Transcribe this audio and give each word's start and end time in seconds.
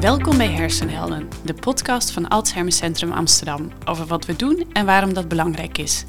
Welkom 0.00 0.36
bij 0.36 0.50
Hersenhelden, 0.50 1.28
de 1.44 1.54
podcast 1.54 2.10
van 2.10 2.28
Alzheimer 2.28 2.72
Centrum 2.72 3.12
Amsterdam 3.12 3.72
over 3.84 4.06
wat 4.06 4.26
we 4.26 4.36
doen 4.36 4.66
en 4.72 4.86
waarom 4.86 5.14
dat 5.14 5.28
belangrijk 5.28 5.78
is. 5.78 6.04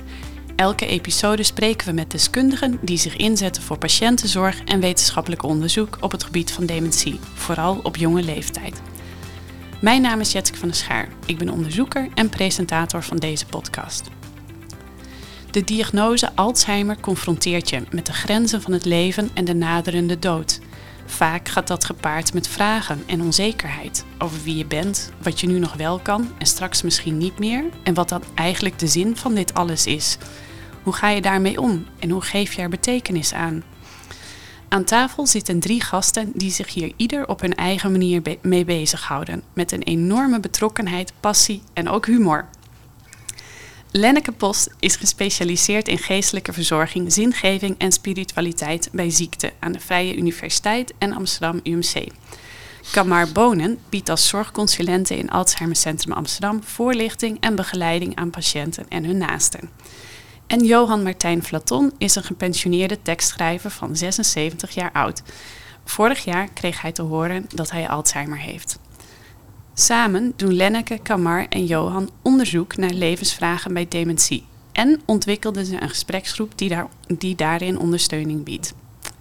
Elke 0.55 0.85
episode 0.85 1.43
spreken 1.43 1.87
we 1.87 1.93
met 1.93 2.11
deskundigen 2.11 2.79
die 2.81 2.97
zich 2.97 3.15
inzetten 3.15 3.63
voor 3.63 3.77
patiëntenzorg 3.77 4.63
en 4.63 4.79
wetenschappelijk 4.79 5.43
onderzoek 5.43 5.97
op 5.99 6.11
het 6.11 6.23
gebied 6.23 6.51
van 6.51 6.65
dementie, 6.65 7.19
vooral 7.33 7.79
op 7.83 7.95
jonge 7.95 8.21
leeftijd. 8.21 8.81
Mijn 9.81 10.01
naam 10.01 10.19
is 10.19 10.31
Jetske 10.31 10.57
van 10.57 10.67
der 10.67 10.77
Schaar. 10.77 11.07
Ik 11.25 11.37
ben 11.37 11.49
onderzoeker 11.49 12.07
en 12.13 12.29
presentator 12.29 13.03
van 13.03 13.17
deze 13.17 13.45
podcast. 13.45 14.09
De 15.51 15.63
diagnose 15.63 16.35
Alzheimer 16.35 16.99
confronteert 16.99 17.69
je 17.69 17.83
met 17.91 18.05
de 18.05 18.13
grenzen 18.13 18.61
van 18.61 18.73
het 18.73 18.85
leven 18.85 19.29
en 19.33 19.45
de 19.45 19.55
naderende 19.55 20.19
dood. 20.19 20.59
Vaak 21.09 21.49
gaat 21.49 21.67
dat 21.67 21.85
gepaard 21.85 22.33
met 22.33 22.47
vragen 22.47 23.03
en 23.05 23.21
onzekerheid 23.21 24.05
over 24.17 24.43
wie 24.43 24.55
je 24.55 24.65
bent, 24.65 25.11
wat 25.21 25.39
je 25.39 25.47
nu 25.47 25.59
nog 25.59 25.73
wel 25.73 25.99
kan 25.99 26.27
en 26.37 26.45
straks 26.45 26.81
misschien 26.81 27.17
niet 27.17 27.39
meer 27.39 27.63
en 27.83 27.93
wat 27.93 28.09
dan 28.09 28.23
eigenlijk 28.35 28.79
de 28.79 28.87
zin 28.87 29.15
van 29.15 29.33
dit 29.33 29.53
alles 29.53 29.85
is. 29.85 30.17
Hoe 30.83 30.93
ga 30.93 31.09
je 31.09 31.21
daarmee 31.21 31.61
om 31.61 31.85
en 31.99 32.09
hoe 32.09 32.21
geef 32.21 32.53
je 32.53 32.61
er 32.61 32.69
betekenis 32.69 33.33
aan? 33.33 33.63
Aan 34.67 34.83
tafel 34.83 35.27
zitten 35.27 35.59
drie 35.59 35.81
gasten 35.81 36.31
die 36.35 36.51
zich 36.51 36.73
hier 36.73 36.93
ieder 36.95 37.27
op 37.27 37.41
hun 37.41 37.55
eigen 37.55 37.91
manier 37.91 38.21
mee 38.41 38.65
bezighouden, 38.65 39.43
met 39.53 39.71
een 39.71 39.83
enorme 39.83 40.39
betrokkenheid, 40.39 41.13
passie 41.19 41.61
en 41.73 41.89
ook 41.89 42.05
humor. 42.05 42.47
Lenneke 43.91 44.31
Post 44.31 44.69
is 44.79 44.95
gespecialiseerd 44.95 45.87
in 45.87 45.97
geestelijke 45.97 46.53
verzorging, 46.53 47.13
zingeving 47.13 47.75
en 47.77 47.91
spiritualiteit 47.91 48.89
bij 48.91 49.09
ziekte 49.09 49.53
aan 49.59 49.71
de 49.71 49.79
Vrije 49.79 50.15
Universiteit 50.15 50.93
en 50.97 51.13
Amsterdam 51.13 51.59
UMC. 51.63 52.07
Kamar 52.91 53.31
Bonen 53.31 53.79
biedt 53.89 54.09
als 54.09 54.27
zorgconsulente 54.27 55.17
in 55.17 55.29
Alzheimer 55.29 55.75
Centrum 55.75 56.13
Amsterdam 56.13 56.63
voorlichting 56.63 57.37
en 57.39 57.55
begeleiding 57.55 58.15
aan 58.15 58.29
patiënten 58.29 58.85
en 58.89 59.03
hun 59.03 59.17
naasten. 59.17 59.69
En 60.47 60.65
Johan 60.65 61.03
Martijn 61.03 61.43
Flaton 61.43 61.93
is 61.97 62.15
een 62.15 62.23
gepensioneerde 62.23 63.01
tekstschrijver 63.01 63.69
van 63.69 63.95
76 63.95 64.71
jaar 64.71 64.91
oud. 64.91 65.21
Vorig 65.83 66.23
jaar 66.23 66.47
kreeg 66.53 66.81
hij 66.81 66.91
te 66.91 67.01
horen 67.01 67.45
dat 67.55 67.71
hij 67.71 67.89
Alzheimer 67.89 68.39
heeft. 68.39 68.79
Samen 69.79 70.33
doen 70.35 70.53
Lenneke, 70.53 70.99
Kamar 71.03 71.45
en 71.49 71.65
Johan 71.65 72.09
onderzoek 72.21 72.77
naar 72.77 72.89
levensvragen 72.89 73.73
bij 73.73 73.87
dementie 73.87 74.45
en 74.71 75.01
ontwikkelden 75.05 75.65
ze 75.65 75.81
een 75.81 75.89
gespreksgroep 75.89 76.51
die, 76.57 76.69
daar, 76.69 76.87
die 77.07 77.35
daarin 77.35 77.79
ondersteuning 77.79 78.43
biedt. 78.43 78.73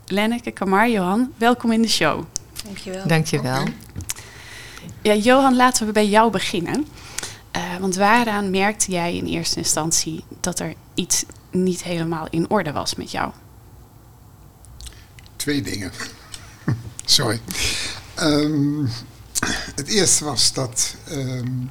Lenneke, 0.07 0.51
Kamar, 0.51 0.91
Johan, 0.91 1.33
welkom 1.37 1.73
in 1.73 1.83
de 1.83 1.89
show. 1.89 2.25
Dankjewel. 2.65 3.07
Dankjewel. 3.07 3.65
Ja, 5.03 5.15
Johan, 5.15 5.57
laten 5.57 5.87
we 5.87 5.93
bij 5.93 6.09
jou 6.09 6.31
beginnen. 6.31 6.87
Uh, 7.57 7.77
want 7.77 7.97
waaraan 7.97 8.51
merkte 8.51 8.91
jij 8.91 9.17
in 9.17 9.27
eerste 9.27 9.59
instantie 9.59 10.25
dat 10.41 10.59
er 10.59 10.75
iets 10.95 11.25
niet 11.51 11.83
helemaal 11.83 12.27
in 12.31 12.51
orde 12.51 12.73
was 12.73 12.95
met 12.95 13.11
jou? 13.11 13.33
Twee 15.37 15.63
dingen. 15.63 15.93
Sorry. 17.05 17.41
Um, 18.21 18.89
het 19.75 19.89
eerste 19.89 20.25
was 20.25 20.53
dat 20.53 20.95
um, 21.11 21.71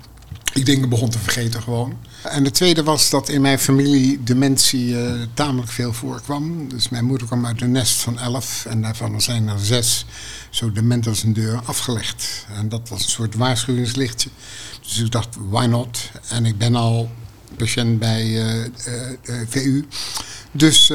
ik 0.54 0.66
dingen 0.66 0.90
begon 0.90 1.10
te 1.10 1.20
vergeten 1.20 1.62
gewoon. 1.62 1.98
En 2.24 2.44
het 2.44 2.54
tweede 2.54 2.84
was 2.84 3.10
dat 3.10 3.30
in 3.30 3.42
mijn 3.42 3.60
familie 3.60 4.24
dementie 4.24 4.88
uh, 4.88 5.22
tamelijk 5.34 5.72
veel 5.72 5.94
voorkwam. 5.94 6.70
Dus 6.70 6.90
mijn 6.90 7.06
moeder 7.06 7.28
kwam 7.28 7.46
uit 7.46 7.62
een 7.62 7.72
nest 7.72 8.00
van 8.00 8.20
elf 8.20 8.66
en 8.66 8.82
daarvan 8.82 9.22
zijn 9.22 9.48
er 9.48 9.60
zes 9.60 10.06
zo 10.50 10.72
dement 10.72 11.08
als 11.08 11.24
een 11.24 11.34
deur 11.34 11.62
afgelegd. 11.66 12.46
En 12.56 12.70
dat 12.70 12.90
was 12.90 13.04
een 13.04 13.10
soort 13.10 13.36
waarschuwingslichtje. 13.36 14.30
Dus 14.82 15.00
ik 15.00 15.12
dacht, 15.12 15.36
why 15.50 15.66
not? 15.66 16.12
En 16.30 16.46
ik 16.46 16.58
ben 16.58 16.76
al 16.76 17.12
patiënt 17.58 18.00
bij 18.00 18.26
uh, 18.26 18.64
uh, 18.64 19.42
VU. 19.48 19.86
Dus 20.52 20.92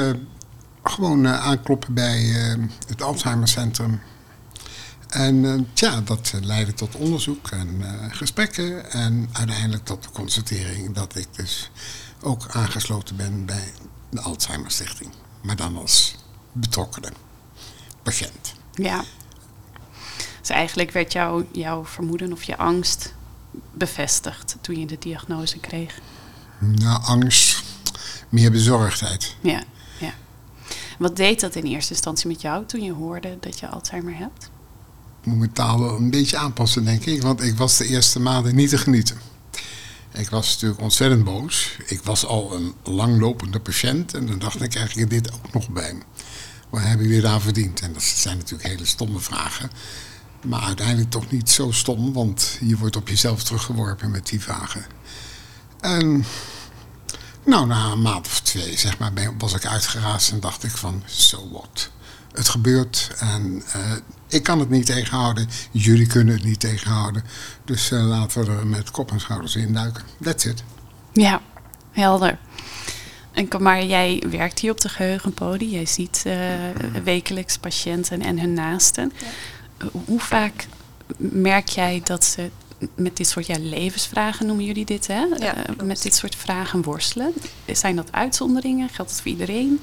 gewoon 0.83 1.29
aankloppen 1.29 1.95
bij 1.95 2.35
het 2.87 3.03
Alzheimer 3.03 3.49
Centrum 3.49 4.01
en 5.13 5.35
uh, 5.35 5.61
tja, 5.73 6.01
dat 6.01 6.33
leidde 6.41 6.75
tot 6.75 6.95
onderzoek 6.95 7.51
en 7.51 7.69
uh, 7.81 7.89
gesprekken. 8.11 8.91
En 8.91 9.29
uiteindelijk 9.33 9.85
tot 9.85 10.03
de 10.03 10.11
constatering 10.11 10.95
dat 10.95 11.17
ik 11.17 11.27
dus 11.31 11.71
ook 12.21 12.47
aangesloten 12.51 13.17
ben 13.17 13.45
bij 13.45 13.73
de 14.11 14.21
Alzheimer 14.21 14.71
Stichting. 14.71 15.11
Maar 15.43 15.57
dan 15.57 15.77
als 15.77 16.15
betrokkene 16.53 17.13
patiënt. 18.03 18.55
Ja. 18.73 19.05
Dus 20.41 20.49
eigenlijk 20.49 20.91
werd 20.91 21.13
jou, 21.13 21.47
jouw 21.53 21.85
vermoeden 21.85 22.33
of 22.33 22.43
je 22.43 22.57
angst 22.57 23.15
bevestigd 23.73 24.57
toen 24.61 24.79
je 24.79 24.87
de 24.87 24.99
diagnose 24.99 25.59
kreeg? 25.59 25.99
Nou, 26.59 27.03
angst, 27.03 27.63
meer 28.29 28.51
bezorgdheid. 28.51 29.37
Ja, 29.41 29.63
ja. 30.01 30.15
Wat 30.99 31.17
deed 31.17 31.41
dat 31.41 31.55
in 31.55 31.65
eerste 31.65 31.93
instantie 31.93 32.29
met 32.29 32.41
jou 32.41 32.67
toen 32.67 32.83
je 32.83 32.93
hoorde 32.93 33.37
dat 33.41 33.59
je 33.59 33.69
Alzheimer 33.69 34.17
hebt? 34.17 34.51
Moet 35.25 35.39
mijn 35.39 35.53
taal 35.53 35.97
een 35.97 36.11
beetje 36.11 36.37
aanpassen, 36.37 36.85
denk 36.85 37.05
ik. 37.05 37.23
Want 37.23 37.43
ik 37.43 37.57
was 37.57 37.77
de 37.77 37.87
eerste 37.87 38.21
maanden 38.21 38.55
niet 38.55 38.69
te 38.69 38.79
genieten. 38.79 39.17
Ik 40.13 40.31
was 40.31 40.53
natuurlijk 40.53 40.81
ontzettend 40.81 41.25
boos. 41.25 41.77
Ik 41.87 42.03
was 42.03 42.27
al 42.27 42.55
een 42.55 42.75
langlopende 42.83 43.61
patiënt. 43.61 44.15
En 44.15 44.27
dan 44.27 44.39
dacht 44.39 44.63
ik 44.63 44.75
eigenlijk 44.75 45.11
dit 45.11 45.33
ook 45.33 45.53
nog 45.53 45.69
bij. 45.69 45.95
Waar 46.71 46.89
heb 46.89 47.01
ik 47.01 47.25
aan 47.25 47.41
verdiend? 47.41 47.81
En 47.81 47.93
dat 47.93 48.03
zijn 48.03 48.37
natuurlijk 48.37 48.69
hele 48.69 48.85
stomme 48.85 49.21
vragen. 49.21 49.71
Maar 50.47 50.63
uiteindelijk 50.63 51.11
toch 51.11 51.31
niet 51.31 51.51
zo 51.51 51.71
stom. 51.71 52.13
Want 52.13 52.59
je 52.61 52.77
wordt 52.77 52.97
op 52.97 53.09
jezelf 53.09 53.43
teruggeworpen 53.43 54.11
met 54.11 54.27
die 54.27 54.41
vragen. 54.41 54.85
En 55.81 56.25
nou, 57.45 57.67
na 57.67 57.91
een 57.91 58.03
maand 58.03 58.27
of 58.27 58.41
twee, 58.41 58.79
zeg 58.79 58.99
maar, 58.99 59.13
was 59.39 59.55
ik 59.55 59.67
uitgeraasd 59.67 60.31
en 60.31 60.41
dacht 60.41 60.65
ik 60.65 60.71
van, 60.71 61.03
so 61.07 61.49
what? 61.53 61.91
Het 62.33 62.49
gebeurt 62.49 63.11
en 63.19 63.63
uh, 63.77 63.93
ik 64.29 64.43
kan 64.43 64.59
het 64.59 64.71
niet 64.71 64.87
tegenhouden. 64.87 65.49
Jullie 65.71 66.07
kunnen 66.07 66.35
het 66.35 66.45
niet 66.45 66.61
tegenhouden. 66.61 67.25
Dus 67.65 67.91
uh, 67.91 68.05
laten 68.05 68.45
we 68.45 68.53
er 68.53 68.67
met 68.67 68.91
kop 68.91 69.11
en 69.11 69.21
schouders 69.21 69.57
in 69.57 69.73
duiken. 69.73 70.03
That's 70.23 70.45
it. 70.45 70.63
Ja, 71.13 71.41
helder. 71.91 72.39
En 73.33 73.49
maar 73.59 73.85
jij 73.85 74.23
werkt 74.31 74.59
hier 74.59 74.71
op 74.71 74.81
de 74.81 74.89
geheugenpodie. 74.89 75.71
Jij 75.71 75.87
ziet 75.87 76.25
uh, 76.27 76.35
wekelijks 77.05 77.59
patiënten 77.59 78.21
en 78.21 78.41
hun 78.41 78.53
naasten. 78.53 79.13
Ja. 79.79 79.89
Hoe 80.05 80.21
vaak 80.21 80.67
merk 81.17 81.69
jij 81.69 82.01
dat 82.05 82.25
ze 82.25 82.51
met 82.95 83.17
dit 83.17 83.29
soort 83.29 83.47
ja, 83.47 83.57
levensvragen, 83.59 84.47
noemen 84.47 84.65
jullie 84.65 84.85
dit, 84.85 85.07
hè? 85.07 85.21
Ja, 85.39 85.57
uh, 85.57 85.83
met 85.85 86.03
dit 86.03 86.15
soort 86.15 86.37
vragen 86.37 86.83
worstelen? 86.83 87.33
Zijn 87.67 87.97
dat 87.97 88.09
uitzonderingen? 88.11 88.89
Geldt 88.89 89.11
het 89.11 89.21
voor 89.21 89.31
iedereen? 89.31 89.81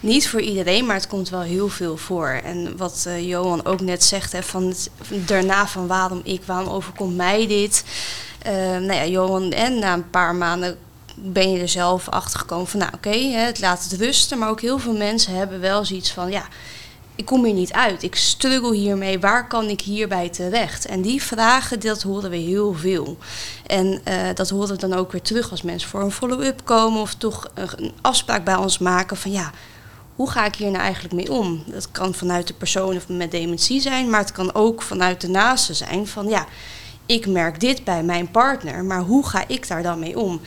Niet 0.00 0.28
voor 0.28 0.40
iedereen, 0.40 0.86
maar 0.86 0.96
het 0.96 1.06
komt 1.06 1.28
wel 1.28 1.40
heel 1.40 1.68
veel 1.68 1.96
voor. 1.96 2.28
En 2.28 2.76
wat 2.76 3.04
uh, 3.08 3.28
Johan 3.28 3.64
ook 3.64 3.80
net 3.80 4.04
zegt, 4.04 4.32
hè, 4.32 4.42
van 4.42 4.66
het, 4.66 4.90
daarna 5.26 5.66
van 5.66 5.86
waarom 5.86 6.20
ik, 6.24 6.42
waarom 6.44 6.68
overkomt 6.68 7.16
mij 7.16 7.46
dit? 7.46 7.84
Uh, 8.46 8.52
nou 8.52 8.92
ja, 8.92 9.06
Johan, 9.06 9.52
en 9.52 9.78
na 9.78 9.94
een 9.94 10.10
paar 10.10 10.34
maanden 10.34 10.78
ben 11.14 11.50
je 11.50 11.60
er 11.60 11.68
zelf 11.68 12.08
achter 12.08 12.40
gekomen 12.40 12.66
van, 12.66 12.80
nou 12.80 12.92
oké, 12.94 13.08
okay, 13.08 13.32
het 13.32 13.60
laat 13.60 13.82
het 13.82 13.92
rusten. 14.00 14.38
Maar 14.38 14.48
ook 14.48 14.60
heel 14.60 14.78
veel 14.78 14.96
mensen 14.96 15.34
hebben 15.34 15.60
wel 15.60 15.84
zoiets 15.84 16.10
van, 16.10 16.30
ja, 16.30 16.48
ik 17.18 17.24
kom 17.24 17.44
hier 17.44 17.54
niet 17.54 17.72
uit. 17.72 18.02
Ik 18.02 18.14
struggle 18.14 18.74
hiermee. 18.74 19.18
Waar 19.18 19.48
kan 19.48 19.68
ik 19.68 19.80
hierbij 19.80 20.28
terecht? 20.28 20.86
En 20.86 21.02
die 21.02 21.22
vragen, 21.22 21.80
dat 21.80 22.02
horen 22.02 22.30
we 22.30 22.36
heel 22.36 22.74
veel. 22.74 23.18
En 23.66 24.00
uh, 24.08 24.14
dat 24.34 24.50
horen 24.50 24.68
we 24.68 24.76
dan 24.76 24.94
ook 24.94 25.12
weer 25.12 25.22
terug 25.22 25.50
als 25.50 25.62
mensen 25.62 25.88
voor 25.88 26.00
een 26.00 26.10
follow-up 26.10 26.60
komen 26.64 27.00
of 27.00 27.14
toch 27.14 27.50
een 27.54 27.92
afspraak 28.00 28.44
bij 28.44 28.54
ons 28.54 28.78
maken 28.78 29.16
van 29.16 29.30
ja, 29.30 29.50
hoe 30.14 30.30
ga 30.30 30.44
ik 30.44 30.54
hier 30.54 30.70
nou 30.70 30.82
eigenlijk 30.82 31.14
mee 31.14 31.32
om? 31.32 31.62
Dat 31.66 31.90
kan 31.90 32.14
vanuit 32.14 32.46
de 32.46 32.54
persoon 32.54 32.96
of 32.96 33.08
met 33.08 33.30
dementie 33.30 33.80
zijn, 33.80 34.10
maar 34.10 34.20
het 34.20 34.32
kan 34.32 34.54
ook 34.54 34.82
vanuit 34.82 35.20
de 35.20 35.28
naaste 35.28 35.74
zijn 35.74 36.06
van 36.06 36.28
ja, 36.28 36.46
ik 37.06 37.26
merk 37.26 37.60
dit 37.60 37.84
bij 37.84 38.02
mijn 38.02 38.30
partner, 38.30 38.84
maar 38.84 39.00
hoe 39.00 39.26
ga 39.26 39.44
ik 39.46 39.68
daar 39.68 39.82
dan 39.82 39.98
mee 39.98 40.18
om? 40.18 40.40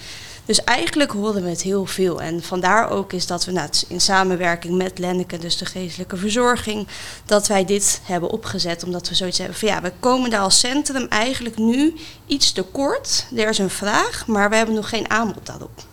Dus 0.52 0.64
eigenlijk 0.64 1.12
horen 1.12 1.44
we 1.44 1.50
het 1.50 1.62
heel 1.62 1.86
veel. 1.86 2.22
En 2.22 2.44
vandaar 2.44 2.90
ook 2.90 3.14
is 3.14 3.28
dat 3.28 3.46
we 3.46 3.52
nou, 3.52 3.70
in 3.88 4.02
samenwerking 4.02 4.78
met 4.78 5.00
Lenneke, 5.00 5.38
dus 5.38 5.58
de 5.58 5.66
geestelijke 5.66 6.18
verzorging, 6.18 6.88
dat 7.26 7.48
wij 7.48 7.66
dit 7.66 8.02
hebben 8.04 8.30
opgezet. 8.30 8.84
Omdat 8.84 9.10
we 9.10 9.16
zoiets 9.16 9.38
hebben 9.38 9.58
van 9.58 9.68
ja, 9.68 9.82
we 9.82 9.92
komen 10.00 10.30
daar 10.30 10.40
als 10.40 10.60
centrum 10.60 11.08
eigenlijk 11.08 11.58
nu 11.58 11.96
iets 12.26 12.52
te 12.52 12.64
kort. 12.64 13.28
Er 13.36 13.50
is 13.50 13.58
een 13.58 13.70
vraag, 13.70 14.28
maar 14.28 14.50
we 14.50 14.56
hebben 14.56 14.76
nog 14.76 14.90
geen 14.90 15.10
aanbod 15.10 15.46
daarop. 15.46 15.84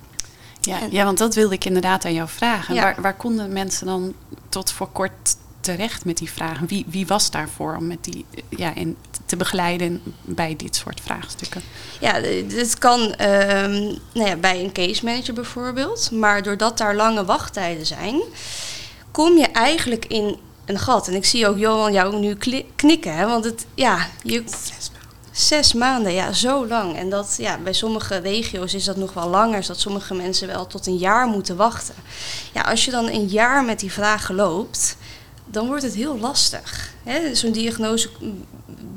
Ja, 0.60 0.78
ja, 0.90 1.04
want 1.04 1.18
dat 1.18 1.34
wilde 1.34 1.54
ik 1.54 1.64
inderdaad 1.64 2.04
aan 2.04 2.14
jou 2.14 2.28
vragen. 2.28 2.74
Waar, 2.74 3.00
waar 3.00 3.16
konden 3.16 3.52
mensen 3.52 3.86
dan 3.86 4.14
tot 4.48 4.72
voor 4.72 4.88
kort 4.92 5.36
terecht 5.74 6.04
met 6.04 6.16
die 6.16 6.30
vragen? 6.30 6.66
Wie, 6.66 6.84
wie 6.88 7.06
was 7.06 7.30
daarvoor 7.30 7.76
om 7.76 7.86
met 7.86 8.04
die, 8.04 8.24
ja, 8.48 8.74
in, 8.74 8.96
te 9.26 9.36
begeleiden 9.36 10.02
bij 10.22 10.56
dit 10.56 10.76
soort 10.76 11.00
vraagstukken? 11.00 11.62
Ja, 12.00 12.20
dit 12.20 12.78
kan 12.78 13.00
um, 13.00 13.98
nou 14.12 14.28
ja, 14.28 14.36
bij 14.36 14.64
een 14.64 14.72
case 14.72 15.04
manager 15.04 15.34
bijvoorbeeld. 15.34 16.10
Maar 16.10 16.42
doordat 16.42 16.78
daar 16.78 16.94
lange 16.94 17.24
wachttijden 17.24 17.86
zijn, 17.86 18.20
kom 19.10 19.36
je 19.36 19.46
eigenlijk 19.46 20.04
in 20.04 20.36
een 20.64 20.78
gat. 20.78 21.08
En 21.08 21.14
ik 21.14 21.24
zie 21.24 21.48
ook 21.48 21.58
Johan 21.58 21.92
jou 21.92 22.18
nu 22.18 22.36
knikken, 22.76 23.14
hè, 23.16 23.26
want 23.26 23.44
het, 23.44 23.66
ja, 23.74 24.06
je, 24.22 24.44
Zes 25.38 25.72
maanden, 25.72 26.12
ja, 26.12 26.32
zo 26.32 26.66
lang. 26.66 26.96
En 26.96 27.10
dat, 27.10 27.34
ja, 27.38 27.58
bij 27.58 27.72
sommige 27.72 28.16
regio's 28.16 28.74
is 28.74 28.84
dat 28.84 28.96
nog 28.96 29.12
wel 29.12 29.28
langer, 29.28 29.62
zodat 29.62 29.80
sommige 29.80 30.14
mensen 30.14 30.48
wel 30.48 30.66
tot 30.66 30.86
een 30.86 30.96
jaar 30.96 31.26
moeten 31.26 31.56
wachten. 31.56 31.94
Ja, 32.52 32.62
als 32.62 32.84
je 32.84 32.90
dan 32.90 33.08
een 33.08 33.26
jaar 33.26 33.64
met 33.64 33.80
die 33.80 33.92
vragen 33.92 34.34
loopt, 34.34 34.96
dan 35.50 35.66
wordt 35.66 35.82
het 35.82 35.94
heel 35.94 36.18
lastig. 36.18 36.92
Zo'n 37.32 37.52
diagnose 37.52 38.08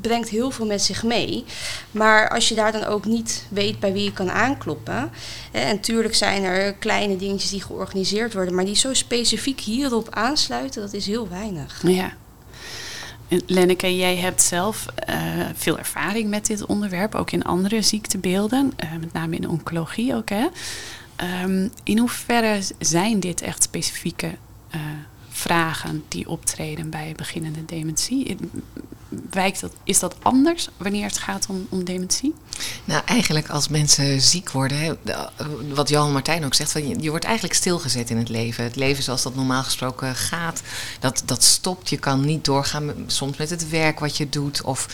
brengt 0.00 0.28
heel 0.28 0.50
veel 0.50 0.66
met 0.66 0.82
zich 0.82 1.02
mee. 1.02 1.44
Maar 1.90 2.28
als 2.28 2.48
je 2.48 2.54
daar 2.54 2.72
dan 2.72 2.84
ook 2.84 3.04
niet 3.04 3.46
weet 3.48 3.80
bij 3.80 3.92
wie 3.92 4.04
je 4.04 4.12
kan 4.12 4.30
aankloppen. 4.30 5.10
En 5.50 5.80
tuurlijk 5.80 6.14
zijn 6.14 6.42
er 6.42 6.74
kleine 6.74 7.16
dingetjes 7.16 7.50
die 7.50 7.62
georganiseerd 7.62 8.32
worden, 8.34 8.54
maar 8.54 8.64
die 8.64 8.76
zo 8.76 8.94
specifiek 8.94 9.60
hierop 9.60 10.14
aansluiten, 10.14 10.82
dat 10.82 10.92
is 10.92 11.06
heel 11.06 11.28
weinig. 11.28 11.82
Ja. 11.86 12.12
Lenneke, 13.46 13.96
jij 13.96 14.16
hebt 14.16 14.42
zelf 14.42 14.86
uh, 15.08 15.16
veel 15.54 15.78
ervaring 15.78 16.30
met 16.30 16.46
dit 16.46 16.66
onderwerp, 16.66 17.14
ook 17.14 17.30
in 17.30 17.44
andere 17.44 17.82
ziektebeelden, 17.82 18.72
uh, 18.84 18.90
met 19.00 19.12
name 19.12 19.36
in 19.36 19.48
oncologie 19.48 20.14
ook. 20.14 20.28
Hè? 20.28 20.46
Um, 21.44 21.72
in 21.84 21.98
hoeverre 21.98 22.60
zijn 22.78 23.20
dit 23.20 23.40
echt 23.40 23.62
specifieke 23.62 24.26
uh, 24.74 24.80
vragen 25.32 26.04
die 26.08 26.28
optreden 26.28 26.90
bij 26.90 27.12
beginnende 27.16 27.64
dementie? 27.64 28.36
Wijkt 29.30 29.60
dat, 29.60 29.72
is 29.84 29.98
dat 29.98 30.16
anders 30.22 30.68
wanneer 30.76 31.04
het 31.04 31.18
gaat 31.18 31.46
om, 31.48 31.66
om 31.68 31.84
dementie? 31.84 32.34
Nou, 32.84 33.02
eigenlijk 33.04 33.48
als 33.48 33.68
mensen 33.68 34.20
ziek 34.20 34.50
worden, 34.50 34.78
hè, 34.78 34.92
wat 35.74 35.88
Johan 35.88 36.12
Martijn 36.12 36.44
ook 36.44 36.54
zegt, 36.54 36.72
je, 36.98 37.10
wordt 37.10 37.24
eigenlijk 37.24 37.54
stilgezet 37.54 38.10
in 38.10 38.16
het 38.16 38.28
leven. 38.28 38.64
Het 38.64 38.76
leven 38.76 39.02
zoals 39.02 39.22
dat 39.22 39.34
normaal 39.34 39.62
gesproken 39.62 40.14
gaat, 40.14 40.62
dat, 41.00 41.22
dat 41.24 41.42
stopt. 41.42 41.88
Je 41.88 41.98
kan 41.98 42.24
niet 42.24 42.44
doorgaan 42.44 42.92
soms 43.06 43.36
met 43.36 43.50
het 43.50 43.68
werk 43.68 44.00
wat 44.00 44.16
je 44.16 44.28
doet 44.28 44.62
of 44.62 44.88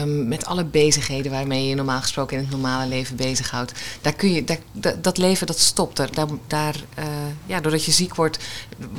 um, 0.00 0.28
met 0.28 0.44
alle 0.44 0.64
bezigheden 0.64 1.32
waarmee 1.32 1.68
je 1.68 1.74
normaal 1.74 2.00
gesproken 2.00 2.36
in 2.36 2.42
het 2.42 2.52
normale 2.52 2.86
leven 2.86 3.16
bezighoudt. 3.16 3.72
Daar 4.00 4.14
kun 4.14 4.32
je, 4.32 4.44
dat 5.00 5.18
leven 5.18 5.46
dat 5.46 5.58
stopt. 5.58 5.96
Daar, 5.96 6.10
daar, 6.46 6.76
uh, 6.98 7.04
ja, 7.46 7.60
doordat 7.60 7.84
je 7.84 7.92
ziek 7.92 8.14
wordt, 8.14 8.38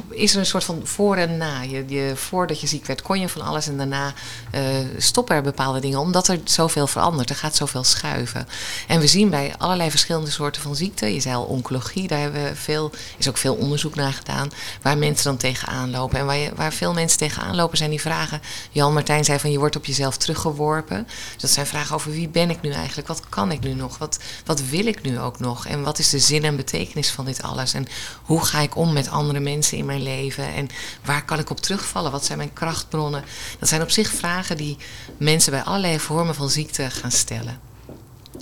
is 0.10 0.34
er 0.34 0.40
een 0.40 0.46
soort 0.46 0.64
van 0.64 0.82
voor 0.84 1.16
en 1.16 1.38
na. 1.38 1.62
Je, 1.62 1.84
je, 1.88 2.12
voordat 2.16 2.62
je 2.62 2.68
ziek 2.68 2.86
werd 2.86 3.02
kon 3.02 3.20
je 3.20 3.30
van 3.30 3.42
alles 3.42 3.68
en 3.68 3.78
daarna 3.78 4.14
uh, 4.56 4.62
stoppen 4.98 5.36
er 5.36 5.42
bepaalde 5.42 5.80
dingen 5.80 6.00
omdat 6.00 6.28
er 6.28 6.40
zoveel 6.44 6.88
verandert. 6.88 7.30
Er 7.30 7.36
gaat 7.36 7.56
zoveel 7.56 7.84
schuiven. 7.84 8.48
En 8.88 9.00
we 9.00 9.08
zien 9.08 9.30
bij 9.30 9.54
allerlei 9.58 9.90
verschillende 9.90 10.32
soorten 10.32 10.62
van 10.62 10.76
ziekten, 10.76 11.14
je 11.14 11.20
zei 11.20 11.36
al 11.36 11.44
oncologie, 11.44 12.08
daar 12.08 12.20
hebben 12.20 12.44
we 12.44 12.56
veel, 12.56 12.92
is 13.18 13.30
ook 13.30 13.38
veel 13.38 13.56
onderzoek 13.56 13.96
naar 13.96 14.14
gedaan, 14.14 14.52
waar 14.82 14.98
mensen 14.98 15.26
dan 15.26 15.38
tegenaan 15.38 15.92
lopen. 15.92 16.20
En 16.20 16.26
waar, 16.26 16.56
waar 16.56 16.74
veel 16.74 16.94
mensen 16.94 17.18
tegenaan 17.18 17.56
lopen 17.56 17.78
zijn 17.78 17.90
die 17.90 18.02
vragen. 18.02 18.42
Jan 18.72 18.94
Martijn 18.94 19.24
zei 19.24 19.40
van 19.40 19.52
je 19.52 19.60
wordt 19.60 19.76
op 19.76 19.86
jezelf 19.86 20.18
teruggeworpen. 20.18 21.08
Dus 21.34 21.42
dat 21.42 21.50
zijn 21.50 21.66
vragen 21.66 21.96
over 21.96 22.12
wie 22.12 22.30
ben 22.30 22.50
ik 22.50 22.62
nu 22.62 22.72
eigenlijk? 22.72 23.08
Wat 23.08 23.30
kan 23.30 23.52
ik 23.52 23.60
nu 23.60 23.74
nog? 23.74 23.98
Wat, 23.98 24.20
wat 24.46 24.62
wil 24.70 24.86
ik 24.86 25.02
nu 25.02 25.20
ook 25.20 25.40
nog? 25.40 25.66
En 25.66 25.84
wat 25.84 26.00
is 26.00 26.10
de 26.10 26.20
zin 26.20 26.44
en 26.44 26.56
betekenis 26.56 27.10
van 27.10 27.26
dit 27.26 27.42
alles? 27.42 27.74
En 27.74 27.88
hoe 28.24 28.46
ga 28.46 28.60
ik 28.60 28.76
om 28.76 28.94
met 28.94 29.10
andere 29.10 29.40
mensen 29.40 29.78
in 29.78 29.86
mijn 29.86 30.04
leven? 30.04 30.54
En 30.54 30.70
waar 31.06 31.26
kan 31.26 31.40
ik 31.40 31.50
op 31.50 31.60
terugvallen? 31.60 32.12
Wat 32.12 32.26
zijn 32.26 32.38
mijn 32.38 32.54
krachtbronnen? 32.54 33.24
Dat 33.60 33.70
zijn 33.70 33.82
op 33.82 33.92
zich 33.92 34.12
vragen 34.12 34.33
die 34.42 34.78
mensen 35.18 35.52
bij 35.52 35.64
allerlei 35.64 36.00
vormen 36.00 36.36
van 36.36 36.50
ziekte 36.50 36.90
gaan 36.90 37.12
stellen. 37.12 37.60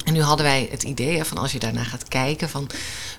En 0.04 0.14
nu 0.14 0.22
hadden 0.22 0.46
wij 0.46 0.68
het 0.72 0.84
idee 0.84 1.24
van 1.24 1.38
als 1.38 1.52
je 1.52 1.60
daarna 1.60 1.84
gaat 1.84 2.08
kijken, 2.08 2.50
van 2.50 2.70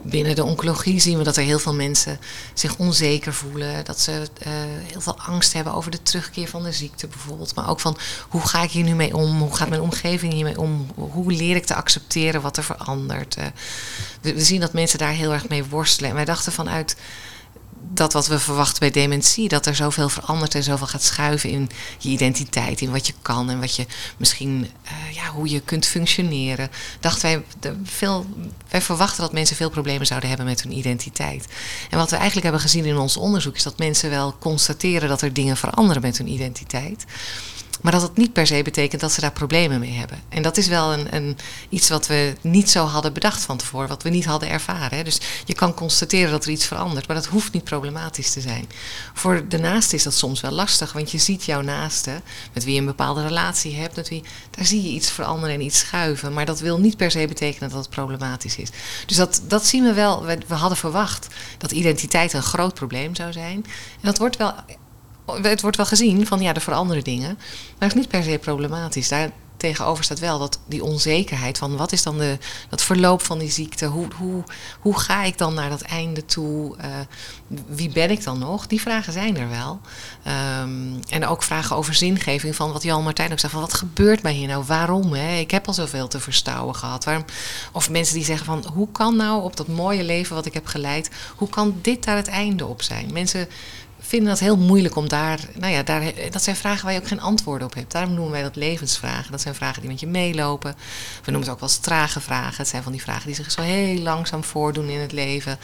binnen 0.03 0.35
de 0.35 0.45
oncologie 0.45 1.01
zien 1.01 1.19
we 1.19 1.25
dat 1.25 1.37
er 1.37 1.43
heel 1.43 1.59
veel 1.59 1.75
mensen 1.75 2.19
zich 2.55 2.77
onzeker 2.77 3.35
voelen. 3.35 3.85
Dat 3.85 4.01
ze 4.01 4.11
uh, 4.13 4.53
heel 4.91 5.01
veel 5.01 5.19
angst 5.19 5.53
hebben 5.53 5.75
over 5.75 5.91
de 5.91 6.03
terugkeer 6.03 6.49
van 6.49 6.63
de 6.63 6.73
ziekte 6.73 7.07
bijvoorbeeld. 7.07 7.55
Maar 7.55 7.69
ook 7.69 7.81
van 7.81 7.99
hoe 8.29 8.47
ga 8.47 8.63
ik 8.63 8.71
hier 8.71 8.85
nu 8.85 8.95
mee 8.95 9.17
om? 9.17 9.39
Hoe 9.39 9.57
gaat 9.57 9.69
mijn 9.69 9.81
omgeving 9.81 10.33
hiermee 10.33 10.61
om? 10.61 10.91
Hoe 10.95 11.33
leer 11.33 11.57
ik 11.57 11.67
te 11.67 11.75
accepteren 11.75 12.41
wat 12.43 12.57
er 12.57 12.65
verandert? 12.65 13.37
Uh, 13.39 13.45
we, 14.21 14.35
we 14.35 14.43
zien 14.43 14.61
dat 14.61 14.73
mensen 14.73 14.99
daar 14.99 15.13
heel 15.13 15.33
erg 15.33 15.49
mee 15.49 15.65
worstelen. 15.65 16.11
En 16.11 16.17
wij 16.17 16.25
dachten 16.25 16.53
vanuit 16.53 16.97
dat 17.89 18.13
wat 18.13 18.27
we 18.27 18.39
verwachten 18.39 18.79
bij 18.79 18.91
dementie, 18.91 19.49
dat 19.49 19.67
er 19.67 19.75
zoveel 19.75 20.09
verandert 20.09 20.55
en 20.55 20.63
zoveel 20.63 20.87
gaat 20.87 21.03
schuiven 21.03 21.51
in 21.51 21.71
je 21.99 22.09
identiteit, 22.09 22.81
in 22.81 22.91
wat 22.91 23.07
je 23.07 23.15
kan 23.23 23.51
en 23.51 23.61
wat 23.61 23.77
je 23.77 23.87
misschien, 24.17 24.69
uh, 24.85 25.15
ja, 25.15 25.29
hoe 25.29 25.49
je 25.49 25.61
kunt 25.61 25.87
functioneren. 25.87 26.71
Dachten 27.01 27.23
wij, 27.23 27.43
veel, 27.85 28.27
wij 28.69 28.83
verwachten 28.83 29.23
dat 29.23 29.33
mensen 29.33 29.57
veel 29.57 29.71
problemen 29.71 30.07
zouden 30.07 30.29
hebben 30.29 30.47
met 30.47 30.63
hun 30.63 30.77
identiteit. 30.77 31.47
En 31.91 31.99
wat 31.99 32.11
we 32.11 32.17
eigenlijk 32.17 32.45
hebben 32.45 32.63
gezien 32.63 32.85
in 32.85 32.97
ons 32.97 33.17
onderzoek 33.17 33.57
is 33.57 33.63
dat 33.63 33.79
mensen 33.79 34.11
wel 34.11 34.37
constateren 34.39 35.09
dat 35.09 35.23
er 35.23 35.33
dingen 35.33 35.57
veranderen 35.57 36.03
met 36.03 36.19
hun 36.19 36.29
identiteit. 36.29 37.05
Maar 37.81 37.93
dat 37.93 38.03
het 38.03 38.17
niet 38.17 38.33
per 38.33 38.47
se 38.47 38.63
betekent 38.63 39.01
dat 39.01 39.13
ze 39.13 39.21
daar 39.21 39.33
problemen 39.33 39.81
mee 39.81 39.93
hebben. 39.93 40.23
En 40.29 40.43
dat 40.43 40.57
is 40.57 40.67
wel 40.67 40.93
een, 40.93 41.15
een, 41.15 41.39
iets 41.69 41.89
wat 41.89 42.07
we 42.07 42.35
niet 42.41 42.71
zo 42.71 42.85
hadden 42.85 43.13
bedacht 43.13 43.43
van 43.43 43.57
tevoren, 43.57 43.89
wat 43.89 44.03
we 44.03 44.09
niet 44.09 44.25
hadden 44.25 44.49
ervaren. 44.49 44.99
Hè. 44.99 45.05
Dus 45.05 45.21
je 45.45 45.55
kan 45.55 45.75
constateren 45.75 46.31
dat 46.31 46.45
er 46.45 46.51
iets 46.51 46.67
verandert, 46.67 47.07
maar 47.07 47.17
dat 47.17 47.27
hoeft 47.27 47.53
niet 47.53 47.65
problematisch 47.65 48.31
te 48.31 48.41
zijn. 48.41 48.69
Voor 49.15 49.49
de 49.49 49.59
naaste 49.59 49.97
is 49.97 50.03
dat 50.03 50.15
soms 50.15 50.41
wel 50.41 50.51
lastig, 50.51 50.93
want 50.93 51.11
je 51.11 51.19
ziet 51.19 51.45
jouw 51.45 51.61
naaste, 51.61 52.21
met 52.53 52.65
wie 52.65 52.75
je 52.75 52.81
een 52.81 52.87
bepaalde 52.87 53.23
relatie 53.23 53.77
hebt, 53.77 53.97
met 53.97 54.09
wie, 54.09 54.23
daar 54.51 54.65
zie 54.65 54.83
je 54.83 54.89
iets 54.89 55.11
veranderen 55.11 55.55
en 55.55 55.61
iets 55.61 55.79
schuiven. 55.79 56.33
Maar 56.33 56.47
dat 56.47 56.61
wil 56.61 56.79
niet 56.79 56.97
per 56.97 57.11
se 57.11 57.27
betekenen 57.27 57.71
dat 57.71 57.79
het 57.79 57.91
problematisch 57.91 58.57
is. 58.57 58.69
Dus 59.07 59.17
dat, 59.17 59.43
dat 59.49 59.67
zien 59.67 59.85
we 59.85 59.93
wel. 59.93 60.25
We, 60.25 60.39
we 60.47 60.55
hadden 60.55 60.79
verwacht 60.79 61.27
dat 61.59 61.71
identiteit 61.71 62.33
een 62.33 62.43
groot 62.43 62.75
probleem 62.75 63.15
zou 63.15 63.33
zijn. 63.33 63.65
En 63.65 64.03
dat 64.03 64.19
wordt 64.19 64.37
wel 64.37 64.55
het 65.43 65.61
wordt 65.61 65.77
wel 65.77 65.87
gezien 65.87 66.27
van 66.27 66.41
ja, 66.41 66.55
er 66.55 66.61
veranderen 66.61 67.05
dingen. 67.05 67.35
Maar 67.35 67.79
dat 67.79 67.89
is 67.89 67.95
niet 67.95 68.09
per 68.09 68.23
se 68.23 68.39
problematisch. 68.39 69.09
Daar 69.09 69.31
tegenover 69.63 70.05
staat 70.05 70.19
wel 70.19 70.39
dat 70.39 70.59
die 70.67 70.85
onzekerheid 70.85 71.59
van 71.59 71.77
wat 71.77 71.93
is 71.93 72.03
dan 72.03 72.19
de, 72.19 72.39
dat 72.69 72.83
verloop 72.83 73.23
van 73.23 73.39
die 73.39 73.51
ziekte? 73.51 73.87
Hoe, 73.87 74.07
hoe, 74.17 74.45
hoe 74.81 74.99
ga 74.99 75.23
ik 75.23 75.39
dan 75.39 75.55
naar 75.55 75.71
dat 75.71 75.81
einde 75.81 76.25
toe? 76.25 76.77
Uh, 76.77 76.85
wie 77.67 77.89
ben 77.93 78.11
ik 78.11 78.25
dan 78.25 78.39
nog? 78.39 78.67
Die 78.67 78.81
vragen 78.81 79.13
zijn 79.13 79.37
er 79.37 79.49
wel. 79.49 79.81
Um, 80.63 81.01
en 81.09 81.27
ook 81.27 81.43
vragen 81.43 81.77
over 81.77 81.95
zingeving 81.95 82.57
van 82.57 82.73
wat 82.73 82.83
Jan 82.83 83.03
Martijn 83.03 83.33
ook 83.33 83.39
zegt. 83.39 83.53
Van 83.53 83.63
wat 83.63 83.75
gebeurt 83.75 84.23
mij 84.23 84.33
hier 84.33 84.49
nou? 84.49 84.65
Waarom? 84.67 85.13
Hè? 85.13 85.37
Ik 85.39 85.51
heb 85.51 85.67
al 85.67 85.75
zoveel 85.75 86.09
te 86.09 86.21
verstouwen 86.21 86.75
gehad. 86.75 87.05
Waarom? 87.05 87.25
Of 87.73 87.91
mensen 87.91 88.15
die 88.15 88.25
zeggen 88.25 88.47
van 88.47 88.65
hoe 88.75 88.89
kan 88.93 89.17
nou 89.17 89.43
op 89.43 89.57
dat 89.57 89.69
mooie 89.69 90.05
leven 90.05 90.35
wat 90.35 90.47
ik 90.47 90.55
heb 90.55 90.67
geleid, 90.67 91.11
hoe 91.37 91.49
kan 91.49 91.79
dit 91.83 92.05
daar 92.05 92.17
het 92.17 92.29
einde 92.29 92.67
op 92.67 92.83
zijn? 92.83 93.13
Mensen 93.13 93.49
vinden 94.13 94.31
dat 94.31 94.41
heel 94.41 94.57
moeilijk 94.57 94.97
om 94.97 95.09
daar, 95.09 95.41
nou 95.55 95.73
ja, 95.73 95.83
daar, 95.83 96.13
dat 96.31 96.43
zijn 96.43 96.57
vragen 96.57 96.85
waar 96.85 96.93
je 96.95 97.01
ook 97.01 97.09
geen 97.09 97.21
antwoorden 97.21 97.67
op 97.67 97.75
hebt. 97.75 97.93
Daarom 97.93 98.15
noemen 98.15 98.33
wij 98.33 98.43
dat 98.43 98.57
levensvragen. 98.57 99.31
Dat 99.31 99.41
zijn 99.41 99.55
vragen 99.55 99.81
die 99.81 99.91
met 99.91 100.01
je 100.01 100.07
meelopen. 100.07 100.75
We 101.25 101.31
noemen 101.31 101.41
het 101.41 101.51
ook 101.51 101.61
wel 101.61 101.69
strage 101.69 102.21
vragen. 102.21 102.57
Het 102.57 102.69
zijn 102.69 102.83
van 102.83 102.93
die 102.93 103.03
vragen 103.03 103.27
die 103.27 103.35
zich 103.35 103.51
zo 103.51 103.61
heel 103.61 103.99
langzaam 103.99 104.45
voordoen 104.45 104.89
in 104.89 105.01
het 105.01 105.13
leven. 105.13 105.59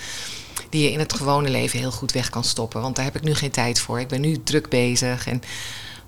Die 0.71 0.83
je 0.83 0.93
in 0.93 0.99
het 0.99 1.13
gewone 1.13 1.49
leven 1.49 1.79
heel 1.79 1.91
goed 1.91 2.13
weg 2.13 2.31
kan 2.31 2.45
stoppen. 2.45 2.81
Want 2.81 2.97
daar 2.97 3.05
heb 3.05 3.17
ik 3.17 3.23
nu 3.23 3.35
geen 3.35 3.51
tijd 3.51 3.81
voor. 3.81 4.01
Ik 4.01 4.09
ben 4.09 4.21
nu 4.21 4.43
druk 4.43 4.69
bezig. 4.69 5.27
En, 5.27 5.43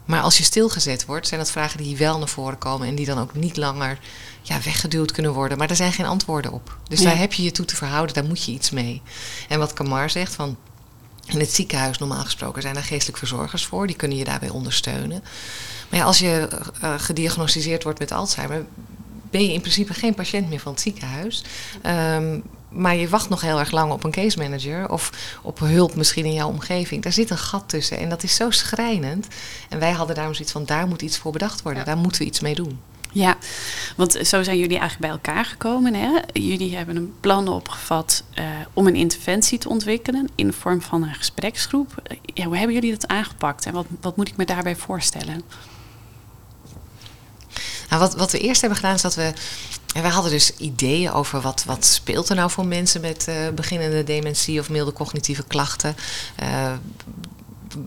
maar 0.05 0.23
als 0.23 0.39
je 0.39 0.45
stilgezet 0.45 1.07
wordt, 1.07 1.29
zijn 1.29 1.41
dat 1.41 1.51
vragen 1.51 1.83
die 1.83 1.97
wel 1.97 2.19
naar 2.19 2.29
voren 2.29 2.59
komen 2.59 2.89
en 2.89 2.95
die 2.95 3.07
dan 3.07 3.19
ook 3.19 3.35
niet 3.35 3.57
langer 3.57 3.99
ja, 4.43 4.59
weggeduwd 4.65 5.13
kunnen 5.13 5.33
worden. 5.33 5.59
Maar 5.59 5.71
er 5.71 5.77
zijn 5.77 5.93
geen 5.93 6.07
antwoorden 6.07 6.53
op. 6.53 6.77
Dus 6.89 7.03
daar 7.03 7.19
heb 7.19 7.33
je 7.33 7.43
je 7.43 7.53
toe 7.53 7.65
te 7.65 7.77
verhouden, 7.77 8.15
daar 8.15 8.25
moet 8.25 8.45
je 8.45 8.53
iets 8.53 8.71
mee. 8.71 9.03
En 9.49 9.59
wat 9.59 9.73
Kamar 9.73 10.11
zegt 10.11 10.35
van 10.35 10.57
in 11.27 11.41
het 11.41 11.53
ziekenhuis 11.53 11.99
normaal 11.99 12.25
gesproken 12.25 12.63
zijn 12.63 12.77
er 12.77 12.83
geestelijk 12.83 13.19
verzorgers 13.19 13.65
voor, 13.65 13.87
die 13.87 13.97
kunnen 13.97 14.17
je 14.17 14.25
daarbij 14.25 14.49
ondersteunen. 14.49 15.25
Maar 15.89 15.99
ja, 15.99 16.05
als 16.05 16.19
je 16.19 16.49
uh, 16.83 16.95
gediagnosticeerd 16.97 17.83
wordt 17.83 17.99
met 17.99 18.13
Alzheimer, 18.13 18.65
ben 19.31 19.43
je 19.43 19.53
in 19.53 19.61
principe 19.61 19.95
geen 19.95 20.15
patiënt 20.15 20.49
meer 20.49 20.61
van 20.61 20.73
het 20.73 20.81
ziekenhuis. 20.81 21.45
Um, 21.87 22.43
maar 22.71 22.97
je 22.97 23.09
wacht 23.09 23.29
nog 23.29 23.41
heel 23.41 23.59
erg 23.59 23.71
lang 23.71 23.93
op 23.93 24.05
een 24.05 24.11
case 24.11 24.39
manager 24.39 24.91
of 24.91 25.13
op 25.43 25.59
hulp 25.59 25.95
misschien 25.95 26.25
in 26.25 26.33
jouw 26.33 26.49
omgeving. 26.49 27.03
Daar 27.03 27.13
zit 27.13 27.31
een 27.31 27.39
gat 27.39 27.69
tussen 27.69 27.99
en 27.99 28.09
dat 28.09 28.23
is 28.23 28.35
zo 28.35 28.51
schrijnend. 28.51 29.27
En 29.69 29.79
wij 29.79 29.93
hadden 29.93 30.15
daarom 30.17 30.35
zoiets 30.35 30.53
van, 30.53 30.65
daar 30.65 30.87
moet 30.87 31.03
iets 31.03 31.19
voor 31.19 31.33
bedacht 31.33 31.63
worden. 31.63 31.81
Ja. 31.81 31.87
Daar 31.87 31.97
moeten 31.99 32.21
we 32.21 32.27
iets 32.27 32.41
mee 32.41 32.55
doen. 32.55 32.81
Ja, 33.13 33.37
want 33.97 34.13
zo 34.23 34.43
zijn 34.43 34.59
jullie 34.59 34.79
eigenlijk 34.79 35.01
bij 35.01 35.11
elkaar 35.11 35.45
gekomen. 35.45 35.95
Hè? 35.95 36.11
Jullie 36.33 36.77
hebben 36.77 36.97
een 36.97 37.15
plan 37.21 37.49
opgevat 37.49 38.25
uh, 38.39 38.45
om 38.73 38.87
een 38.87 38.95
interventie 38.95 39.59
te 39.59 39.69
ontwikkelen 39.69 40.29
in 40.35 40.47
de 40.47 40.53
vorm 40.53 40.83
van 40.83 41.03
een 41.03 41.15
gespreksgroep. 41.15 42.03
Ja, 42.35 42.45
hoe 42.45 42.57
hebben 42.57 42.75
jullie 42.75 42.91
dat 42.91 43.09
aangepakt 43.09 43.67
en 43.67 43.73
wat, 43.73 43.87
wat 44.01 44.17
moet 44.17 44.29
ik 44.29 44.37
me 44.37 44.45
daarbij 44.45 44.77
voorstellen? 44.77 45.43
Nou, 47.89 48.03
wat, 48.03 48.15
wat 48.15 48.33
we 48.33 48.39
eerst 48.39 48.61
hebben 48.61 48.79
gedaan 48.79 48.95
is 48.95 49.03
dat 49.03 49.15
we. 49.15 49.33
En 49.95 50.03
wij 50.03 50.11
hadden 50.11 50.33
dus 50.33 50.57
ideeën 50.57 51.13
over 51.13 51.41
wat, 51.41 51.65
wat 51.65 51.85
speelt 51.85 52.29
er 52.29 52.37
nou 52.37 52.51
voor 52.51 52.67
mensen 52.67 53.01
met 53.01 53.27
uh, 53.29 53.49
beginnende 53.49 54.05
dementie 54.05 54.61
of 54.61 54.71
milde 54.71 54.93
cognitieve 54.93 55.45
klachten. 55.47 55.97
Uh, 56.43 56.73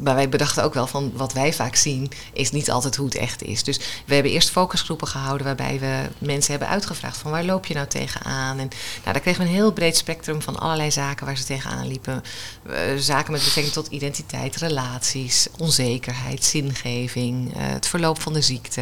maar 0.03 0.15
wij 0.15 0.29
bedachten 0.29 0.63
ook 0.63 0.73
wel 0.73 0.87
van 0.87 1.11
wat 1.15 1.33
wij 1.33 1.53
vaak 1.53 1.75
zien, 1.75 2.11
is 2.33 2.51
niet 2.51 2.71
altijd 2.71 2.95
hoe 2.95 3.05
het 3.05 3.15
echt 3.15 3.43
is. 3.43 3.63
Dus 3.63 3.79
we 4.05 4.13
hebben 4.13 4.31
eerst 4.31 4.49
focusgroepen 4.49 5.07
gehouden 5.07 5.45
waarbij 5.45 5.79
we 5.79 6.09
mensen 6.17 6.51
hebben 6.51 6.69
uitgevraagd 6.69 7.17
van 7.17 7.31
waar 7.31 7.43
loop 7.43 7.65
je 7.65 7.73
nou 7.73 7.87
tegenaan? 7.87 8.59
En 8.59 8.67
nou, 9.03 9.13
daar 9.13 9.19
kregen 9.19 9.41
we 9.41 9.47
een 9.47 9.53
heel 9.53 9.71
breed 9.73 9.97
spectrum 9.97 10.41
van 10.41 10.59
allerlei 10.59 10.91
zaken 10.91 11.25
waar 11.25 11.37
ze 11.37 11.43
tegenaan 11.43 11.87
liepen. 11.87 12.23
Uh, 12.69 12.75
zaken 12.97 13.31
met 13.31 13.43
betrekking 13.43 13.73
tot 13.73 13.87
identiteit, 13.87 14.55
relaties, 14.55 15.47
onzekerheid, 15.57 16.43
zingeving, 16.43 17.55
uh, 17.55 17.61
het 17.63 17.87
verloop 17.87 18.21
van 18.21 18.33
de 18.33 18.41
ziekte. 18.41 18.81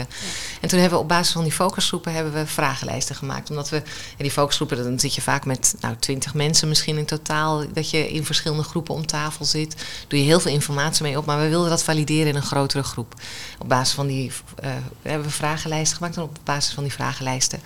En 0.61 0.69
toen 0.69 0.79
hebben 0.79 0.97
we 0.97 1.03
op 1.03 1.09
basis 1.09 1.33
van 1.33 1.43
die 1.43 1.51
focusgroepen 1.51 2.13
hebben 2.13 2.33
we 2.33 2.47
vragenlijsten 2.47 3.15
gemaakt. 3.15 3.49
Omdat 3.49 3.69
we, 3.69 3.77
in 3.77 3.83
die 4.17 4.31
focusgroepen, 4.31 4.83
dan 4.83 4.99
zit 4.99 5.15
je 5.15 5.21
vaak 5.21 5.45
met 5.45 5.75
nou, 5.79 5.95
twintig 5.99 6.33
mensen 6.33 6.67
misschien 6.67 6.97
in 6.97 7.05
totaal, 7.05 7.63
dat 7.73 7.89
je 7.89 8.11
in 8.11 8.25
verschillende 8.25 8.63
groepen 8.63 8.95
om 8.95 9.05
tafel 9.05 9.45
zit. 9.45 9.75
Doe 10.07 10.19
je 10.19 10.25
heel 10.25 10.39
veel 10.39 10.51
informatie 10.51 10.89
mee 10.99 11.17
op, 11.17 11.25
maar 11.25 11.39
we 11.39 11.49
wilden 11.49 11.69
dat 11.69 11.83
valideren 11.83 12.27
in 12.27 12.35
een 12.35 12.41
grotere 12.41 12.83
groep. 12.83 13.13
Op 13.59 13.69
basis 13.69 13.95
van 13.95 14.07
die, 14.07 14.31
uh, 14.63 14.69
hebben 15.01 15.27
we 15.27 15.33
vragenlijsten 15.33 15.97
gemaakt 15.97 16.15
en 16.15 16.23
op 16.23 16.37
basis 16.43 16.73
van 16.73 16.83
die 16.83 16.93
vragenlijsten 16.93 17.59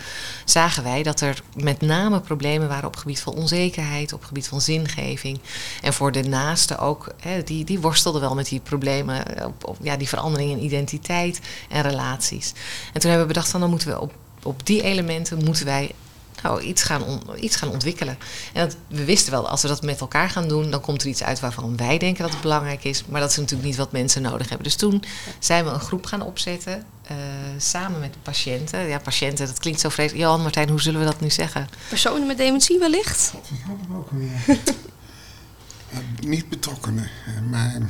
zagen 0.44 0.82
wij 0.82 1.02
dat 1.02 1.20
er 1.20 1.42
met 1.54 1.80
name 1.80 2.20
problemen 2.20 2.68
waren 2.68 2.86
op 2.86 2.96
gebied 2.96 3.20
van 3.20 3.34
onzekerheid, 3.34 4.12
op 4.12 4.24
gebied 4.24 4.48
van 4.48 4.60
zingeving. 4.60 5.40
En 5.82 5.92
voor 5.92 6.12
de 6.12 6.22
naasten 6.22 6.78
ook, 6.78 7.14
die, 7.44 7.64
die 7.64 7.80
worstelden 7.80 8.20
wel 8.20 8.34
met 8.34 8.48
die 8.48 8.60
problemen, 8.60 9.44
op, 9.46 9.66
op, 9.66 9.76
ja, 9.82 9.96
die 9.96 10.08
verandering 10.08 10.50
in 10.50 10.64
identiteit 10.64 11.40
en 11.68 11.82
relaties. 11.82 12.52
En 12.92 13.00
toen 13.00 13.10
hebben 13.10 13.28
we 13.28 13.32
bedacht 13.32 13.50
van 13.50 13.60
dan 13.60 13.70
moeten 13.70 13.88
we 13.88 14.00
op, 14.00 14.12
op 14.42 14.66
die 14.66 14.82
elementen 14.82 15.44
moeten 15.44 15.64
wij 15.64 15.94
nou, 16.42 16.60
iets, 16.60 16.82
gaan 16.82 17.22
iets 17.40 17.56
gaan 17.56 17.70
ontwikkelen. 17.70 18.18
En 18.52 18.68
dat, 18.68 18.76
we 18.88 19.04
wisten 19.04 19.32
wel, 19.32 19.48
als 19.48 19.62
we 19.62 19.68
dat 19.68 19.82
met 19.82 20.00
elkaar 20.00 20.30
gaan 20.30 20.48
doen, 20.48 20.70
dan 20.70 20.80
komt 20.80 21.02
er 21.02 21.08
iets 21.08 21.22
uit 21.22 21.40
waarvan 21.40 21.76
wij 21.76 21.98
denken 21.98 22.22
dat 22.22 22.32
het 22.32 22.40
belangrijk 22.40 22.84
is. 22.84 23.04
Maar 23.06 23.20
dat 23.20 23.30
is 23.30 23.36
natuurlijk 23.36 23.68
niet 23.68 23.76
wat 23.76 23.92
mensen 23.92 24.22
nodig 24.22 24.48
hebben. 24.48 24.66
Dus 24.66 24.76
toen 24.76 25.02
zijn 25.38 25.64
we 25.64 25.70
een 25.70 25.80
groep 25.80 26.06
gaan 26.06 26.22
opzetten, 26.22 26.84
uh, 27.10 27.16
samen 27.56 28.00
met 28.00 28.12
de 28.12 28.18
patiënten. 28.22 28.86
Ja, 28.86 28.98
patiënten, 28.98 29.46
dat 29.46 29.58
klinkt 29.58 29.80
zo 29.80 29.88
vreselijk. 29.88 30.24
Johan, 30.24 30.42
Martijn, 30.42 30.68
hoe 30.68 30.80
zullen 30.80 31.00
we 31.00 31.06
dat 31.06 31.20
nu 31.20 31.30
zeggen? 31.30 31.68
Personen 31.88 32.26
met 32.26 32.36
dementie 32.36 32.78
wellicht? 32.78 33.32
Had 33.32 33.76
ik 33.88 33.96
ook 33.96 34.10
weer? 34.10 34.58
uh, 35.90 35.98
niet 36.32 36.48
betrokkenen, 36.48 37.10
maar 37.50 37.74
ik 37.74 37.82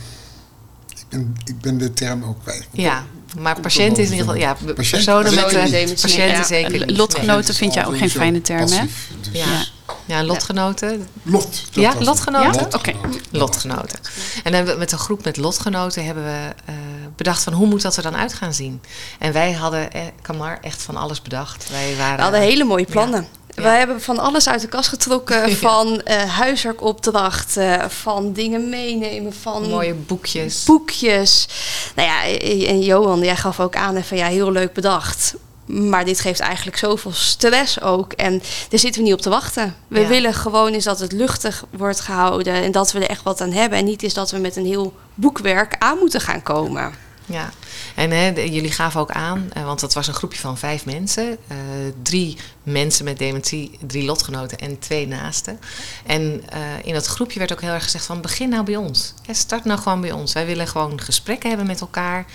ben, 1.09 1.37
ik 1.45 1.61
ben 1.61 1.79
de 1.79 1.93
term 1.93 2.25
ook 2.25 2.43
kwijt. 2.43 2.67
Ja, 2.73 3.05
maar 3.39 3.61
patiënt 3.61 3.99
is 3.99 4.11
in 4.11 4.17
ieder 4.17 4.27
geval, 4.27 4.41
ja, 4.41 4.57
personen 4.75 5.35
met 5.35 5.51
dementie. 5.51 6.01
Patiënten 6.01 6.45
zeker 6.45 6.87
niet. 6.87 6.97
Lotgenoten 6.97 7.55
vind 7.55 7.75
jij 7.75 7.87
ook 7.87 7.99
geen 7.99 8.11
fijne 8.11 8.41
term, 8.41 8.71
hè? 8.71 8.85
Dus 9.21 9.33
Ja. 9.33 9.65
Ja, 10.07 10.25
lotgenoten. 10.25 11.09
Lot. 11.23 11.63
Ja, 11.71 11.93
lotgenoten? 11.99 12.61
Ja? 12.61 12.77
Oké. 12.77 12.93
Lotgenoten. 13.31 13.99
En 14.45 14.53
hebben 14.55 14.73
we 14.73 14.79
met 14.79 14.93
een 14.93 14.99
groep 14.99 15.25
met 15.25 15.37
lotgenoten 15.37 16.05
hebben 16.05 16.25
we 16.25 16.55
uh, 16.71 16.77
bedacht 17.17 17.43
van 17.43 17.53
hoe 17.53 17.67
moet 17.67 17.83
dat 17.83 17.97
er 17.97 18.03
dan 18.03 18.17
uit 18.17 18.33
gaan 18.33 18.55
zien. 18.55 18.81
En 19.19 19.33
wij 19.33 19.53
hadden, 19.53 19.93
eh, 19.93 20.01
Kamar, 20.23 20.59
echt 20.61 20.83
van 20.83 20.97
alles 20.97 21.23
bedacht. 21.23 21.71
Wij 21.71 21.97
waren, 21.97 22.17
We 22.17 22.23
hadden 22.23 22.41
hele 22.41 22.65
mooie 22.65 22.85
plannen. 22.85 23.27
Ja. 23.46 23.46
We 23.57 23.69
hebben 23.69 24.01
van 24.01 24.19
alles 24.19 24.49
uit 24.49 24.61
de 24.61 24.69
kast 24.69 24.89
getrokken. 24.89 25.53
Van 25.57 26.01
uh, 26.05 26.23
huiswerkopdracht, 26.23 27.57
uh, 27.57 27.85
van 27.89 28.33
dingen 28.33 28.69
meenemen, 28.69 29.35
van... 29.35 29.69
Mooie 29.69 29.95
boekjes. 29.95 30.65
Boekjes. 30.65 31.49
Nou 31.95 32.09
ja, 32.09 32.39
en 32.67 32.81
Johan, 32.81 33.21
jij 33.21 33.37
gaf 33.37 33.61
ook 33.61 33.77
aan 33.77 34.05
van 34.05 34.17
ja, 34.17 34.27
heel 34.27 34.53
leuk 34.53 34.73
bedacht. 34.73 35.35
Maar 35.67 36.05
dit 36.05 36.21
geeft 36.21 36.41
eigenlijk 36.41 36.77
zoveel 36.77 37.13
stress 37.13 37.81
ook. 37.81 38.13
En 38.13 38.43
daar 38.69 38.79
zitten 38.81 39.01
we 39.01 39.07
niet 39.07 39.17
op 39.17 39.23
te 39.23 39.31
wachten. 39.31 39.75
We 39.89 40.01
ja. 40.01 40.07
willen 40.07 40.35
gewoon 40.35 40.75
is 40.75 40.85
dat 40.85 40.99
het 40.99 41.13
luchtig 41.13 41.65
wordt 41.71 42.01
gehouden. 42.01 42.55
En 42.55 42.73
dat 42.73 42.93
we 42.93 42.99
er 42.99 43.11
echt 43.11 43.23
wat 43.23 43.41
aan 43.41 43.53
hebben. 43.53 43.79
En 43.79 43.85
niet 43.85 44.03
is 44.03 44.15
dat 44.15 44.31
we 44.31 44.39
met 44.39 44.57
een 44.57 44.67
heel 44.67 44.95
boekwerk 45.15 45.77
aan 45.79 45.99
moeten 45.99 46.21
gaan 46.21 46.43
komen. 46.43 46.93
Ja, 47.27 47.51
en 47.97 48.11
hè, 48.11 48.27
jullie 48.27 48.73
gaven 48.73 49.01
ook 49.01 49.11
aan, 49.11 49.51
uh, 49.57 49.65
want 49.65 49.81
dat 49.81 49.95
was 49.95 50.07
een 50.07 50.15
groepje 50.15 50.39
van 50.41 50.59
vijf 50.59 50.85
mensen. 50.85 51.29
Uh, 51.29 51.57
drie 52.03 52.37
mensen 52.63 53.05
met 53.05 53.19
dementie, 53.19 53.79
drie 53.87 54.05
lotgenoten 54.05 54.59
en 54.59 54.79
twee 54.79 55.07
naasten. 55.07 55.61
En 56.07 56.23
uh, 56.55 56.61
in 56.83 56.95
dat 56.95 57.07
groepje 57.07 57.39
werd 57.39 57.53
ook 57.53 57.61
heel 57.61 57.73
erg 57.73 57.83
gezegd 57.83 58.07
van 58.07 58.21
begin 58.21 58.49
nou 58.49 58.65
bij 58.65 58.77
ons. 58.77 59.15
Ja, 59.23 59.33
start 59.33 59.65
nou 59.65 59.81
gewoon 59.81 60.01
bij 60.01 60.13
ons. 60.13 60.33
Wij 60.33 60.47
willen 60.47 60.69
gewoon 60.69 61.01
gesprekken 61.01 61.49
hebben 61.49 61.67
met 61.67 61.81
elkaar, 61.81 62.27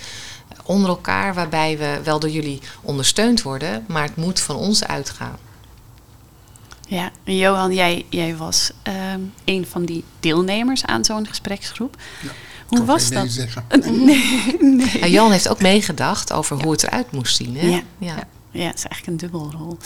onder 0.64 0.88
elkaar, 0.88 1.34
waarbij 1.34 1.78
we 1.78 2.00
wel 2.04 2.20
door 2.20 2.30
jullie 2.30 2.60
ondersteund 2.80 3.42
worden, 3.42 3.84
maar 3.88 4.02
het 4.02 4.16
moet 4.16 4.40
van 4.40 4.56
ons 4.56 4.84
uitgaan. 4.84 5.38
Ja, 6.88 7.10
Johan, 7.24 7.74
jij, 7.74 8.06
jij 8.08 8.36
was 8.36 8.70
een 9.44 9.66
van 9.66 9.84
die 9.84 10.04
deelnemers 10.20 10.84
aan 10.84 11.04
zo'n 11.04 11.26
gespreksgroep. 11.26 11.96
Ja. 12.22 12.30
Hoe 12.66 12.84
was 12.84 13.08
nee 13.08 13.28
dat? 13.68 13.86
Nee, 13.90 14.56
nee. 14.60 14.98
Ja, 14.98 15.06
Jan 15.06 15.30
heeft 15.30 15.48
ook 15.48 15.60
meegedacht 15.60 16.32
over 16.32 16.56
ja. 16.56 16.62
hoe 16.62 16.72
het 16.72 16.82
eruit 16.82 17.12
moest 17.12 17.36
zien. 17.36 17.56
Hè? 17.56 17.66
Ja. 17.66 17.82
Ja. 17.98 18.28
ja, 18.50 18.66
het 18.66 18.76
is 18.76 18.84
eigenlijk 18.84 19.06
een 19.06 19.16
dubbelrol. 19.16 19.78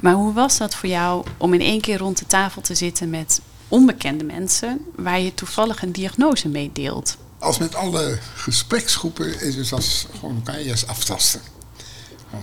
Maar 0.00 0.14
hoe 0.14 0.32
was 0.32 0.58
dat 0.58 0.74
voor 0.74 0.88
jou 0.88 1.26
om 1.36 1.54
in 1.54 1.60
één 1.60 1.80
keer 1.80 1.98
rond 1.98 2.18
de 2.18 2.26
tafel 2.26 2.62
te 2.62 2.74
zitten 2.74 3.10
met 3.10 3.40
onbekende 3.68 4.24
mensen 4.24 4.80
waar 4.96 5.20
je 5.20 5.34
toevallig 5.34 5.82
een 5.82 5.92
diagnose 5.92 6.48
mee 6.48 6.70
deelt? 6.72 7.16
Als 7.38 7.58
met 7.58 7.74
alle 7.74 8.18
gespreksgroepen 8.34 9.40
is 9.40 9.56
het 9.56 9.72
als 9.72 10.06
gewoon 10.18 10.34
elkaar 10.34 10.56
eerst 10.56 10.86
aftasten. 10.86 11.40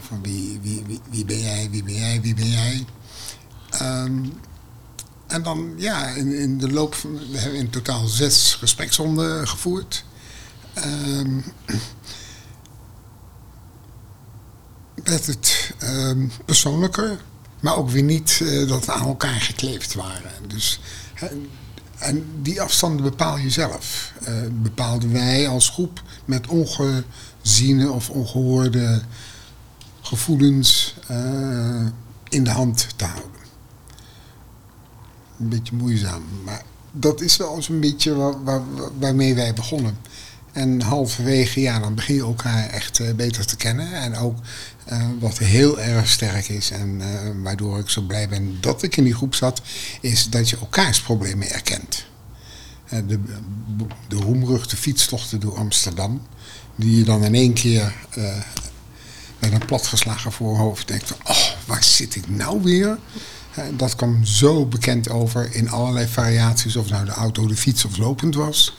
Van 0.07 0.21
wie, 0.21 0.59
wie, 0.61 0.83
wie, 0.85 0.99
wie 1.09 1.25
ben 1.25 1.41
jij, 1.41 1.67
wie 1.71 1.83
ben 1.83 1.93
jij, 1.93 2.21
wie 2.21 2.33
ben 2.33 2.49
jij. 2.49 2.85
Um, 3.81 4.33
en 5.33 5.43
dan, 5.43 5.73
ja, 5.77 6.07
in, 6.07 6.33
in 6.33 6.57
de 6.57 6.71
loop 6.71 6.95
van. 6.95 7.19
We 7.31 7.37
hebben 7.37 7.59
in 7.59 7.69
totaal 7.69 8.07
zes 8.07 8.53
gespreksronden 8.53 9.47
gevoerd. 9.47 10.05
Um, 11.17 11.43
werd 15.03 15.25
het 15.25 15.73
um, 15.83 16.31
persoonlijker, 16.45 17.19
maar 17.59 17.75
ook 17.75 17.89
weer 17.89 18.03
niet 18.03 18.39
uh, 18.41 18.67
dat 18.67 18.85
we 18.85 18.91
aan 18.91 19.07
elkaar 19.07 19.41
gekleefd 19.41 19.93
waren. 19.93 20.31
Dus, 20.47 20.79
en, 21.97 22.25
die 22.41 22.61
afstanden 22.61 23.03
bepaal 23.03 23.37
je 23.37 23.49
zelf. 23.49 24.13
Uh, 24.27 24.29
bepaalden 24.51 25.11
wij 25.11 25.47
als 25.47 25.69
groep 25.69 26.01
met 26.25 26.47
ongeziene 26.47 27.91
of 27.91 28.09
ongehoorde 28.09 29.01
gevoelens 30.01 30.95
uh, 31.11 31.85
in 32.29 32.43
de 32.43 32.51
hand 32.51 32.87
te 32.95 33.05
houden 33.05 33.32
een 35.43 35.49
beetje 35.49 35.75
moeizaam. 35.75 36.23
Maar 36.43 36.63
dat 36.91 37.21
is 37.21 37.37
wel 37.37 37.55
eens 37.55 37.69
een 37.69 37.79
beetje 37.79 38.15
waar, 38.15 38.43
waar, 38.43 38.61
waarmee 38.99 39.35
wij 39.35 39.53
begonnen. 39.53 39.97
En 40.51 40.81
halverwege, 40.81 41.61
ja, 41.61 41.79
dan 41.79 41.95
begin 41.95 42.15
je 42.15 42.21
elkaar 42.21 42.69
echt 42.69 42.99
uh, 42.99 43.13
beter 43.13 43.45
te 43.45 43.55
kennen. 43.55 43.93
En 43.93 44.15
ook 44.15 44.37
uh, 44.91 45.05
wat 45.19 45.37
heel 45.37 45.79
erg 45.79 46.09
sterk 46.09 46.47
is 46.47 46.71
en 46.71 47.01
uh, 47.01 47.05
waardoor 47.43 47.79
ik 47.79 47.89
zo 47.89 48.01
blij 48.01 48.29
ben 48.29 48.57
dat 48.59 48.83
ik 48.83 48.97
in 48.97 49.03
die 49.03 49.15
groep 49.15 49.35
zat, 49.35 49.61
is 50.01 50.29
dat 50.29 50.49
je 50.49 50.57
elkaars 50.57 51.01
problemen 51.01 51.51
erkent. 51.51 52.05
de, 52.89 53.19
de 54.07 54.15
roemruchte 54.15 54.77
fietstochten 54.77 55.39
door 55.39 55.57
Amsterdam, 55.57 56.21
die 56.75 56.97
je 56.97 57.03
dan 57.03 57.23
in 57.23 57.35
één 57.35 57.53
keer 57.53 57.93
met 59.43 59.61
een 59.61 59.65
platgeslagen 59.65 60.31
voorhoofd 60.31 60.87
denkt 60.87 61.07
van, 61.07 61.17
oh, 61.23 61.47
waar 61.65 61.83
zit 61.83 62.15
ik 62.15 62.29
nou 62.29 62.61
weer? 62.61 62.97
Dat 63.75 63.95
kwam 63.95 64.25
zo 64.25 64.65
bekend 64.65 65.09
over 65.09 65.55
in 65.55 65.69
allerlei 65.69 66.07
variaties, 66.07 66.75
of 66.75 66.89
nou 66.89 67.05
de 67.05 67.11
auto, 67.11 67.47
de 67.47 67.55
fiets 67.55 67.85
of 67.85 67.97
lopend 67.97 68.35
was. 68.35 68.75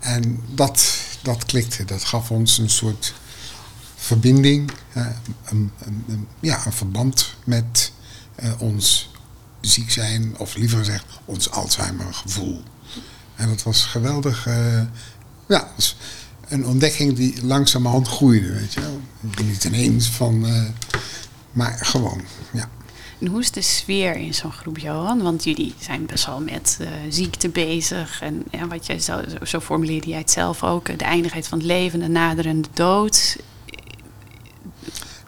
En 0.00 0.40
dat, 0.54 0.94
dat 1.22 1.44
klikte, 1.44 1.84
dat 1.84 2.04
gaf 2.04 2.30
ons 2.30 2.58
een 2.58 2.70
soort 2.70 3.14
verbinding, 3.96 4.70
ja, 6.40 6.66
een 6.66 6.72
verband 6.72 7.34
met 7.44 7.92
uh, 8.42 8.50
ons 8.58 9.10
ziek 9.60 9.90
zijn, 9.90 10.38
of 10.38 10.54
liever 10.54 10.78
gezegd, 10.78 11.04
ons 11.24 11.50
Alzheimer 11.50 12.14
gevoel. 12.14 12.62
En 13.34 13.48
dat 13.48 13.62
was 13.62 13.84
geweldig, 13.84 14.46
uh, 14.46 14.82
ja, 15.48 15.72
was 15.76 15.96
een 16.50 16.66
ontdekking 16.66 17.16
die 17.16 17.34
langzamerhand 17.44 18.08
groeide, 18.08 18.52
weet 18.52 18.72
je 18.72 18.80
wel. 18.80 19.00
Niet 19.46 19.64
ineens 19.64 20.08
van, 20.08 20.46
uh, 20.46 20.62
maar 21.52 21.78
gewoon, 21.80 22.20
ja. 22.52 22.68
En 23.20 23.26
hoe 23.26 23.40
is 23.40 23.50
de 23.50 23.62
sfeer 23.62 24.16
in 24.16 24.34
zo'n 24.34 24.52
groep, 24.52 24.78
Johan? 24.78 25.22
Want 25.22 25.44
jullie 25.44 25.74
zijn 25.80 26.06
best 26.06 26.26
wel 26.26 26.40
met 26.40 26.78
uh, 26.80 26.88
ziekte 27.08 27.48
bezig. 27.48 28.22
En 28.22 28.42
ja, 28.50 28.66
wat 28.66 28.86
jij 28.86 29.00
zo, 29.00 29.20
zo 29.42 29.60
formuleerde 29.60 30.08
jij 30.08 30.18
het 30.18 30.30
zelf 30.30 30.62
ook. 30.62 30.98
De 30.98 31.04
eindigheid 31.04 31.48
van 31.48 31.58
het 31.58 31.66
leven, 31.66 32.00
de 32.00 32.08
naderende 32.08 32.68
dood. 32.72 33.36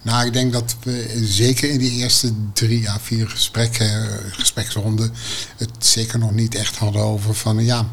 Nou, 0.03 0.27
ik 0.27 0.33
denk 0.33 0.53
dat 0.53 0.77
we 0.83 1.21
zeker 1.25 1.71
in 1.71 1.79
die 1.79 1.91
eerste 1.91 2.33
drie 2.53 2.91
à 2.91 2.99
vier 3.01 3.29
gesprekken, 3.29 4.09
gespreksronden, 4.31 5.13
het 5.57 5.71
zeker 5.79 6.19
nog 6.19 6.33
niet 6.33 6.55
echt 6.55 6.77
hadden 6.77 7.03
over 7.03 7.35
van 7.35 7.65
ja, 7.65 7.89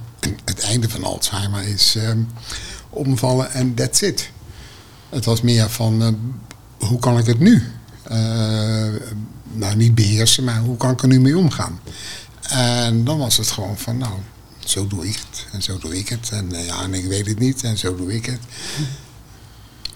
het 0.46 0.60
einde 0.60 0.90
van 0.90 1.04
Alzheimer 1.04 1.64
is 1.64 1.96
um, 1.96 2.28
omvallen 2.90 3.52
en 3.52 3.74
that's 3.74 4.02
it. 4.02 4.30
Het 5.10 5.26
was 5.26 5.42
meer 5.42 5.70
van 5.70 6.02
uh, 6.02 6.08
hoe 6.88 7.00
kan 7.00 7.18
ik 7.18 7.26
het 7.26 7.40
nu? 7.40 7.64
Uh, 8.12 8.18
nou, 9.52 9.76
niet 9.76 9.96
beheersen, 9.96 10.44
maar 10.44 10.60
hoe 10.60 10.78
kan 10.78 10.92
ik 10.92 11.02
er 11.02 11.08
nu 11.08 11.20
mee 11.20 11.38
omgaan? 11.38 11.80
En 12.50 13.04
dan 13.04 13.18
was 13.18 13.38
het 13.38 13.52
gewoon 13.52 13.78
van, 13.78 13.98
nou, 13.98 14.14
zo 14.60 14.88
doe 14.88 15.08
ik 15.08 15.16
het 15.30 15.46
en 15.52 15.62
zo 15.62 15.78
doe 15.78 15.98
ik 15.98 16.10
het. 16.10 16.30
En 16.32 16.50
ja, 16.50 16.82
en 16.82 16.94
ik 16.94 17.06
weet 17.06 17.26
het 17.26 17.40
niet 17.40 17.64
en 17.64 17.78
zo 17.78 17.96
doe 17.96 18.16
ik 18.16 18.26
het. 18.26 18.40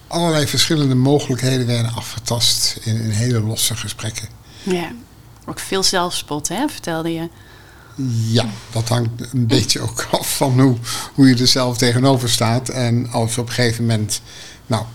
Allerlei 0.07 0.47
verschillende 0.47 0.95
mogelijkheden 0.95 1.67
werden 1.67 1.93
afgetast 1.93 2.77
in, 2.81 2.95
in 2.95 3.09
hele 3.09 3.39
losse 3.41 3.75
gesprekken. 3.75 4.27
Ja, 4.63 4.91
ook 5.45 5.59
veel 5.59 5.83
zelfspot, 5.83 6.47
hè, 6.47 6.67
vertelde 6.67 7.13
je. 7.13 7.29
Ja, 8.31 8.45
dat 8.71 8.89
hangt 8.89 9.33
een 9.33 9.47
beetje 9.47 9.79
ook 9.79 10.07
af 10.19 10.35
van 10.35 10.59
hoe, 10.59 10.77
hoe 11.13 11.27
je 11.27 11.35
er 11.35 11.47
zelf 11.47 11.77
tegenover 11.77 12.29
staat. 12.29 12.69
En 12.69 13.11
als 13.11 13.35
je 13.35 13.41
op 13.41 13.47
een 13.47 13.53
gegeven 13.53 13.85
moment, 13.85 14.21
nou, 14.67 14.85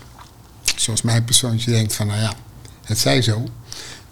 zoals 0.77 1.03
mijn 1.03 1.25
persoontje 1.25 1.71
denkt 1.71 1.95
van, 1.95 2.07
nou 2.07 2.21
ja, 2.21 2.35
het 2.85 2.99
zij 2.99 3.23
zo. 3.23 3.45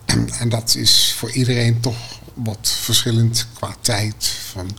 En 0.40 0.49
dat 0.49 0.75
is 0.75 1.14
voor 1.19 1.31
iedereen 1.31 1.81
toch 1.81 1.97
wat 2.35 2.76
verschillend 2.81 3.47
qua 3.55 3.75
tijd. 3.81 4.37
Van 4.52 4.71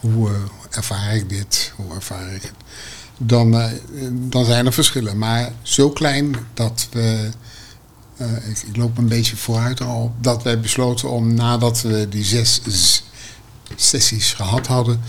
hoe 0.00 0.30
uh, 0.30 0.36
ervaar 0.70 1.14
ik 1.14 1.28
dit, 1.28 1.72
hoe 1.76 1.94
ervaar 1.94 2.34
ik 2.34 2.42
het. 2.42 2.52
Dan, 3.18 3.54
uh, 3.54 3.66
dan 4.10 4.44
zijn 4.44 4.66
er 4.66 4.72
verschillen. 4.72 5.18
Maar 5.18 5.52
zo 5.62 5.90
klein 5.90 6.36
dat 6.54 6.88
we 6.90 7.30
uh, 8.20 8.48
ik, 8.48 8.58
ik, 8.58 8.76
loop 8.76 8.98
een 8.98 9.08
beetje 9.08 9.36
vooruit 9.36 9.80
al, 9.80 10.14
dat 10.20 10.42
wij 10.42 10.60
besloten 10.60 11.10
om 11.10 11.34
nadat 11.34 11.82
we 11.82 12.06
die 12.08 12.24
zes 12.24 12.60
sessies 13.80 14.32
gehad 14.32 14.66
hadden, 14.66 15.00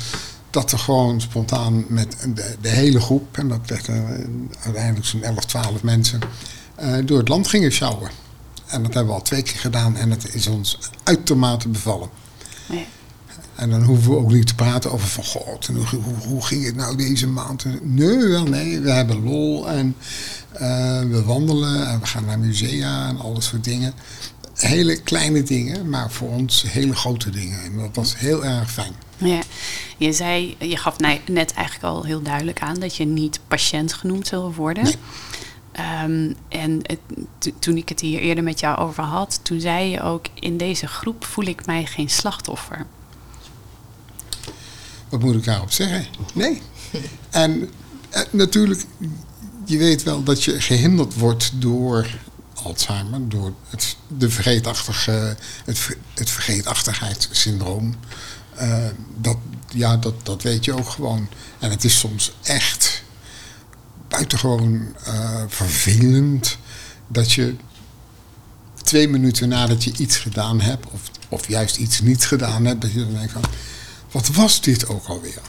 dat 0.50 0.72
er 0.72 0.80
gewoon 0.80 1.22
spontaan 1.22 1.86
met 1.88 2.28
de, 2.36 2.56
de 2.62 2.70
hele 2.70 3.00
groep, 3.00 3.38
en 3.38 3.48
dat 3.48 3.60
werd 3.66 3.88
er 3.88 4.28
uiteindelijk 4.64 5.06
zo'n 5.06 5.24
11, 5.24 5.46
12 5.46 5.84
mensen, 5.84 6.20
uh, 6.82 6.96
door 7.06 7.18
het 7.18 7.28
land 7.28 7.48
gingen 7.48 7.72
sjouwen. 7.72 8.10
En 8.68 8.84
dat 8.84 8.94
hebben 8.94 9.14
we 9.14 9.20
al 9.20 9.26
twee 9.26 9.42
keer 9.42 9.60
gedaan 9.60 9.98
en 9.98 10.12
het 10.12 10.34
is 10.36 10.48
ons 10.48 10.78
uitermate 11.04 11.70
bevallen. 11.70 12.10
En 13.56 13.70
dan 13.70 13.84
hoeven 13.84 14.12
we 14.12 14.18
ook 14.18 14.32
niet 14.32 14.48
te 14.48 14.56
praten 14.56 14.92
over 14.92 15.08
van 15.08 15.24
god, 15.24 15.68
hoe, 15.68 15.86
hoe, 15.86 16.16
hoe 16.28 16.46
ging 16.46 16.66
het 16.66 16.76
nou 16.76 16.98
deze 16.98 17.28
maand? 17.28 17.66
Nee, 17.82 18.18
wel 18.18 18.44
nee, 18.44 18.80
we 18.80 18.92
hebben 18.92 19.24
lol 19.24 19.70
en 19.70 19.96
uh, 20.54 20.60
we 21.00 21.24
wandelen 21.26 21.88
en 21.88 22.00
we 22.00 22.06
gaan 22.06 22.26
naar 22.26 22.40
musea 22.40 23.08
en 23.08 23.20
al 23.20 23.34
dat 23.34 23.44
soort 23.44 23.64
dingen. 23.64 23.94
Hele 24.60 25.01
kleine 25.01 25.44
dingen, 25.44 25.89
maar 25.89 26.12
voor 26.12 26.30
ons 26.30 26.63
hele 26.68 26.96
grote 26.96 27.30
dingen. 27.30 27.63
En 27.63 27.78
dat 27.78 27.89
was 27.94 28.18
heel 28.18 28.46
erg 28.46 28.72
fijn. 28.72 28.94
Ja, 29.18 29.42
je 29.98 30.13
zei, 30.13 30.56
je 30.60 30.78
gaf 30.78 30.96
net 31.25 31.54
eigenlijk 31.54 31.84
al 31.84 32.04
heel 32.04 32.22
duidelijk 32.22 32.62
aan 32.62 32.80
dat 32.80 32.96
je 32.96 33.06
niet 33.06 33.39
patiënt 33.48 33.94
genoemd 33.94 34.30
wil 34.30 34.54
worden. 34.54 34.84
Nee. 34.84 34.96
Um, 36.04 36.36
en 36.50 36.80
het, 36.84 37.00
toen 37.60 37.78
ik 37.78 37.89
het 37.89 38.00
hier 38.00 38.20
eerder 38.20 38.44
met 38.44 38.60
jou 38.60 38.78
over 38.78 39.04
had, 39.04 39.39
toen 39.44 39.60
zei 39.60 39.89
je 39.89 40.01
ook: 40.01 40.25
in 40.39 40.58
deze 40.58 40.88
groep 40.88 41.25
voel 41.25 41.46
ik 41.46 41.66
mij 41.66 41.86
geen 41.86 42.10
slachtoffer. 42.10 42.86
Wat 45.10 45.20
moet 45.20 45.36
ik 45.36 45.44
daarop 45.44 45.72
zeggen? 45.72 46.06
Nee. 46.34 46.62
En 47.30 47.70
eh, 48.10 48.22
natuurlijk, 48.32 48.86
je 49.66 49.78
weet 49.78 50.04
wel 50.04 50.24
dat 50.24 50.44
je 50.44 50.62
gehinderd 50.62 51.16
wordt 51.16 51.51
door 51.54 52.08
Alzheimer, 52.63 53.30
door 53.30 53.54
het, 53.70 53.96
de 54.18 54.30
vergeetachtige, 54.30 55.36
het, 55.66 55.98
het 56.13 56.30
vergeetachtigheidssyndroom. 56.30 57.96
Uh, 58.62 58.86
dat, 59.16 59.38
ja, 59.68 59.98
dat, 59.98 60.13
dat 60.24 60.42
weet 60.42 60.66
je 60.66 60.74
ook 60.74 60.89
gewoon. 60.89 61.28
En 61.60 61.70
het 61.70 61.84
is 61.84 62.00
soms 62.00 62.32
echt 62.44 63.04
buitengewoon 64.08 64.96
uh, 65.08 65.42
vervelend 65.48 66.58
dat 67.08 67.32
je 67.32 67.56
twee 68.84 69.08
minuten 69.08 69.50
nadat 69.50 69.84
je 69.84 69.94
iets 69.98 70.18
gedaan 70.18 70.62
hebt, 70.62 70.86
of, 70.86 71.01
of 71.30 71.48
juist 71.48 71.78
iets 71.78 72.01
niet 72.01 72.25
gedaan 72.25 72.66
hebt, 72.66 72.82
dat 72.82 72.92
je 72.92 73.00
dan 73.00 73.13
denkt 73.13 73.32
van, 73.32 73.44
wat 74.12 74.28
was 74.28 74.62
dit 74.62 74.88
ook 74.88 75.06
alweer? 75.06 75.42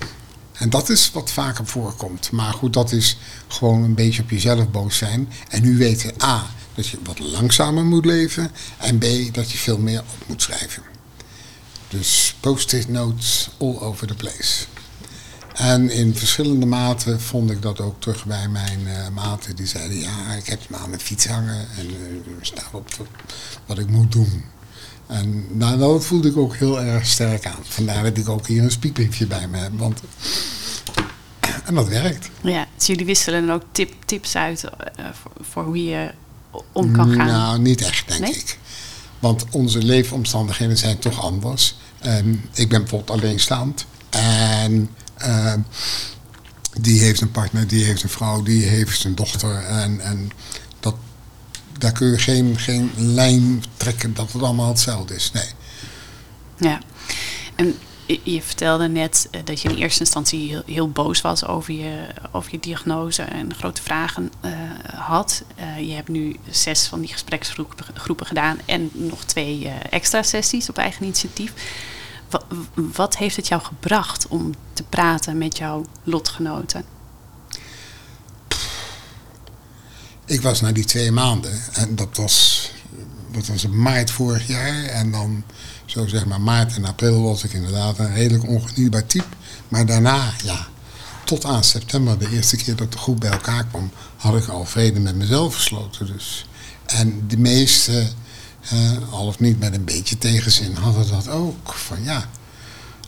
En 0.61 0.71
dat 0.71 0.89
is 0.89 1.11
wat 1.11 1.31
vaker 1.31 1.67
voorkomt. 1.67 2.31
Maar 2.31 2.53
goed, 2.53 2.73
dat 2.73 2.93
is 2.93 3.17
gewoon 3.49 3.83
een 3.83 3.95
beetje 3.95 4.23
op 4.23 4.31
jezelf 4.31 4.71
boos 4.71 4.97
zijn. 4.97 5.29
En 5.49 5.63
nu 5.63 5.77
weten 5.77 6.13
A, 6.23 6.47
dat 6.75 6.87
je 6.87 6.99
wat 7.05 7.19
langzamer 7.19 7.85
moet 7.85 8.05
leven. 8.05 8.51
En 8.79 8.99
B, 8.99 9.05
dat 9.33 9.51
je 9.51 9.59
veel 9.59 9.79
meer 9.79 10.01
op 10.01 10.29
moet 10.29 10.43
schrijven. 10.43 10.83
Dus 11.89 12.37
post-it 12.41 12.89
notes 12.89 13.51
all 13.59 13.79
over 13.79 14.07
the 14.07 14.15
place. 14.15 14.65
En 15.55 15.91
in 15.91 16.17
verschillende 16.17 16.67
maten 16.67 17.21
vond 17.21 17.51
ik 17.51 17.63
dat 17.63 17.81
ook 17.81 18.01
terug 18.01 18.25
bij 18.25 18.49
mijn 18.49 18.81
uh, 18.81 19.09
maten. 19.09 19.57
Die 19.57 19.67
zeiden, 19.67 19.99
ja, 19.99 20.33
ik 20.35 20.47
heb 20.47 20.69
me 20.69 20.77
aan 20.77 20.89
mijn 20.89 21.01
fiets 21.01 21.27
hangen 21.27 21.67
en 21.79 21.91
uh, 21.91 21.97
staat 22.41 22.69
op 22.73 23.09
wat 23.67 23.79
ik 23.79 23.89
moet 23.89 24.13
doen. 24.13 24.45
En 25.11 25.47
nou, 25.59 25.79
dat 25.79 26.05
voelde 26.05 26.29
ik 26.29 26.37
ook 26.37 26.57
heel 26.57 26.81
erg 26.81 27.07
sterk 27.07 27.47
aan. 27.47 27.59
Vandaar 27.63 28.03
dat 28.03 28.17
ik 28.17 28.29
ook 28.29 28.47
hier 28.47 28.63
een 28.63 28.71
spiekbriefje 28.71 29.27
bij 29.27 29.49
me 29.49 29.59
heb. 29.59 29.73
Want, 29.77 30.01
en 31.65 31.75
dat 31.75 31.89
werkt. 31.89 32.31
Ja, 32.41 32.67
dus 32.77 32.87
jullie 32.87 33.07
wisselen 33.07 33.47
dan 33.47 33.55
ook 33.55 33.63
tip, 33.73 33.93
tips 34.05 34.37
uit 34.37 34.65
uh, 34.65 35.07
voor, 35.13 35.33
voor, 35.41 35.65
hoe 35.65 35.85
je 35.85 36.11
om 36.73 36.93
kan 36.93 37.15
gaan? 37.15 37.27
Nou, 37.27 37.59
niet 37.59 37.83
echt, 37.83 38.09
denk 38.09 38.21
nee? 38.21 38.35
ik. 38.35 38.59
Want 39.19 39.45
onze 39.51 39.79
leefomstandigheden 39.79 40.79
zijn 40.79 40.99
toch 40.99 41.21
anders. 41.21 41.77
Um, 42.07 42.43
ik 42.55 42.69
ben 42.69 42.81
bijvoorbeeld 42.81 43.21
alleenstaand. 43.21 43.87
En 44.11 44.91
uh, 45.23 45.55
die 46.81 47.01
heeft 47.01 47.21
een 47.21 47.31
partner, 47.31 47.67
die 47.67 47.85
heeft 47.85 48.03
een 48.03 48.09
vrouw, 48.09 48.43
die 48.43 48.65
heeft 48.65 49.05
een 49.05 49.15
dochter. 49.15 49.65
En, 49.65 50.01
en 50.01 50.31
daar 51.81 51.93
kun 51.93 52.11
je 52.11 52.19
geen, 52.19 52.59
geen 52.59 52.91
lijn 52.97 53.65
trekken 53.77 54.15
dat 54.15 54.33
het 54.33 54.43
allemaal 54.43 54.69
hetzelfde 54.69 55.15
is. 55.15 55.31
Nee. 55.33 55.49
Ja, 56.57 56.81
en 57.55 57.75
je 58.23 58.43
vertelde 58.43 58.89
net 58.89 59.29
eh, 59.31 59.41
dat 59.45 59.61
je 59.61 59.69
in 59.69 59.77
eerste 59.77 60.01
instantie 60.01 60.49
heel, 60.49 60.63
heel 60.67 60.91
boos 60.91 61.21
was 61.21 61.47
over 61.47 61.75
je, 61.75 62.07
over 62.33 62.53
je 62.53 62.61
diagnose 62.61 63.23
en 63.23 63.55
grote 63.55 63.83
vragen 63.83 64.33
uh, 64.45 64.53
had. 64.95 65.43
Uh, 65.59 65.89
je 65.89 65.95
hebt 65.95 66.09
nu 66.09 66.37
zes 66.51 66.87
van 66.87 67.01
die 67.01 67.13
gespreksgroepen 67.13 68.27
gedaan 68.27 68.59
en 68.65 68.91
nog 68.93 69.25
twee 69.25 69.69
extra 69.91 70.23
sessies 70.23 70.69
op 70.69 70.79
eigen 70.79 71.05
initiatief. 71.05 71.53
Wat, 72.31 72.45
wat 72.75 73.17
heeft 73.17 73.37
het 73.37 73.49
jou 73.49 73.63
gebracht 73.63 74.29
om 74.29 74.55
te 74.73 74.83
praten 74.83 75.39
met 75.39 75.59
jouw 75.59 75.85
lotgenoten? 76.03 76.85
Ik 80.31 80.41
was 80.41 80.61
na 80.61 80.73
die 80.73 80.85
twee 80.85 81.13
maanden 81.13 81.61
en 81.73 81.97
dat 81.97 82.17
was, 82.17 82.71
dat 83.33 83.47
was 83.47 83.67
maart 83.67 84.11
vorig 84.11 84.47
jaar 84.47 84.85
en 84.85 85.11
dan 85.11 85.45
zo 85.85 86.07
zeg 86.07 86.27
maar 86.27 86.41
maart 86.41 86.77
en 86.77 86.85
april 86.85 87.23
was 87.23 87.45
ik 87.45 87.53
inderdaad 87.53 87.99
een 87.99 88.15
redelijk 88.15 88.49
ongenietbaar 88.49 89.07
type. 89.07 89.37
Maar 89.69 89.87
daarna, 89.87 90.33
ja, 90.45 90.67
tot 91.25 91.45
aan 91.45 91.65
september, 91.65 92.19
de 92.19 92.31
eerste 92.31 92.57
keer 92.57 92.77
dat 92.77 92.93
de 92.93 92.99
groep 92.99 93.21
bij 93.21 93.31
elkaar 93.31 93.67
kwam, 93.67 93.91
had 94.17 94.37
ik 94.37 94.47
al 94.49 94.65
vrede 94.65 95.01
met 95.01 95.15
mezelf 95.15 95.55
gesloten. 95.55 96.07
Dus. 96.07 96.47
En 96.87 97.29
de 97.29 97.39
meeste, 97.39 98.09
uh, 98.73 99.13
al 99.13 99.27
of 99.27 99.39
niet 99.39 99.59
met 99.59 99.75
een 99.75 99.85
beetje 99.85 100.19
tegenzin, 100.19 100.75
hadden 100.75 101.09
dat 101.09 101.29
ook. 101.29 101.73
Van 101.73 102.03
ja, 102.03 102.29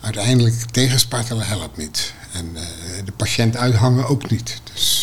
uiteindelijk 0.01 0.55
tegenspartelen 0.55 1.47
helpt 1.47 1.77
niet. 1.77 2.13
En 2.33 2.51
uh, 2.55 2.61
de 3.05 3.13
patiënt 3.13 3.57
uithangen 3.57 4.07
ook 4.07 4.31
niet. 4.31 4.61
Dus 4.73 5.02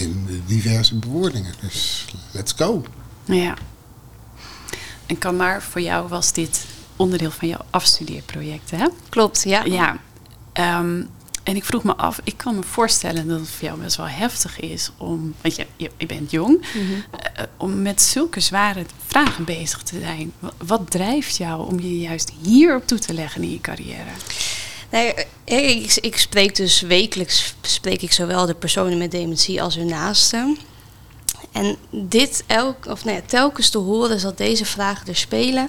in 0.00 0.42
diverse 0.46 0.94
bewoordingen. 0.94 1.54
Dus 1.60 2.06
let's 2.30 2.52
go. 2.56 2.82
Ja. 3.24 3.54
En 5.06 5.18
kan 5.18 5.36
maar 5.36 5.62
voor 5.62 5.80
jou 5.80 6.08
was 6.08 6.32
dit 6.32 6.66
onderdeel 6.96 7.30
van 7.30 7.48
jouw 7.48 7.64
afstudeerproject, 7.70 8.70
hè? 8.70 8.86
Klopt, 9.08 9.42
ja. 9.44 9.64
Ja. 9.64 9.98
Um, 10.78 11.08
en 11.42 11.56
ik 11.56 11.64
vroeg 11.64 11.82
me 11.82 11.96
af, 11.96 12.20
ik 12.24 12.36
kan 12.36 12.54
me 12.54 12.62
voorstellen 12.62 13.28
dat 13.28 13.40
het 13.40 13.48
voor 13.48 13.68
jou 13.68 13.80
best 13.80 13.96
wel 13.96 14.08
heftig 14.08 14.60
is 14.60 14.90
om, 14.96 15.34
want 15.40 15.56
je, 15.56 15.66
je, 15.76 15.90
je 15.96 16.06
bent 16.06 16.30
jong, 16.30 16.66
mm 16.74 16.86
-hmm. 16.86 16.90
uh, 16.92 17.44
om 17.56 17.82
met 17.82 18.02
zulke 18.02 18.40
zware 18.40 18.84
vragen 19.06 19.44
bezig 19.44 19.82
te 19.82 20.00
zijn. 20.00 20.32
Wat, 20.38 20.54
wat, 20.66 20.90
drijft 20.90 21.36
jou 21.36 21.66
om 21.66 21.80
je 21.80 21.98
juist 21.98 22.32
hier 22.42 22.76
op 22.76 22.86
toe 22.86 22.98
te 22.98 23.14
leggen 23.14 23.42
in 23.42 23.50
je 23.50 23.60
carrière? 23.60 24.10
Nee, 24.90 25.14
ik, 25.44 25.94
ik 26.00 26.16
spreek 26.16 26.56
dus 26.56 26.80
wekelijks 26.80 27.54
spreek 27.60 28.02
ik 28.02 28.12
zowel 28.12 28.46
de 28.46 28.54
personen 28.54 28.98
met 28.98 29.10
dementie 29.10 29.62
als 29.62 29.74
hun 29.74 29.86
naasten. 29.86 30.58
En 31.52 31.76
dit 31.90 32.44
elk, 32.46 32.86
of 32.86 33.04
nee, 33.04 33.22
telkens 33.26 33.70
te 33.70 33.78
horen 33.78 34.20
dat 34.20 34.38
deze 34.38 34.64
vragen 34.64 35.06
er 35.06 35.16
spelen, 35.16 35.68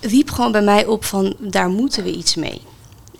riep 0.00 0.30
gewoon 0.30 0.52
bij 0.52 0.62
mij 0.62 0.86
op 0.86 1.04
van 1.04 1.36
daar 1.38 1.68
moeten 1.68 2.04
we 2.04 2.12
iets 2.12 2.34
mee. 2.34 2.62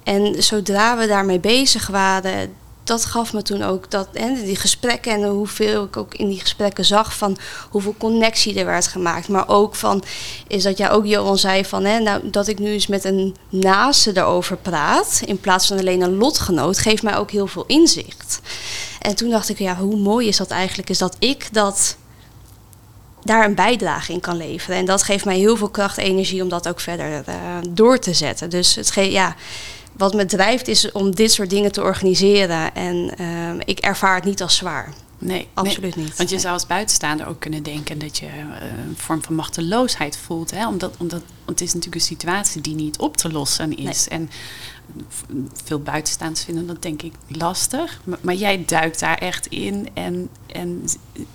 En 0.02 0.42
zodra 0.42 0.96
we 0.96 1.06
daarmee 1.06 1.40
bezig 1.40 1.86
waren, 1.86 2.54
dat 2.84 3.04
gaf 3.04 3.32
me 3.32 3.42
toen 3.42 3.62
ook 3.62 3.90
dat, 3.90 4.08
en 4.12 4.34
die 4.44 4.56
gesprekken 4.56 5.12
en 5.12 5.28
hoeveel 5.28 5.84
ik 5.84 5.96
ook 5.96 6.14
in 6.14 6.28
die 6.28 6.40
gesprekken 6.40 6.84
zag 6.84 7.16
van 7.16 7.36
hoeveel 7.70 7.94
connectie 7.98 8.58
er 8.58 8.66
werd 8.66 8.86
gemaakt. 8.86 9.28
Maar 9.28 9.48
ook 9.48 9.74
van, 9.74 10.02
is 10.46 10.62
dat 10.62 10.78
jij 10.78 10.90
ook 10.90 11.06
Johan 11.06 11.38
zei 11.38 11.64
van, 11.64 11.84
hè, 11.84 11.98
nou, 11.98 12.30
dat 12.30 12.48
ik 12.48 12.58
nu 12.58 12.70
eens 12.72 12.86
met 12.86 13.04
een 13.04 13.36
naaste 13.48 14.16
erover 14.16 14.56
praat, 14.56 15.22
in 15.24 15.40
plaats 15.40 15.66
van 15.66 15.78
alleen 15.78 16.00
een 16.00 16.16
lotgenoot, 16.16 16.78
geeft 16.78 17.02
mij 17.02 17.16
ook 17.16 17.30
heel 17.30 17.46
veel 17.46 17.64
inzicht. 17.66 18.40
En 19.00 19.16
toen 19.16 19.30
dacht 19.30 19.48
ik, 19.48 19.58
ja, 19.58 19.76
hoe 19.76 19.96
mooi 19.96 20.28
is 20.28 20.36
dat 20.36 20.50
eigenlijk, 20.50 20.90
is 20.90 20.98
dat 20.98 21.16
ik 21.18 21.48
dat 21.52 21.96
daar 23.24 23.44
een 23.44 23.54
bijdrage 23.54 24.12
in 24.12 24.20
kan 24.20 24.36
leveren. 24.36 24.76
En 24.76 24.84
dat 24.84 25.02
geeft 25.02 25.24
mij 25.24 25.38
heel 25.38 25.56
veel 25.56 25.68
kracht, 25.68 25.96
energie 25.96 26.42
om 26.42 26.48
dat 26.48 26.68
ook 26.68 26.80
verder 26.80 27.24
uh, 27.28 27.34
door 27.68 27.98
te 27.98 28.14
zetten. 28.14 28.50
Dus 28.50 28.74
het 28.74 28.90
ge 28.90 29.10
ja, 29.10 29.36
wat 29.92 30.14
me 30.14 30.24
drijft 30.24 30.68
is 30.68 30.92
om 30.92 31.14
dit 31.14 31.32
soort 31.32 31.50
dingen 31.50 31.72
te 31.72 31.82
organiseren. 31.82 32.74
En 32.74 33.18
ehm, 33.18 33.60
ik 33.64 33.78
ervaar 33.78 34.14
het 34.14 34.24
niet 34.24 34.42
als 34.42 34.56
zwaar. 34.56 34.92
Nee, 35.18 35.48
absoluut 35.54 35.96
niet. 35.96 36.16
Want 36.16 36.30
je 36.30 36.38
zou 36.38 36.52
als 36.52 36.66
buitenstaander 36.66 37.26
ook 37.26 37.40
kunnen 37.40 37.62
denken 37.62 37.98
dat 37.98 38.18
je 38.18 38.26
eh, 38.26 38.34
een 38.86 38.96
vorm 38.96 39.22
van 39.22 39.34
machteloosheid 39.34 40.16
voelt. 40.16 40.50
Hè? 40.50 40.66
Omdat, 40.68 40.94
omdat, 40.98 41.22
het 41.44 41.60
is 41.60 41.74
natuurlijk 41.74 41.94
een 41.94 42.08
situatie 42.16 42.60
die 42.60 42.74
niet 42.74 42.98
op 42.98 43.16
te 43.16 43.32
lossen 43.32 43.76
is. 43.76 44.08
En 44.08 44.30
veel 45.64 45.80
buitenstaanders 45.80 46.44
vinden 46.44 46.66
dat 46.66 46.82
denk 46.82 47.02
ik 47.02 47.12
lastig. 47.28 48.00
Maar, 48.04 48.18
maar, 48.20 48.34
jij 48.34 48.64
duikt 48.64 49.00
daar 49.00 49.18
echt 49.18 49.46
in 49.46 49.88
en, 49.94 50.28
en 50.46 50.84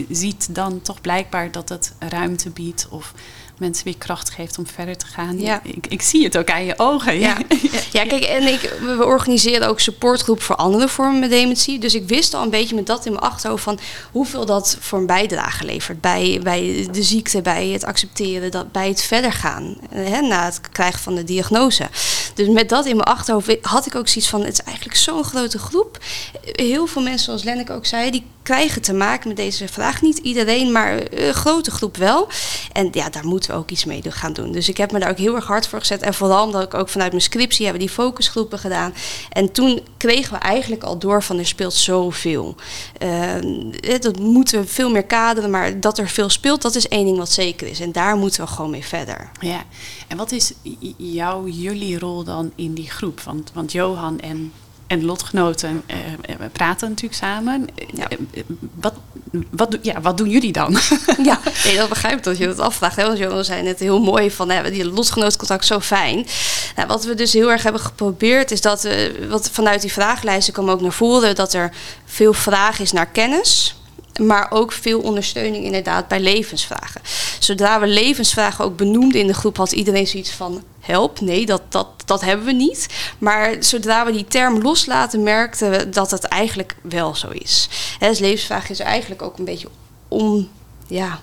ziet 0.10 0.56
dan 0.56 0.82
toch 0.82 1.02
blijkbaar 1.02 1.52
dat 1.52 1.70
het 1.70 1.94
ruimte 2.00 2.50
biedt 2.50 2.88
of 2.90 3.14
mensen 3.60 3.86
weer 3.86 3.98
kracht 3.98 4.30
geeft 4.30 4.58
om 4.58 4.68
verder 4.68 4.98
te 4.98 5.06
gaan. 5.06 5.40
Ja. 5.40 5.62
Ik, 5.64 5.88
ik 5.88 6.02
zie 6.02 6.24
het 6.24 6.38
ook 6.38 6.50
aan 6.50 6.66
je 6.66 6.74
ogen. 6.78 7.20
Ja, 7.20 7.38
ja. 7.92 8.06
kijk, 8.06 8.24
en 8.24 8.48
ik, 8.48 8.74
we 8.82 9.06
organiseren 9.06 9.68
ook 9.68 9.80
supportgroep 9.80 10.42
voor 10.42 10.56
andere 10.56 10.88
vormen 10.88 11.20
met 11.20 11.30
dementie. 11.30 11.80
Dus 11.80 11.96
ik 11.96 12.08
wist 12.08 12.34
al 12.34 12.44
een 12.44 12.50
beetje 12.50 12.76
met 12.76 12.86
dat 12.86 13.06
in 13.06 13.12
mijn 13.12 13.24
achterhoofd 13.24 13.64
van 13.64 13.80
hoeveel 14.12 14.46
dat 14.46 14.78
voor 14.80 15.00
een 15.00 15.06
bijdrage 15.06 15.66
levert. 15.66 16.02
Bij, 16.02 16.40
bij 16.44 16.88
de 16.92 17.04
ziekte, 17.04 17.42
bij 17.42 17.68
het 17.68 17.84
accepteren, 17.84 18.52
dat, 18.52 18.72
bij 18.72 18.88
het 18.88 19.02
verder 19.02 19.32
gaan. 19.32 19.78
Hè, 19.90 20.22
na 20.22 20.46
het 20.46 20.62
krijgen 20.72 21.00
van 21.00 21.16
de 21.16 21.24
diagnose. 21.24 21.88
Dus 22.34 22.48
met 22.48 22.70
dat 22.70 22.86
in 22.86 22.96
mijn 22.96 23.08
achterhoofd 23.08 23.58
had 23.62 23.86
ik 23.86 23.96
ook 23.96 24.08
zoiets 24.08 24.30
van: 24.30 24.44
het 24.44 24.54
is 24.54 24.62
eigenlijk 24.62 24.98
zo'n 24.98 25.24
grote 25.24 25.60
groep. 25.60 25.98
Heel 26.42 26.88
veel 26.88 27.02
mensen, 27.02 27.26
zoals 27.26 27.44
Lenneke 27.44 27.74
ook 27.74 27.86
zei, 27.86 28.12
die 28.12 28.24
krijgen 28.48 28.82
te 28.82 28.94
maken 28.94 29.28
met 29.28 29.38
deze 29.38 29.68
vraag. 29.68 30.02
Niet 30.02 30.18
iedereen, 30.18 30.72
maar 30.72 31.00
een 31.10 31.34
grote 31.34 31.72
groep 31.72 31.98
wel. 31.98 32.28
En 32.72 32.90
ja, 32.92 33.10
daar 33.10 33.26
we 33.48 33.60
ook 33.60 33.72
iets 33.72 33.86
mee 33.86 34.02
gaan 34.10 34.34
doen. 34.34 34.52
Dus 34.52 34.70
ik 34.70 34.78
heb 34.78 34.92
me 34.92 35.00
daar 35.00 35.10
ook 35.10 35.18
heel 35.18 35.36
erg 35.36 35.46
hard 35.46 35.68
voor 35.68 35.80
gezet. 35.80 36.02
En 36.02 36.14
vooral 36.14 36.46
omdat 36.46 36.64
ik 36.64 36.74
ook 36.74 36.90
vanuit 36.90 37.12
mijn 37.12 37.24
scriptie 37.24 37.66
hebben 37.66 37.86
die 37.86 37.94
focusgroepen 37.94 38.60
gedaan. 38.60 38.94
En 39.30 39.52
toen 39.52 39.82
kregen 39.98 40.34
we 40.34 40.40
eigenlijk 40.40 40.84
al 40.84 40.98
door 40.98 41.24
van 41.24 41.40
er 41.40 41.46
speelt 41.46 41.74
zoveel. 41.74 42.56
Dat 44.00 44.20
moeten 44.20 44.62
we 44.62 44.68
veel 44.68 44.90
meer 44.90 45.06
kaderen, 45.06 45.50
maar 45.50 45.80
dat 45.80 45.98
er 45.98 46.10
veel 46.10 46.30
speelt, 46.30 46.62
dat 46.62 46.76
is 46.76 46.88
één 46.88 47.06
ding 47.06 47.18
wat 47.18 47.32
zeker 47.32 47.68
is. 47.68 47.80
En 47.80 47.92
daar 47.92 48.16
moeten 48.16 48.42
we 48.42 48.48
gewoon 48.48 48.72
mee 48.72 48.86
verder. 48.86 49.32
Ja, 49.40 49.64
en 50.08 50.18
wat 50.18 50.32
is 50.32 50.54
jouw, 50.98 51.48
jullie 51.48 52.00
rol 52.00 52.24
dan 52.24 52.52
in 52.56 52.74
die 52.74 52.90
groep? 52.90 53.22
Want, 53.22 53.52
want 53.54 53.72
Johan 53.72 54.20
en 54.20 54.54
en 54.88 55.06
lotgenoten 55.06 55.84
uh, 55.88 56.36
praten 56.52 56.90
natuurlijk 56.90 57.20
samen. 57.20 57.68
Ja. 57.94 58.08
Wat, 58.80 58.94
wat, 59.50 59.78
ja, 59.82 60.02
wat 60.02 60.18
doen 60.18 60.30
jullie 60.30 60.52
dan? 60.52 60.78
Ja, 61.24 61.40
nee, 61.66 61.76
dat 61.76 61.90
begrijp 61.90 62.18
ik 62.18 62.24
dat 62.24 62.38
je 62.38 62.48
dat 62.48 62.60
afvraagt. 62.60 62.96
Hè? 62.96 63.06
Want 63.06 63.18
Johan 63.18 63.46
zei 63.46 63.62
net 63.62 63.80
heel 63.80 64.00
mooi 64.00 64.32
van 64.32 64.50
hè, 64.50 64.72
die 64.72 64.92
lotgenootcontact 64.92 65.66
zo 65.66 65.80
fijn. 65.80 66.26
Nou, 66.76 66.88
wat 66.88 67.06
we 67.06 67.16
dus 67.16 67.34
heel 67.34 67.52
erg 67.52 67.64
hebben 67.64 67.82
geprobeerd 67.82 68.52
is 68.52 68.62
dat, 68.62 68.86
uh, 68.86 68.94
wat 69.30 69.50
vanuit 69.50 69.82
die 69.82 69.92
vragenlijsten 69.92 70.54
kwam 70.54 70.70
ook 70.70 70.82
naar 70.82 70.92
voren, 70.92 71.36
dat 71.36 71.54
er 71.54 71.74
veel 72.06 72.34
vraag 72.34 72.80
is 72.80 72.92
naar 72.92 73.08
kennis 73.08 73.76
maar 74.18 74.52
ook 74.52 74.72
veel 74.72 75.00
ondersteuning 75.00 75.64
inderdaad 75.64 76.08
bij 76.08 76.20
levensvragen. 76.20 77.02
Zodra 77.40 77.80
we 77.80 77.88
levensvragen 77.88 78.66
ook 78.66 78.78
benoemden 78.78 79.22
in 79.22 79.28
de 79.28 79.34
groep, 79.34 79.58
had 79.58 79.72
iedereen 79.72 80.08
zoiets 80.08 80.32
van 80.32 80.64
help. 80.88 81.20
Nee, 81.22 81.46
dat, 81.46 81.62
dat, 81.70 81.88
dat 82.06 82.22
hebben 82.22 82.46
we 82.46 82.52
niet. 82.52 82.88
Maar 83.18 83.56
zodra 83.60 84.06
we 84.06 84.12
die 84.12 84.26
term 84.26 84.62
loslaten, 84.62 85.24
merkten 85.24 85.70
we 85.70 85.90
dat 85.90 86.12
het 86.12 86.24
eigenlijk 86.24 86.76
wel 86.82 87.16
zo 87.16 87.28
is. 87.30 87.70
He, 88.00 88.08
dus 88.08 88.20
levensvraag 88.20 88.70
is 88.70 88.80
eigenlijk 88.80 89.22
ook 89.22 89.38
een 89.38 89.46
beetje 89.46 89.68
om, 90.08 90.50
ja, 90.88 91.20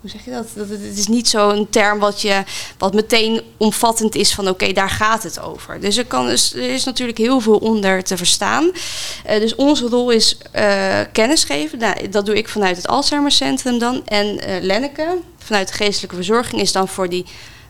hoe 0.00 0.10
zeg 0.10 0.24
je 0.24 0.30
dat? 0.30 0.48
dat 0.54 0.68
het 0.68 0.98
is 0.98 1.06
niet 1.06 1.28
zo'n 1.28 1.66
term 1.70 1.98
wat, 1.98 2.20
je, 2.20 2.42
wat 2.78 2.94
meteen 2.94 3.42
omvattend 3.56 4.14
is 4.14 4.34
van 4.34 4.48
oké, 4.48 4.72
daar 4.72 4.90
gaat 4.90 5.22
het 5.22 5.40
over. 5.40 5.80
Dus 5.80 5.96
er, 5.96 6.06
kan, 6.06 6.26
dus, 6.26 6.54
er 6.54 6.70
is 6.70 6.84
natuurlijk 6.84 7.18
heel 7.18 7.40
veel 7.40 7.56
onder 7.56 8.04
te 8.04 8.16
verstaan. 8.16 8.64
Uh, 8.64 9.40
dus 9.40 9.54
onze 9.54 9.86
rol 9.88 10.10
is 10.10 10.38
uh, 10.54 11.00
kennis 11.12 11.44
geven. 11.44 11.78
Nou, 11.78 12.08
dat 12.08 12.26
doe 12.26 12.36
ik 12.36 12.48
vanuit 12.48 12.76
het 12.76 12.88
Alzheimercentrum 12.88 13.78
dan. 13.78 14.06
En 14.06 14.26
uh, 14.26 14.56
Lenneke, 14.60 15.18
vanuit 15.38 15.68
de 15.68 15.74
geestelijke 15.74 16.16
verzorging, 16.16 16.60
is 16.60 16.72
dan 16.72 16.88
voor 16.88 17.08
die 17.08 17.26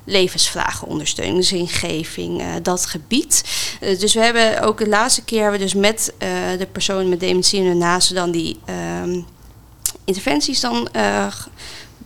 levensvragen 0.09 0.89
ondersteuning, 0.89 1.45
zingeving, 1.45 2.43
dat 2.63 2.87
gebied. 2.87 3.45
dus 3.81 4.15
we 4.15 4.21
hebben 4.21 4.61
ook 4.61 4.79
de 4.79 4.89
laatste 4.89 5.25
keer 5.25 5.43
hebben 5.43 5.59
we 5.59 5.65
dus 5.65 5.75
met 5.75 6.13
de 6.59 6.69
personen 6.73 7.09
met 7.09 7.21
dementie 7.21 7.61
en 7.61 7.67
hun 7.67 7.79
naasten 7.79 8.15
dan 8.15 8.31
die 8.31 8.59
ehm, 8.65 9.21
interventies 10.05 10.61
dan 10.61 10.89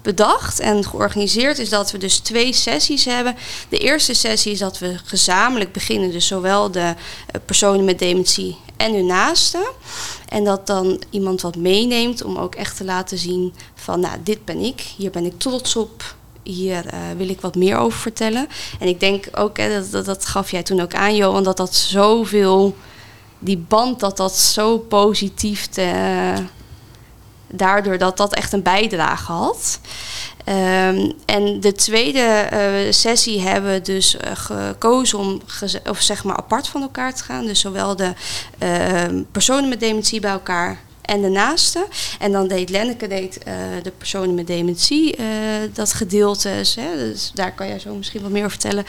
bedacht 0.03 0.61
en 0.61 0.85
georganiseerd 0.85 1.59
is 1.59 1.69
dat 1.69 1.91
we 1.91 1.99
dus 1.99 2.19
twee 2.19 2.53
sessies 2.53 3.05
hebben. 3.05 3.37
De 3.69 3.79
eerste 3.79 4.15
sessie 4.15 4.53
is 4.53 4.59
dat 4.59 4.79
we 4.79 4.99
gezamenlijk 5.05 5.73
beginnen, 5.73 6.11
dus 6.11 6.27
zowel 6.27 6.71
de 6.71 6.81
eh, 7.27 7.41
personen 7.45 7.85
met 7.85 7.99
dementie 7.99 8.57
en 8.77 8.95
hun 8.95 9.07
naasten. 9.07 9.65
En 10.29 10.45
dat 10.45 10.67
dan 10.67 11.03
iemand 11.11 11.41
wat 11.41 11.57
meeneemt 11.57 12.23
om 12.23 12.37
ook 12.37 12.55
echt 12.55 12.77
te 12.77 12.85
laten 12.85 13.19
zien 13.19 13.55
van, 13.75 14.01
nou, 14.01 14.19
dit 14.23 14.45
ben 14.45 14.59
ik, 14.59 14.81
hier 14.97 15.11
ben 15.11 15.25
ik 15.25 15.39
trots 15.39 15.77
op. 15.77 16.15
Hier 16.43 16.85
uh, 16.85 17.01
wil 17.17 17.29
ik 17.29 17.41
wat 17.41 17.55
meer 17.55 17.77
over 17.77 17.99
vertellen. 17.99 18.49
En 18.81 18.89
ik 18.89 19.01
denk 19.01 19.29
ook, 19.33 19.57
hè, 19.57 19.91
dat, 19.91 20.05
dat, 20.05 20.27
gaf 20.27 20.51
jij 20.51 20.63
toen 20.63 20.81
ook 20.81 20.95
aan, 20.95 21.17
Johan, 21.17 21.43
dat 21.43 21.57
dat 21.57 21.75
zoveel, 21.75 22.77
die 23.39 23.59
band, 23.59 24.01
dat 24.01 24.17
dat 24.17 24.37
zo 24.37 24.79
positief 24.79 25.67
te, 25.67 26.35
daardoor 27.49 27.99
dat 27.99 28.17
dat 28.17 28.35
echt 28.35 28.53
een 28.53 28.63
bijdrage 28.63 29.33
had. 29.33 29.81
Ehm, 30.45 31.11
en 31.27 31.61
de 31.61 31.73
tweede 31.73 32.49
uh, 32.53 32.93
sessie 32.93 33.41
hebben 33.41 33.73
we 33.73 33.81
dus 33.81 34.15
uh, 34.15 34.21
gekozen 34.35 35.19
om 35.19 35.41
of 35.89 36.01
zeg 36.01 36.25
maar 36.25 36.37
apart 36.37 36.69
van 36.69 36.83
elkaar 36.83 37.15
te 37.15 37.25
gaan. 37.25 37.45
Dus 37.45 37.61
zowel 37.61 37.97
de 37.97 38.13
personen 39.33 39.69
met 39.69 39.81
dementie 39.81 40.21
bij 40.21 40.31
elkaar 40.31 40.79
en 41.03 41.23
de 41.23 41.29
naaste. 41.29 41.87
En 42.19 42.33
dan 42.33 42.49
deed 42.49 42.71
Lenneke 42.71 43.07
deed, 43.07 43.39
uh, 43.49 43.55
de 43.83 43.93
personen 43.99 44.35
met 44.35 44.47
dementie 44.47 45.17
uh, 45.19 45.27
dat 45.73 45.93
gedeelte. 45.93 46.49
Hè, 46.49 46.97
dus 46.97 47.31
daar 47.35 47.55
kan 47.55 47.67
jij 47.67 47.79
zo 47.79 47.95
misschien 47.95 48.23
wat 48.23 48.31
meer 48.31 48.45
over 48.45 48.61
vertellen. 48.61 48.85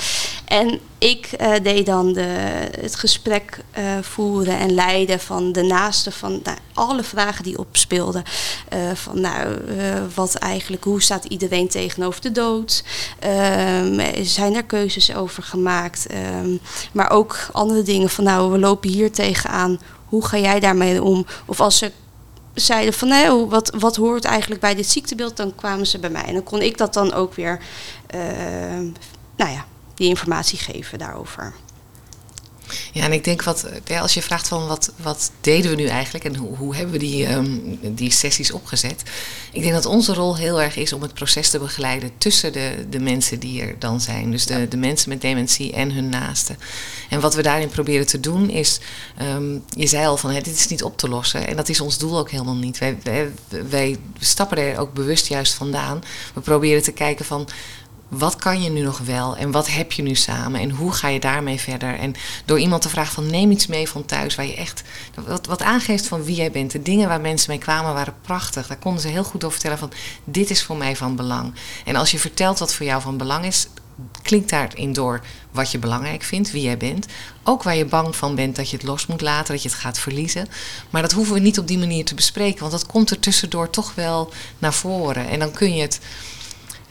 En 0.46 0.80
ik 0.98 1.30
uh, 1.42 1.54
deed 1.64 1.86
dan 1.86 2.14
de, 2.14 2.22
het 2.80 2.96
gesprek 2.96 3.60
voeren 4.02 4.58
en 4.58 4.74
leiden 4.74 5.20
van 5.20 5.52
de 5.52 5.62
naaste 5.62 6.12
van 6.12 6.40
nou, 6.44 6.58
alle 6.74 7.04
vragen 7.04 7.44
die 7.44 7.58
opspeelden. 7.58 8.24
van 8.94 9.22
nou, 9.22 9.58
wat 10.16 10.36
eigenlijk, 10.36 10.84
hoe 10.84 11.02
staat 11.02 11.26
iedereen 11.26 11.68
tegenover 11.68 12.22
de 12.22 12.32
dood? 12.32 12.84
Ehm, 13.20 14.24
zijn 14.24 14.56
er 14.56 14.64
keuzes 14.64 15.16
over 15.16 15.44
gemaakt? 15.44 16.08
Um, 16.42 16.60
maar 16.92 17.10
ook 17.10 17.38
andere 17.52 17.82
dingen 17.82 18.10
van 18.10 18.24
nou, 18.24 18.52
we 18.52 18.60
lopen 18.60 18.90
hier 18.90 19.12
tegenaan 19.12 19.80
hoe 20.14 20.26
ga 20.26 20.38
jij 20.38 20.60
daarmee 20.60 21.04
om? 21.04 21.26
Of 21.46 21.60
als 21.60 21.78
ze 21.78 21.92
zeiden 22.54 22.94
van 22.94 23.08
nee, 23.08 23.30
wat, 23.30 23.76
wat 23.80 23.96
hoort 23.96 24.26
eigenlijk 24.26 24.62
bij 24.62 24.76
dit 24.76 24.88
ziektebeeld, 24.88 25.38
dan 25.38 25.56
kwamen 25.56 25.88
ze 25.88 26.00
bij 26.00 26.10
mij. 26.10 26.24
En 26.24 26.34
dan 26.34 26.44
kon 26.44 26.62
ik 26.62 26.78
dat 26.78 26.94
dan 26.94 27.14
ook 27.14 27.34
weer, 27.34 27.60
uh, 28.16 28.22
nou 29.36 29.52
ja, 29.52 29.66
die 29.94 30.08
informatie 30.08 30.58
geven 30.58 31.00
daarover. 31.00 31.54
Ja, 32.92 33.04
en 33.04 33.12
ik 33.12 33.24
denk 33.24 33.44
wat, 33.44 33.66
als 34.00 34.14
je 34.14 34.22
vraagt 34.22 34.48
van 34.48 34.68
wat, 34.68 34.92
wat 34.96 35.32
deden 35.42 35.72
we 35.72 35.78
nu 35.78 35.86
eigenlijk 35.86 36.26
en 36.26 36.36
hoe, 36.36 36.56
hoe 36.58 36.76
hebben 36.76 36.94
we 36.94 37.00
die, 37.00 37.32
um, 37.32 37.80
die 37.82 38.12
sessies 38.12 38.52
opgezet. 38.52 39.04
Ik 39.52 39.62
denk 39.62 39.74
dat 39.74 39.86
onze 39.86 40.14
rol 40.14 40.38
heel 40.38 40.62
erg 40.62 40.76
is 40.76 40.94
om 40.94 41.02
het 41.02 41.14
proces 41.14 41.50
te 41.50 41.60
begeleiden 41.60 42.12
tussen 42.18 42.54
de, 42.54 42.86
de 42.90 43.00
mensen 43.00 43.40
die 43.40 43.62
er 43.62 43.76
dan 43.80 44.02
zijn. 44.02 44.32
Dus 44.32 44.46
de, 44.46 44.68
de 44.68 44.78
mensen 44.78 45.10
met 45.10 45.22
dementie 45.22 45.74
en 45.74 45.92
hun 45.92 46.10
naasten. 46.10 46.58
En 47.10 47.20
wat 47.20 47.36
we 47.36 47.42
daarin 47.42 47.70
proberen 47.70 48.08
te 48.08 48.20
doen 48.20 48.50
is, 48.50 48.80
um, 49.22 49.64
je 49.70 49.88
zei 49.88 50.06
al 50.06 50.18
van 50.18 50.32
hè, 50.32 50.42
dit 50.42 50.56
is 50.56 50.68
niet 50.68 50.84
op 50.84 50.98
te 50.98 51.10
lossen. 51.10 51.48
En 51.48 51.56
dat 51.56 51.70
is 51.70 51.82
ons 51.82 51.98
doel 51.98 52.18
ook 52.18 52.32
helemaal 52.32 52.56
niet. 52.56 52.78
Wij, 52.78 52.98
wij, 53.04 53.32
wij 53.70 53.98
stappen 54.20 54.58
er 54.58 54.78
ook 54.80 54.94
bewust 54.94 55.28
juist 55.28 55.54
vandaan. 55.54 56.04
We 56.34 56.42
proberen 56.42 56.84
te 56.84 56.92
kijken 56.92 57.26
van 57.26 57.48
wat 58.18 58.36
kan 58.36 58.62
je 58.62 58.70
nu 58.70 58.82
nog 58.82 58.98
wel 58.98 59.38
en 59.38 59.52
wat 59.52 59.68
heb 59.68 59.92
je 59.92 60.02
nu 60.02 60.16
samen 60.16 60.62
en 60.62 60.70
hoe 60.70 60.92
ga 60.92 61.08
je 61.08 61.20
daarmee 61.20 61.60
verder? 61.60 62.00
En 62.00 62.16
door 62.46 62.60
iemand 62.60 62.82
te 62.82 62.90
vragen 62.90 63.14
van 63.14 63.30
neem 63.30 63.52
iets 63.52 63.68
mee 63.68 63.90
van 63.90 64.06
thuis 64.06 64.36
waar 64.36 64.46
je 64.46 64.56
echt 64.56 64.84
wat, 65.28 65.46
wat 65.46 65.62
aangeeft 65.62 66.08
van 66.08 66.24
wie 66.24 66.36
jij 66.36 66.52
bent. 66.52 66.72
De 66.72 66.82
dingen 66.82 67.08
waar 67.08 67.22
mensen 67.22 67.50
mee 67.50 67.60
kwamen 67.60 67.94
waren 67.94 68.16
prachtig. 68.22 68.68
Daar 68.68 68.78
konden 68.78 69.02
ze 69.02 69.08
heel 69.08 69.24
goed 69.24 69.44
over 69.44 69.60
vertellen 69.60 69.78
van 69.78 69.92
dit 70.24 70.50
is 70.50 70.64
voor 70.64 70.78
mij 70.78 70.96
van 70.96 71.16
belang. 71.16 71.54
En 71.86 71.96
als 71.96 72.12
je 72.12 72.20
vertelt 72.20 72.60
wat 72.60 72.74
voor 72.74 72.86
jou 72.86 73.02
van 73.02 73.18
belang 73.18 73.46
is, 73.46 73.68
klinkt 74.22 74.50
daarin 74.50 74.94
door 74.94 75.22
wat 75.52 75.72
je 75.72 75.78
belangrijk 75.78 76.24
vindt, 76.24 76.52
wie 76.52 76.62
jij 76.62 76.78
bent. 76.78 77.06
Ook 77.44 77.64
waar 77.64 77.76
je 77.76 77.86
bang 77.86 78.16
van 78.16 78.36
bent 78.36 78.56
dat 78.56 78.70
je 78.70 78.78
het 78.78 78.86
los 78.86 79.06
moet 79.06 79.22
laten, 79.22 79.54
dat 79.54 79.64
je 79.64 79.70
het 79.70 79.78
gaat 79.78 80.00
verliezen. 80.00 80.48
Maar 80.90 81.02
dat 81.02 81.12
hoeven 81.12 81.34
we 81.34 81.40
niet 81.40 81.60
op 81.60 81.68
die 81.68 81.78
manier 81.78 82.06
te 82.06 82.16
bespreken, 82.16 82.60
want 82.60 82.72
dat 82.72 82.86
komt 82.86 83.10
er 83.10 83.20
tussendoor 83.20 83.70
toch 83.70 83.96
wel 83.96 84.34
naar 84.60 84.74
voren. 84.74 85.28
En 85.28 85.40
dan 85.40 85.52
kun 85.52 85.76
je 85.76 85.82
het 85.82 86.00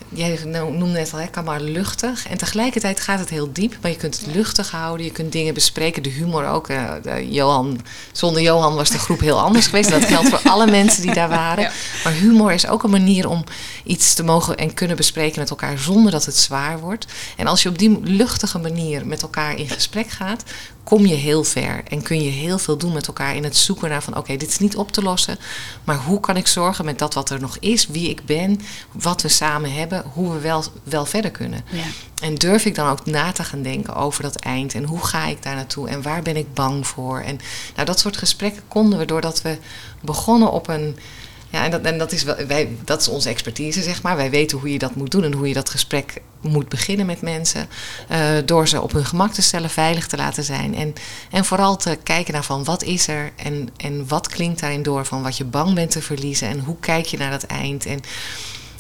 jij 0.09 0.39
noemde 0.45 0.87
net 0.87 1.13
al, 1.13 1.19
hè, 1.19 1.27
kan 1.27 1.45
maar 1.45 1.61
luchtig. 1.61 2.29
En 2.29 2.39
tegelijkertijd 2.39 3.01
gaat 3.01 3.19
het 3.19 3.29
heel 3.29 3.53
diep, 3.53 3.77
maar 3.81 3.91
je 3.91 3.97
kunt 3.97 4.19
het 4.19 4.35
luchtig 4.35 4.71
houden. 4.71 5.07
Je 5.07 5.13
kunt 5.13 5.33
dingen 5.33 5.55
bespreken, 5.55 6.03
de 6.03 6.09
humor 6.09 6.47
ook. 6.47 6.69
Uh, 6.69 6.93
Johan, 7.25 7.81
zonder 8.13 8.43
Johan 8.43 8.75
was 8.75 8.91
de 8.91 8.99
groep 8.99 9.21
heel 9.21 9.41
anders 9.41 9.67
geweest. 9.67 9.91
Dat 9.91 10.05
geldt 10.05 10.29
voor 10.29 10.41
alle 10.53 10.67
mensen 10.71 11.03
die 11.03 11.15
daar 11.15 11.29
waren. 11.29 11.71
Maar 12.05 12.13
humor 12.13 12.53
is 12.53 12.67
ook 12.67 12.83
een 12.83 12.91
manier 12.91 13.29
om 13.29 13.45
iets 13.85 14.15
te 14.15 14.23
mogen 14.23 14.57
en 14.57 14.75
kunnen 14.75 14.97
bespreken 14.97 15.41
met 15.41 15.51
elkaar 15.51 15.79
zonder 15.79 16.13
dat 16.13 16.25
het 16.25 16.37
zwaar 16.37 16.79
wordt. 16.79 17.07
En 17.37 17.47
als 17.47 17.63
je 17.63 17.69
op 17.69 17.79
die 17.79 18.01
luchtige 18.03 18.59
manier 18.59 19.07
met 19.07 19.23
elkaar 19.23 19.59
in 19.59 19.69
gesprek 19.69 20.11
gaat, 20.11 20.45
kom 20.85 21.07
je 21.07 21.15
heel 21.15 21.45
ver 21.45 21.83
en 21.89 22.03
kun 22.03 22.23
je 22.23 22.31
heel 22.31 22.59
veel 22.59 22.77
doen 22.77 22.93
met 22.93 23.07
elkaar 23.07 23.37
in 23.37 23.45
het 23.45 23.57
zoeken 23.57 23.89
naar 23.89 24.03
van 24.03 24.17
oké, 24.17 24.37
dit 24.37 24.49
is 24.49 24.59
niet 24.59 24.77
op 24.77 24.93
te 24.93 25.03
lossen, 25.03 25.39
maar 25.85 25.97
hoe 25.97 26.21
kan 26.21 26.37
ik 26.37 26.47
zorgen 26.47 26.85
met 26.85 26.99
dat 26.99 27.15
wat 27.15 27.31
er 27.31 27.41
nog 27.41 27.57
is, 27.61 27.87
wie 27.87 28.11
ik 28.11 28.25
ben, 28.25 28.61
wat 28.93 29.23
we 29.23 29.29
samen 29.29 29.73
hebben, 29.73 30.05
hoe 30.13 30.33
we 30.33 30.39
wel, 30.39 30.65
wel 30.83 31.07
verder 31.07 31.31
kunnen. 31.31 31.65
Ja. 31.71 31.85
En 32.21 32.35
durf 32.35 32.65
ik 32.65 32.75
dan 32.75 32.89
ook 32.89 33.07
na 33.07 33.33
te 33.33 33.45
gaan 33.45 33.63
denken 33.63 33.95
over 33.95 34.23
dat 34.23 34.37
eind 34.37 34.75
en 34.75 34.85
hoe 34.85 35.05
ga 35.05 35.27
ik 35.27 35.43
daar 35.43 35.55
naartoe 35.55 35.89
en 35.89 36.03
waar 36.03 36.23
ben 36.23 36.37
ik 36.37 36.55
bang 36.55 36.87
voor? 36.87 37.21
En 37.21 37.41
nou, 37.75 37.87
dat 37.87 38.01
soort 38.01 38.17
gesprekken 38.17 38.63
konden 38.69 38.99
we 38.99 39.05
doordat 39.05 39.43
we 39.43 39.59
begonnen 40.01 40.53
op 40.53 40.69
een 40.69 40.97
ja, 41.53 41.65
en 41.65 41.71
dat, 41.71 41.81
en 41.81 41.99
dat, 41.99 42.13
is 42.13 42.23
wel, 42.23 42.37
wij, 42.47 42.69
dat 42.85 43.01
is 43.01 43.09
onze 43.09 43.29
expertise, 43.29 43.83
zeg 43.83 44.03
maar. 44.03 44.17
Wij 44.17 44.31
weten 44.31 44.59
hoe 44.59 44.73
je 44.73 44.79
dat 44.79 44.95
moet 44.95 45.11
doen 45.11 45.25
en 45.25 45.33
hoe 45.33 45.49
je 45.49 45.55
dat 45.55 45.71
gesprek 45.71 46.21
moet 46.41 46.69
beginnen 46.69 47.07
met 47.07 47.21
mensen. 47.21 47.69
Uh, 48.11 48.19
door 48.45 48.69
ze 48.69 48.81
op 48.81 48.93
hun 48.93 49.05
gemak 49.05 49.33
te 49.33 49.43
stellen, 49.43 49.71
veilig 49.71 50.07
te 50.07 50.17
laten 50.17 50.45
zijn. 50.45 50.75
En, 50.75 50.95
en 51.31 51.45
vooral 51.45 51.77
te 51.77 51.99
kijken 52.03 52.33
naar 52.33 52.45
van 52.45 52.65
wat 52.65 52.83
is 52.83 53.09
er 53.09 53.33
en, 53.37 53.69
en 53.77 54.09
wat 54.09 54.29
klinkt 54.29 54.61
daarin 54.61 54.83
door 54.83 55.07
van 55.07 55.23
wat 55.23 55.37
je 55.37 55.45
bang 55.45 55.75
bent 55.75 55.91
te 55.91 56.03
verliezen. 56.03 56.49
En 56.49 56.59
hoe 56.59 56.77
kijk 56.81 57.07
je 57.07 57.17
naar 57.17 57.31
dat 57.31 57.43
eind. 57.43 57.87
En 57.87 58.01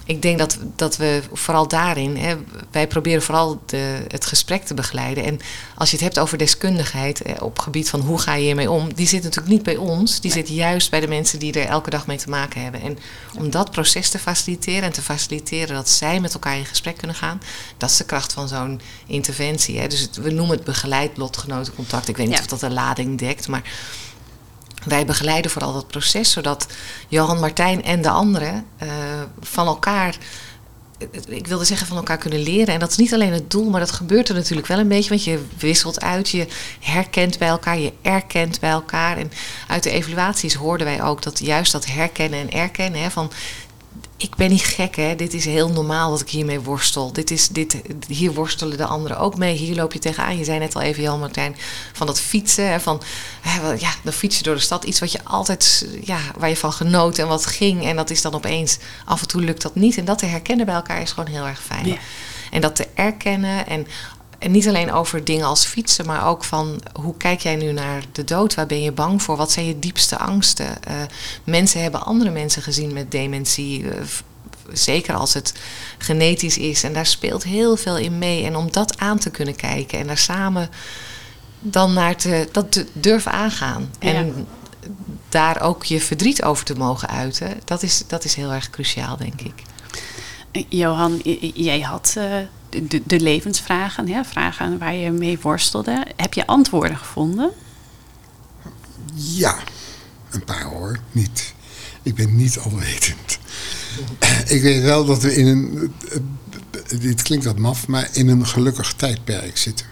ik 0.04 0.22
denk 0.22 0.38
dat, 0.38 0.58
dat 0.76 0.96
we 0.96 1.22
vooral 1.32 1.68
daarin, 1.68 2.16
hè, 2.16 2.36
wij 2.70 2.86
proberen 2.86 3.22
vooral 3.22 3.62
de, 3.66 4.04
het 4.08 4.26
gesprek 4.26 4.64
te 4.64 4.74
begeleiden. 4.74 5.24
En 5.24 5.40
als 5.74 5.90
je 5.90 5.96
het 5.96 6.04
hebt 6.04 6.18
over 6.18 6.38
deskundigheid 6.38 7.22
eh, 7.22 7.34
op 7.42 7.58
gebied 7.58 7.90
van 7.90 8.00
hoe 8.00 8.18
ga 8.18 8.34
je 8.34 8.44
hiermee 8.44 8.70
om, 8.70 8.94
die 8.94 9.06
zit 9.06 9.22
natuurlijk 9.22 9.52
niet 9.52 9.62
bij 9.62 9.76
ons. 9.76 10.20
Die 10.20 10.30
zit 10.30 10.48
juist 10.48 10.90
bij 10.90 11.00
de 11.00 11.08
mensen 11.08 11.38
die 11.38 11.52
er 11.52 11.66
elke 11.66 11.90
dag 11.90 12.06
mee 12.06 12.18
te 12.18 12.28
maken 12.28 12.62
hebben. 12.62 12.80
En 12.82 12.98
om 13.38 13.50
dat 13.50 13.70
proces 13.70 14.08
te 14.08 14.18
faciliteren 14.18 14.82
en 14.82 14.92
te 14.92 15.02
faciliteren 15.02 15.74
dat 15.74 15.88
zij 15.88 16.20
met 16.20 16.34
elkaar 16.34 16.56
in 16.56 16.66
gesprek 16.66 16.96
kunnen 16.96 17.16
gaan, 17.16 17.40
dat 17.76 17.90
is 17.90 17.96
de 17.96 18.04
kracht 18.04 18.32
van 18.32 18.48
zo'n 18.48 18.80
interventie. 19.06 19.78
Hè. 19.78 19.86
Dus 19.86 20.00
het, 20.00 20.16
we 20.16 20.30
noemen 20.30 20.56
het 20.56 20.64
begeleid 20.64 21.16
lotgenotencontact. 21.16 22.08
Ik 22.08 22.16
weet 22.16 22.28
niet 22.28 22.38
of 22.38 22.46
dat 22.46 22.60
de 22.60 22.70
lading 22.70 23.18
dekt, 23.18 23.48
maar 23.48 23.62
wij 24.84 25.04
begeleiden 25.04 25.50
vooral 25.50 25.72
dat 25.72 25.86
proces, 25.86 26.30
zodat 26.30 26.66
Johan 27.08 27.40
Martijn 27.40 27.84
en 27.84 28.02
de 28.02 28.10
anderen 28.10 28.66
uh, 28.82 28.90
van 29.40 29.66
elkaar, 29.66 30.16
ik 31.26 31.46
wilde 31.46 31.64
zeggen 31.64 31.86
van 31.86 31.96
elkaar 31.96 32.18
kunnen 32.18 32.42
leren. 32.42 32.74
En 32.74 32.80
dat 32.80 32.90
is 32.90 32.96
niet 32.96 33.14
alleen 33.14 33.32
het 33.32 33.50
doel, 33.50 33.70
maar 33.70 33.80
dat 33.80 33.90
gebeurt 33.90 34.28
er 34.28 34.34
natuurlijk 34.34 34.66
wel 34.66 34.78
een 34.78 34.88
beetje. 34.88 35.08
Want 35.08 35.24
je 35.24 35.44
wisselt 35.58 36.00
uit, 36.00 36.28
je 36.28 36.46
herkent 36.80 37.38
bij 37.38 37.48
elkaar, 37.48 37.78
je 37.78 37.92
erkent 38.02 38.60
bij 38.60 38.70
elkaar. 38.70 39.16
En 39.16 39.32
uit 39.68 39.82
de 39.82 39.90
evaluaties 39.90 40.54
hoorden 40.54 40.86
wij 40.86 41.02
ook 41.02 41.22
dat 41.22 41.38
juist 41.38 41.72
dat 41.72 41.86
herkennen 41.86 42.40
en 42.40 42.50
erkennen 42.50 43.02
hè, 43.02 43.10
van 43.10 43.32
ik 44.22 44.36
ben 44.36 44.50
niet 44.50 44.64
gek, 44.64 44.96
hè. 44.96 45.14
Dit 45.16 45.34
is 45.34 45.44
heel 45.44 45.68
normaal 45.68 46.10
dat 46.10 46.20
ik 46.20 46.28
hiermee 46.28 46.60
worstel. 46.60 47.12
Dit 47.12 47.30
is, 47.30 47.48
dit, 47.48 47.80
hier 48.08 48.32
worstelen 48.32 48.76
de 48.76 48.86
anderen 48.86 49.18
ook 49.18 49.36
mee. 49.36 49.56
Hier 49.56 49.74
loop 49.74 49.92
je 49.92 49.98
tegenaan. 49.98 50.38
Je 50.38 50.44
zei 50.44 50.58
net 50.58 50.74
al 50.74 50.80
even, 50.80 51.02
Jan 51.02 51.20
Martijn, 51.20 51.56
van 51.92 52.06
dat 52.06 52.20
fietsen. 52.20 52.80
Van, 52.80 53.02
ja, 53.78 53.94
dan 54.02 54.12
fiets 54.12 54.36
je 54.36 54.42
door 54.42 54.54
de 54.54 54.60
stad. 54.60 54.84
Iets 54.84 55.00
wat 55.00 55.12
je 55.12 55.24
altijd, 55.24 55.88
ja, 56.04 56.18
waar 56.38 56.48
je 56.48 56.56
van 56.56 56.72
genoot 56.72 57.18
en 57.18 57.28
wat 57.28 57.46
ging. 57.46 57.84
En 57.84 57.96
dat 57.96 58.10
is 58.10 58.22
dan 58.22 58.34
opeens, 58.34 58.78
af 59.04 59.20
en 59.20 59.28
toe 59.28 59.42
lukt 59.42 59.62
dat 59.62 59.74
niet. 59.74 59.98
En 59.98 60.04
dat 60.04 60.18
te 60.18 60.26
herkennen 60.26 60.66
bij 60.66 60.74
elkaar 60.74 61.02
is 61.02 61.12
gewoon 61.12 61.30
heel 61.30 61.46
erg 61.46 61.62
fijn. 61.62 61.86
Ja. 61.86 61.96
En 62.50 62.60
dat 62.60 62.76
te 62.76 62.88
erkennen 62.94 63.66
en 63.66 63.86
en 64.42 64.50
niet 64.50 64.68
alleen 64.68 64.92
over 64.92 65.24
dingen 65.24 65.46
als 65.46 65.64
fietsen, 65.64 66.06
maar 66.06 66.26
ook 66.26 66.44
van 66.44 66.82
hoe 67.00 67.16
kijk 67.16 67.40
jij 67.40 67.56
nu 67.56 67.72
naar 67.72 68.02
de 68.12 68.24
dood? 68.24 68.54
Waar 68.54 68.66
ben 68.66 68.82
je 68.82 68.92
bang 68.92 69.22
voor? 69.22 69.36
Wat 69.36 69.52
zijn 69.52 69.66
je 69.66 69.78
diepste 69.78 70.18
angsten? 70.18 70.66
Uh, 70.66 70.94
mensen 71.44 71.82
hebben 71.82 72.04
andere 72.04 72.30
mensen 72.30 72.62
gezien 72.62 72.92
met 72.92 73.10
dementie. 73.10 73.82
Uh, 73.82 73.90
zeker 74.72 75.14
als 75.14 75.34
het 75.34 75.54
genetisch 75.98 76.58
is. 76.58 76.82
En 76.82 76.92
daar 76.92 77.06
speelt 77.06 77.44
heel 77.44 77.76
veel 77.76 77.98
in 77.98 78.18
mee. 78.18 78.44
En 78.44 78.56
om 78.56 78.70
dat 78.70 78.98
aan 78.98 79.18
te 79.18 79.30
kunnen 79.30 79.56
kijken 79.56 79.98
en 79.98 80.06
daar 80.06 80.18
samen 80.18 80.70
dan 81.60 81.92
naar 81.92 82.16
te, 82.16 82.48
dat 82.52 82.84
durven 82.92 83.32
aangaan. 83.32 83.90
En 83.98 84.46
daar 85.28 85.60
ook 85.60 85.84
je 85.84 86.00
verdriet 86.00 86.42
over 86.42 86.64
te 86.64 86.74
mogen 86.74 87.08
uiten, 87.08 87.60
dat 87.64 87.82
is, 87.82 88.02
dat 88.06 88.24
is 88.24 88.34
heel 88.34 88.52
erg 88.52 88.70
cruciaal, 88.70 89.16
denk 89.16 89.40
ik. 89.40 89.62
Johan, 90.68 91.20
jij 91.54 91.80
had 91.80 92.14
uh, 92.18 92.24
de, 92.80 93.02
de, 93.04 93.20
levensvragen, 93.20 94.08
hè, 94.08 94.24
vragen 94.24 94.78
waar 94.78 94.94
je 94.94 95.10
mee 95.10 95.38
worstelde. 95.40 96.06
Heb 96.16 96.34
je 96.34 96.46
antwoorden 96.46 96.96
gevonden? 96.96 97.50
Ja, 99.14 99.58
een 100.30 100.44
paar 100.44 100.62
hoor. 100.64 100.98
Niet. 101.12 101.54
Ik 102.02 102.14
ben 102.14 102.36
niet 102.36 102.58
alwetend. 102.58 103.38
ik 104.46 104.62
weet 104.62 104.82
wel 104.82 105.04
dat 105.04 105.22
we 105.22 105.34
in 105.34 105.46
een. 105.46 105.92
Dit 107.00 107.22
klinkt 107.22 107.44
wat 107.44 107.58
maf, 107.58 107.86
maar 107.86 108.08
in 108.12 108.28
een 108.28 108.46
gelukkig 108.46 108.92
tijdperk 108.92 109.56
zitten. 109.56 109.86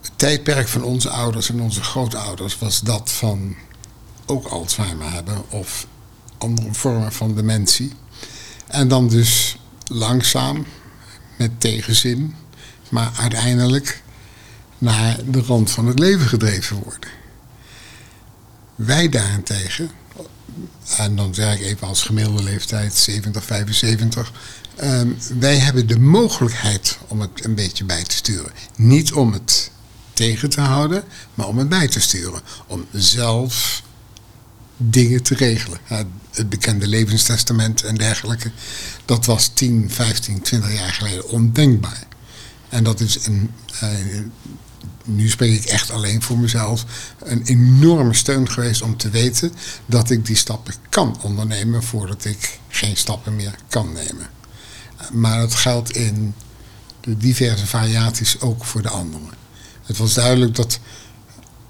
Het 0.00 0.12
tijdperk 0.16 0.68
van 0.68 0.82
onze 0.82 1.10
ouders 1.10 1.50
en 1.50 1.60
onze 1.60 1.82
grootouders 1.82 2.58
was 2.58 2.80
dat 2.80 3.12
van 3.12 3.56
ook 4.26 4.46
Alzheimer 4.46 5.12
hebben 5.12 5.50
of 5.50 5.86
andere 6.38 6.74
vormen 6.74 7.12
van 7.12 7.34
dementie. 7.34 7.92
En 8.66 8.88
dan 8.88 9.08
dus 9.08 9.58
langzaam, 9.84 10.66
met 11.38 11.60
tegenzin, 11.60 12.34
maar 12.88 13.10
uiteindelijk 13.16 14.02
naar 14.78 15.16
de 15.26 15.40
rand 15.40 15.70
van 15.70 15.86
het 15.86 15.98
leven 15.98 16.26
gedreven 16.26 16.76
worden. 16.76 17.10
Wij 18.74 19.08
daarentegen, 19.08 19.90
en 20.96 21.16
dan 21.16 21.34
zeg 21.34 21.54
ik 21.54 21.60
even 21.60 21.86
als 21.86 22.02
gemiddelde 22.02 22.42
leeftijd 22.42 22.94
70, 22.94 23.44
75, 23.44 24.32
um, 24.82 25.16
wij 25.38 25.56
hebben 25.56 25.86
de 25.86 25.98
mogelijkheid 25.98 26.98
om 27.08 27.20
het 27.20 27.44
een 27.44 27.54
beetje 27.54 27.84
bij 27.84 28.02
te 28.02 28.16
sturen. 28.16 28.52
Niet 28.76 29.12
om 29.12 29.32
het 29.32 29.70
tegen 30.12 30.50
te 30.50 30.60
houden, 30.60 31.04
maar 31.34 31.46
om 31.46 31.58
het 31.58 31.68
bij 31.68 31.88
te 31.88 32.00
sturen. 32.00 32.40
Om 32.66 32.86
zelf 32.92 33.82
dingen 34.78 35.22
te 35.22 35.34
regelen. 35.34 35.78
Het 36.30 36.48
bekende 36.48 36.86
levenstestament 36.86 37.82
en 37.82 37.94
dergelijke. 37.94 38.50
Dat 39.04 39.26
was 39.26 39.50
10, 39.54 39.90
15, 39.90 40.40
20 40.40 40.74
jaar 40.74 40.92
geleden 40.92 41.28
ondenkbaar. 41.28 42.06
En 42.68 42.84
dat 42.84 43.00
is 43.00 43.26
een, 43.26 43.50
uh, 43.82 43.88
nu 45.04 45.28
spreek 45.28 45.62
ik 45.62 45.64
echt 45.64 45.90
alleen 45.90 46.22
voor 46.22 46.38
mezelf, 46.38 46.84
een 47.18 47.42
enorme 47.42 48.14
steun 48.14 48.50
geweest 48.50 48.82
om 48.82 48.96
te 48.96 49.10
weten 49.10 49.52
dat 49.86 50.10
ik 50.10 50.26
die 50.26 50.36
stappen 50.36 50.74
kan 50.88 51.18
ondernemen 51.22 51.82
voordat 51.82 52.24
ik 52.24 52.58
geen 52.68 52.96
stappen 52.96 53.36
meer 53.36 53.54
kan 53.68 53.92
nemen. 53.92 54.30
Maar 55.12 55.38
dat 55.38 55.54
geldt 55.54 55.90
in 55.90 56.34
de 57.00 57.16
diverse 57.16 57.66
variaties 57.66 58.40
ook 58.40 58.64
voor 58.64 58.82
de 58.82 58.88
anderen. 58.88 59.30
Het 59.82 59.96
was 59.96 60.14
duidelijk 60.14 60.54
dat 60.54 60.78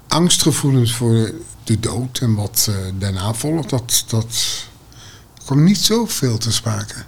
angstgevoelens 0.07 0.93
voor 0.93 1.33
de 1.69 1.79
dood 1.79 2.19
en 2.19 2.35
wat 2.35 2.67
uh, 2.69 2.75
daarna 2.99 3.33
volgt, 3.33 3.69
dat, 3.69 4.03
dat 4.07 4.65
komt 5.45 5.61
niet 5.61 5.77
zoveel 5.77 6.37
te 6.37 6.51
sprake. 6.51 7.03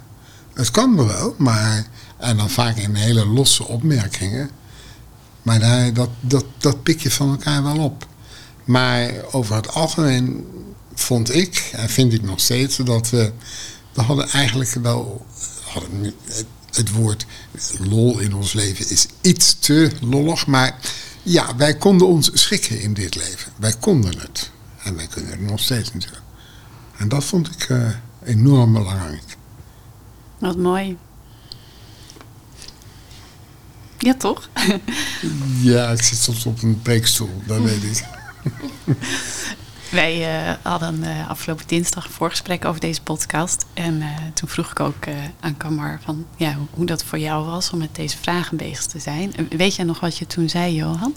Het 0.54 0.70
kan 0.70 1.06
wel, 1.06 1.34
maar. 1.38 1.86
En 2.16 2.36
dan 2.36 2.50
vaak 2.50 2.76
in 2.76 2.94
hele 2.94 3.26
losse 3.26 3.66
opmerkingen. 3.66 4.50
Maar 5.42 5.60
daar, 5.60 5.92
dat, 5.92 6.08
dat, 6.20 6.44
dat 6.58 6.82
pik 6.82 7.00
je 7.00 7.10
van 7.10 7.30
elkaar 7.30 7.62
wel 7.62 7.78
op. 7.78 8.06
Maar 8.64 9.10
over 9.30 9.54
het 9.54 9.68
algemeen 9.68 10.46
vond 10.94 11.34
ik, 11.34 11.70
en 11.72 11.88
vind 11.88 12.12
ik 12.12 12.22
nog 12.22 12.40
steeds, 12.40 12.76
dat 12.76 13.10
we. 13.10 13.32
We 13.92 14.02
hadden 14.02 14.28
eigenlijk 14.28 14.70
wel. 14.70 15.26
Hadden, 15.62 16.14
het 16.72 16.90
woord 16.90 17.26
lol 17.78 18.18
in 18.18 18.34
ons 18.34 18.52
leven 18.52 18.90
is 18.90 19.06
iets 19.20 19.56
te 19.58 19.90
lollig, 20.00 20.46
maar 20.46 20.78
ja, 21.22 21.56
wij 21.56 21.76
konden 21.76 22.06
ons 22.06 22.30
schikken 22.32 22.80
in 22.80 22.94
dit 22.94 23.14
leven. 23.14 23.52
Wij 23.56 23.74
konden 23.80 24.18
het. 24.18 24.51
En 24.82 24.96
wij 24.96 25.06
kunnen 25.06 25.30
het 25.30 25.40
nog 25.40 25.60
steeds 25.60 25.92
natuurlijk. 25.92 26.22
En 26.96 27.08
dat 27.08 27.24
vond 27.24 27.50
ik 27.50 27.68
uh, 27.68 27.90
enorm 28.24 28.72
belangrijk. 28.72 29.36
Wat 30.38 30.56
mooi. 30.56 30.96
Ja, 33.98 34.14
toch? 34.14 34.48
ja, 35.60 35.90
ik 35.90 36.02
zit 36.02 36.18
soms 36.18 36.46
op 36.46 36.62
een 36.62 36.82
preekstoel, 36.82 37.42
dat 37.46 37.60
weet 37.70 37.82
ik. 37.82 38.04
Wij 39.90 40.44
uh, 40.48 40.54
hadden 40.62 40.98
uh, 41.02 41.28
afgelopen 41.28 41.66
dinsdag 41.66 42.04
een 42.04 42.12
voorgesprek 42.12 42.64
over 42.64 42.80
deze 42.80 43.02
podcast. 43.02 43.66
En 43.74 43.94
uh, 43.94 44.06
toen 44.34 44.48
vroeg 44.48 44.70
ik 44.70 44.80
ook 44.80 45.04
aan 45.40 45.56
Kamar 45.56 46.00
van, 46.04 46.26
ja, 46.36 46.54
hoe, 46.54 46.66
hoe, 46.70 46.86
dat 46.86 47.04
voor 47.04 47.18
jou 47.18 47.44
was 47.44 47.70
om 47.70 47.78
met 47.78 47.94
deze 47.94 48.16
vragen 48.16 48.56
bezig 48.56 48.86
te 48.86 48.98
zijn. 48.98 49.34
Weet 49.56 49.76
jij 49.76 49.84
nog 49.84 50.00
wat 50.00 50.18
je 50.18 50.26
toen 50.26 50.48
zei, 50.48 50.74
Johan? 50.74 51.14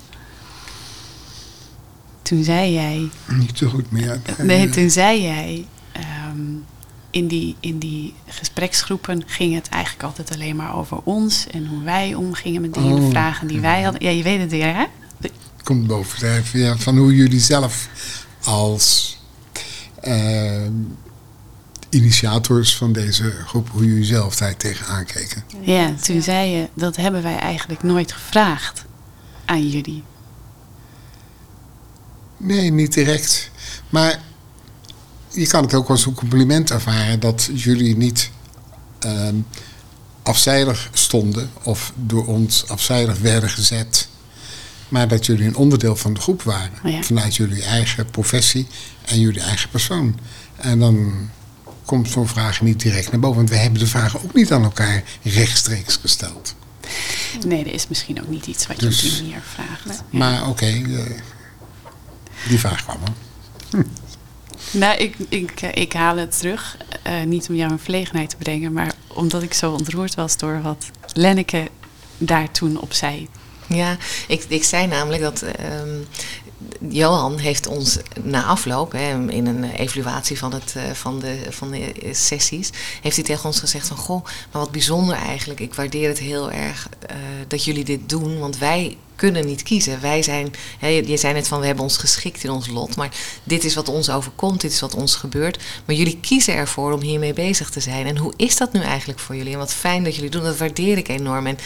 Toen 2.25 2.43
zei 2.43 2.73
jij. 2.73 3.09
Niet 3.27 3.57
zo 3.57 3.69
goed 3.69 3.91
meer. 3.91 4.19
Nee, 4.37 4.69
toen 4.69 4.89
zei 4.89 5.21
jij. 5.21 5.65
Um, 6.29 6.65
in 7.09 7.27
die, 7.27 7.55
in 7.59 7.79
die 7.79 8.13
gespreksgroepen 8.27 9.23
ging 9.25 9.53
het 9.53 9.69
eigenlijk 9.69 10.03
altijd 10.03 10.31
alleen 10.31 10.55
maar 10.55 10.75
over 10.75 10.97
ons 11.03 11.47
en 11.51 11.67
hoe 11.67 11.83
wij 11.83 12.13
omgingen 12.13 12.61
met 12.61 12.73
die 12.73 12.83
oh, 12.83 13.09
vragen 13.09 13.47
die 13.47 13.59
wij 13.59 13.81
hadden. 13.81 14.03
Ja, 14.03 14.09
je 14.09 14.23
weet 14.23 14.39
het 14.39 14.51
weer, 14.51 14.75
hè? 14.75 14.85
Komt 15.63 15.87
bovendrijven, 15.87 16.59
ja, 16.59 16.77
van 16.77 16.97
hoe 16.97 17.15
jullie 17.15 17.39
zelf 17.39 17.89
als 18.43 19.17
uh, 20.03 20.67
initiators 21.89 22.77
van 22.77 22.93
deze 22.93 23.31
groep, 23.31 23.69
hoe 23.69 23.85
jullie 23.85 24.03
zelf 24.03 24.35
daar 24.35 24.57
tegenaan 24.57 25.05
keken. 25.05 25.43
Ja, 25.61 25.93
toen 26.01 26.21
zei 26.21 26.49
je, 26.49 26.69
dat 26.73 26.95
hebben 26.95 27.23
wij 27.23 27.37
eigenlijk 27.37 27.83
nooit 27.83 28.11
gevraagd 28.11 28.85
aan 29.45 29.69
jullie. 29.69 30.03
Nee, 32.45 32.71
niet 32.71 32.93
direct. 32.93 33.49
Maar 33.89 34.19
je 35.29 35.47
kan 35.47 35.63
het 35.63 35.73
ook 35.73 35.89
als 35.89 36.05
een 36.05 36.13
compliment 36.13 36.71
ervaren 36.71 37.19
dat 37.19 37.49
jullie 37.53 37.97
niet 37.97 38.29
ehm, 38.99 39.35
afzijdig 40.23 40.89
stonden 40.93 41.49
of 41.63 41.93
door 41.95 42.25
ons 42.25 42.67
afzijdig 42.67 43.19
werden 43.19 43.49
gezet. 43.49 44.07
Maar 44.89 45.07
dat 45.07 45.25
jullie 45.25 45.47
een 45.47 45.55
onderdeel 45.55 45.95
van 45.95 46.13
de 46.13 46.19
groep 46.19 46.41
waren. 46.41 46.71
Oh 46.85 46.91
ja. 46.91 47.01
Vanuit 47.01 47.35
jullie 47.35 47.63
eigen 47.63 48.05
professie 48.05 48.67
en 49.05 49.19
jullie 49.19 49.41
eigen 49.41 49.69
persoon. 49.69 50.19
En 50.55 50.79
dan 50.79 51.13
komt 51.85 52.09
zo'n 52.09 52.27
vraag 52.27 52.61
niet 52.61 52.79
direct 52.79 53.11
naar 53.11 53.19
boven. 53.19 53.37
Want 53.37 53.49
we 53.49 53.55
hebben 53.55 53.79
de 53.79 53.87
vragen 53.87 54.23
ook 54.23 54.33
niet 54.33 54.51
aan 54.51 54.63
elkaar 54.63 55.03
rechtstreeks 55.23 55.95
gesteld. 56.01 56.55
Nee, 57.45 57.63
dat 57.63 57.73
is 57.73 57.87
misschien 57.87 58.21
ook 58.21 58.29
niet 58.29 58.45
iets 58.45 58.67
wat 58.67 58.79
Dus- 58.79 59.01
je 59.01 59.07
op 59.07 59.13
die 59.13 59.21
manier 59.23 59.41
vraagt. 59.53 60.03
Ja. 60.09 60.17
Maar 60.17 60.49
oké, 60.49 60.65
eh, 60.65 60.99
die 62.49 62.59
vraag 62.59 62.83
kwam 62.83 62.97
er. 63.03 63.85
Nou, 64.71 64.97
ik, 64.97 65.15
ik, 65.29 65.61
eh, 65.61 65.81
ik 65.81 65.93
haal 65.93 66.17
het 66.17 66.39
terug. 66.39 66.77
eh, 67.03 67.23
niet 67.23 67.49
om 67.49 67.55
jou 67.55 67.71
in 67.71 67.79
verlegenheid 67.79 68.29
te 68.29 68.35
brengen, 68.35 68.73
maar 68.73 68.93
omdat 69.07 69.41
ik 69.43 69.53
zo 69.53 69.71
ontroerd 69.71 70.15
was 70.15 70.37
door 70.37 70.61
wat 70.61 70.85
Lenneke 71.13 71.67
daar 72.17 72.51
toen 72.51 72.79
op 72.81 72.93
zei. 72.93 73.27
Ja, 73.67 73.97
ik, 74.27 74.45
ik 74.47 74.63
zei 74.63 74.87
namelijk 74.87 75.21
dat 75.21 75.41
ehm, 75.41 75.99
Johan 76.89 77.37
heeft 77.37 77.67
ons 77.67 77.97
na 78.23 78.43
afloop, 78.43 78.91
hè, 78.91 79.29
in 79.31 79.45
een 79.47 79.63
evaluatie 79.63 80.37
van, 80.37 80.53
het, 80.53 80.73
eh, 80.75 80.83
van, 80.91 81.19
de, 81.19 81.37
van 81.49 81.71
de 81.71 82.09
sessies, 82.11 82.69
heeft 83.01 83.15
hij 83.15 83.25
tegen 83.25 83.45
ons 83.45 83.59
gezegd 83.59 83.87
van, 83.87 83.97
goh, 83.97 84.23
maar 84.23 84.61
wat 84.61 84.71
bijzonder 84.71 85.15
eigenlijk. 85.15 85.59
Ik 85.59 85.73
waardeer 85.73 86.07
het 86.07 86.19
heel 86.19 86.51
erg 86.51 86.89
eh, 87.07 87.15
dat 87.47 87.63
jullie 87.63 87.85
dit 87.85 88.09
doen, 88.09 88.39
want 88.39 88.57
wij 88.57 88.97
kunnen 89.15 89.45
niet 89.45 89.63
kiezen. 89.63 90.01
Wij 90.01 90.23
zijn, 90.23 90.53
hè, 90.79 90.87
je 90.87 91.17
zei 91.17 91.33
net 91.33 91.47
van, 91.47 91.59
we 91.59 91.65
hebben 91.65 91.83
ons 91.83 91.97
geschikt 91.97 92.43
in 92.43 92.49
ons 92.49 92.67
lot, 92.67 92.95
maar 92.95 93.09
dit 93.43 93.63
is 93.63 93.75
wat 93.75 93.89
ons 93.89 94.09
overkomt, 94.09 94.61
dit 94.61 94.71
is 94.71 94.79
wat 94.79 94.95
ons 94.95 95.15
gebeurt. 95.15 95.63
Maar 95.85 95.95
jullie 95.95 96.19
kiezen 96.21 96.53
ervoor 96.53 96.91
om 96.91 97.01
hiermee 97.01 97.33
bezig 97.33 97.69
te 97.69 97.79
zijn. 97.79 98.07
En 98.07 98.17
hoe 98.17 98.33
is 98.35 98.57
dat 98.57 98.73
nu 98.73 98.81
eigenlijk 98.81 99.19
voor 99.19 99.35
jullie? 99.35 99.53
En 99.53 99.59
wat 99.59 99.73
fijn 99.73 100.03
dat 100.03 100.15
jullie 100.15 100.29
doen, 100.29 100.43
dat 100.43 100.57
waardeer 100.57 100.97
ik 100.97 101.07
enorm. 101.07 101.47
En 101.47 101.57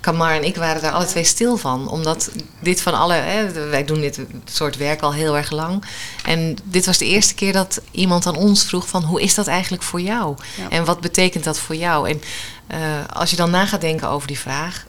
Kamar 0.00 0.32
en 0.32 0.44
ik 0.44 0.56
waren 0.56 0.82
daar 0.82 0.92
alle 0.92 1.04
twee 1.04 1.24
stil 1.24 1.56
van. 1.56 1.88
Omdat 1.88 2.30
dit 2.60 2.82
van 2.82 2.94
alle. 2.94 3.14
Hè, 3.14 3.68
wij 3.68 3.84
doen 3.84 4.00
dit 4.00 4.20
soort 4.44 4.76
werk 4.76 5.00
al 5.00 5.12
heel 5.12 5.36
erg 5.36 5.50
lang. 5.50 5.84
En 6.24 6.56
dit 6.64 6.86
was 6.86 6.98
de 6.98 7.06
eerste 7.06 7.34
keer 7.34 7.52
dat 7.52 7.80
iemand 7.90 8.26
aan 8.26 8.36
ons 8.36 8.64
vroeg: 8.64 8.88
van 8.88 9.04
hoe 9.04 9.22
is 9.22 9.34
dat 9.34 9.46
eigenlijk 9.46 9.82
voor 9.82 10.00
jou? 10.00 10.36
Ja. 10.56 10.68
En 10.68 10.84
wat 10.84 11.00
betekent 11.00 11.44
dat 11.44 11.58
voor 11.58 11.76
jou? 11.76 12.08
En 12.08 12.22
eh, 12.66 12.78
als 13.12 13.30
je 13.30 13.36
dan 13.36 13.50
na 13.50 13.66
gaat 13.66 13.80
denken 13.80 14.08
over 14.08 14.28
die 14.28 14.38
vraag. 14.38 14.86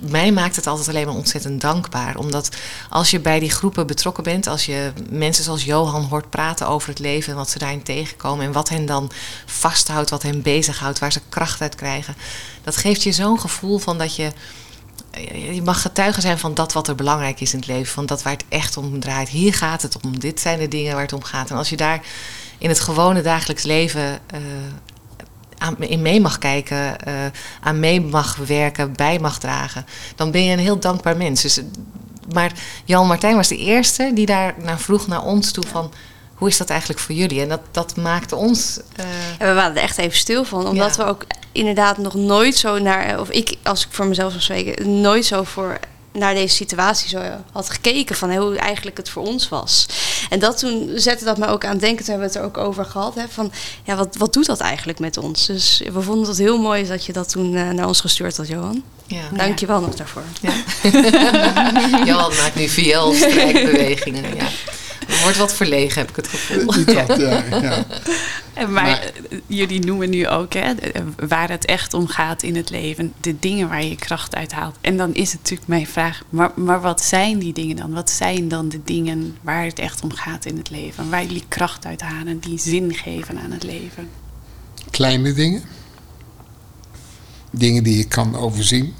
Mij 0.00 0.32
maakt 0.32 0.56
het 0.56 0.66
altijd 0.66 0.88
alleen 0.88 1.06
maar 1.06 1.14
ontzettend 1.14 1.60
dankbaar. 1.60 2.16
Omdat 2.16 2.56
als 2.88 3.10
je 3.10 3.20
bij 3.20 3.38
die 3.38 3.50
groepen 3.50 3.86
betrokken 3.86 4.24
bent, 4.24 4.46
als 4.46 4.66
je 4.66 4.92
mensen 5.10 5.44
zoals 5.44 5.64
Johan 5.64 6.02
hoort 6.04 6.30
praten 6.30 6.68
over 6.68 6.88
het 6.88 6.98
leven 6.98 7.32
en 7.32 7.38
wat 7.38 7.50
ze 7.50 7.58
daarin 7.58 7.82
tegenkomen 7.82 8.44
en 8.44 8.52
wat 8.52 8.68
hen 8.68 8.86
dan 8.86 9.10
vasthoudt, 9.46 10.10
wat 10.10 10.22
hen 10.22 10.42
bezighoudt, 10.42 10.98
waar 10.98 11.12
ze 11.12 11.20
kracht 11.28 11.60
uit 11.60 11.74
krijgen, 11.74 12.16
dat 12.62 12.76
geeft 12.76 13.02
je 13.02 13.12
zo'n 13.12 13.40
gevoel 13.40 13.78
van 13.78 13.98
dat 13.98 14.16
je. 14.16 14.32
Je 15.52 15.62
mag 15.64 15.82
getuige 15.82 16.20
zijn 16.20 16.38
van 16.38 16.54
dat 16.54 16.72
wat 16.72 16.88
er 16.88 16.94
belangrijk 16.94 17.40
is 17.40 17.52
in 17.52 17.58
het 17.58 17.68
leven, 17.68 17.92
van 17.92 18.06
dat 18.06 18.22
waar 18.22 18.32
het 18.32 18.44
echt 18.48 18.76
om 18.76 19.00
draait. 19.00 19.28
Hier 19.28 19.54
gaat 19.54 19.82
het 19.82 19.96
om, 20.04 20.18
dit 20.18 20.40
zijn 20.40 20.58
de 20.58 20.68
dingen 20.68 20.92
waar 20.92 21.02
het 21.02 21.12
om 21.12 21.22
gaat. 21.22 21.50
En 21.50 21.56
als 21.56 21.68
je 21.68 21.76
daar 21.76 22.00
in 22.58 22.68
het 22.68 22.80
gewone 22.80 23.22
dagelijks 23.22 23.62
leven 23.62 24.20
eh, 24.26 24.40
aan, 25.60 25.76
in 25.78 26.02
mee 26.02 26.20
mag 26.20 26.38
kijken, 26.38 26.98
eh, 27.00 27.14
aan 27.60 27.80
mee 27.80 28.00
mag 28.00 28.36
werken, 28.36 28.92
bij 28.92 29.18
mag 29.18 29.38
dragen, 29.38 29.86
dan 30.16 30.30
ben 30.30 30.44
je 30.44 30.52
een 30.52 30.58
heel 30.58 30.78
dankbaar 30.78 31.16
mens. 31.16 31.42
Dus, 31.42 31.60
maar 32.34 32.52
Jan 32.84 33.06
Martijn 33.06 33.36
was 33.36 33.48
de 33.48 33.56
eerste 33.58 34.10
die 34.14 34.26
daar 34.26 34.54
naar 34.58 34.78
vroeg 34.78 35.06
naar 35.06 35.22
ons 35.22 35.52
toe 35.52 35.64
van 35.66 35.92
hoe 36.34 36.48
is 36.48 36.56
dat 36.56 36.70
eigenlijk 36.70 37.00
voor 37.00 37.14
jullie? 37.14 37.40
En 37.40 37.48
dat, 37.48 37.60
dat 37.70 37.96
maakte 37.96 38.36
ons. 38.36 38.80
eh, 38.96 39.04
we 39.38 39.52
waren 39.54 39.76
er 39.76 39.82
echt 39.82 39.98
even 39.98 40.18
stil 40.18 40.44
van. 40.44 40.66
Omdat 40.66 40.96
Ja. 40.96 41.04
we 41.04 41.10
ook 41.10 41.24
inderdaad 41.52 41.98
nog 41.98 42.14
nooit 42.14 42.56
zo 42.56 42.78
naar... 42.78 43.20
Of 43.20 43.30
ik, 43.30 43.56
als 43.62 43.82
ik 43.86 43.88
voor 43.90 44.06
mezelf 44.06 44.30
zou 44.30 44.42
spreken... 44.42 45.00
nooit 45.00 45.24
zo 45.24 45.42
voor 45.44 45.78
naar 46.12 46.34
deze 46.34 46.54
situatie 46.54 47.08
zo 47.08 47.22
had 47.52 47.70
gekeken. 47.70 48.16
Van 48.16 48.36
hoe 48.36 48.58
eigenlijk 48.58 48.96
het 48.96 49.08
voor 49.08 49.26
ons 49.26 49.48
was. 49.48 49.86
En 50.30 50.38
dat 50.38 50.58
toen 50.58 50.90
zette 50.94 51.24
dat 51.24 51.38
me 51.38 51.46
ook 51.46 51.64
aan 51.64 51.70
het 51.70 51.80
denken. 51.80 52.04
Toen 52.04 52.14
hebben 52.14 52.32
we 52.32 52.38
het 52.38 52.44
er 52.44 52.60
ook 52.60 52.66
over 52.68 52.84
gehad. 52.84 53.14
Hè, 53.14 53.28
van 53.28 53.52
ja, 53.84 53.96
wat, 53.96 54.16
wat 54.16 54.32
doet 54.32 54.46
dat 54.46 54.60
eigenlijk 54.60 54.98
met 54.98 55.16
ons? 55.16 55.46
Dus 55.46 55.82
we 55.92 56.00
vonden 56.00 56.28
het 56.28 56.38
heel 56.38 56.58
mooi 56.58 56.86
dat 56.86 57.04
je 57.04 57.12
dat 57.12 57.28
toen 57.28 57.56
eh, 57.56 57.68
naar 57.68 57.86
ons 57.86 58.00
gestuurd 58.00 58.36
had, 58.36 58.48
Johan. 58.48 58.82
ja. 59.06 59.22
Dank 59.32 59.58
je 59.58 59.66
wel 59.66 59.80
nog 59.80 59.94
daarvoor. 59.94 60.22
Ja. 60.40 60.52
Johan 62.06 62.34
maakt 62.36 62.54
nu 62.54 62.68
VL 62.68 63.12
strijkbewegingen. 63.12 64.36
Ja. 64.36 64.48
Wordt 65.22 65.36
wat 65.36 65.52
verlegen, 65.52 66.00
heb 66.00 66.10
ik 66.10 66.16
het 66.16 66.28
gevoel. 66.28 66.74
Ja, 66.94 67.04
ja. 67.16 67.84
En 68.54 68.72
maar, 68.72 68.84
Maar- 68.84 69.12
jullie 69.46 69.84
noemen 69.84 70.10
nu 70.10 70.28
ook 70.28 70.52
hè, 70.52 70.72
waar 71.28 71.48
het 71.50 71.64
echt 71.64 71.94
om 71.94 72.06
gaat 72.06 72.42
in 72.42 72.56
het 72.56 72.70
leven, 72.70 73.12
de 73.20 73.38
dingen 73.38 73.68
waar 73.68 73.84
je 73.84 73.96
kracht 73.96 74.34
uit 74.34 74.52
haalt. 74.52 74.76
En 74.80 74.96
dan 74.96 75.14
is 75.14 75.30
het 75.32 75.40
natuurlijk 75.40 75.68
mijn 75.68 75.86
vraag, 75.86 76.22
maar, 76.28 76.50
maar 76.56 76.80
wat 76.80 77.02
zijn 77.02 77.38
die 77.38 77.52
dingen 77.52 77.76
dan? 77.76 77.92
Wat 77.92 78.10
zijn 78.10 78.48
dan 78.48 78.68
de 78.68 78.80
dingen 78.84 79.36
waar 79.40 79.64
het 79.64 79.78
echt 79.78 80.02
om 80.02 80.12
gaat 80.12 80.44
in 80.44 80.56
het 80.56 80.70
leven? 80.70 81.10
Waar 81.10 81.24
jullie 81.24 81.44
kracht 81.48 81.86
uit 81.86 82.00
halen, 82.00 82.38
die 82.38 82.58
zin 82.58 82.94
geven 82.94 83.38
aan 83.38 83.50
het 83.50 83.62
leven? 83.62 84.08
Kleine 84.90 85.32
dingen. 85.32 85.62
Dingen 87.50 87.82
die 87.82 87.96
je 87.96 88.04
kan 88.04 88.36
overzien. 88.36 88.94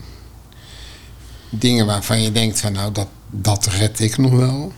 Dingen 1.50 1.86
waarvan 1.86 2.22
je 2.22 2.32
denkt 2.32 2.60
van 2.60 2.72
nou 2.72 2.92
dat, 2.92 3.08
dat 3.30 3.66
red 3.66 4.00
ik 4.00 4.16
nog 4.18 4.32
wel. 4.32 4.72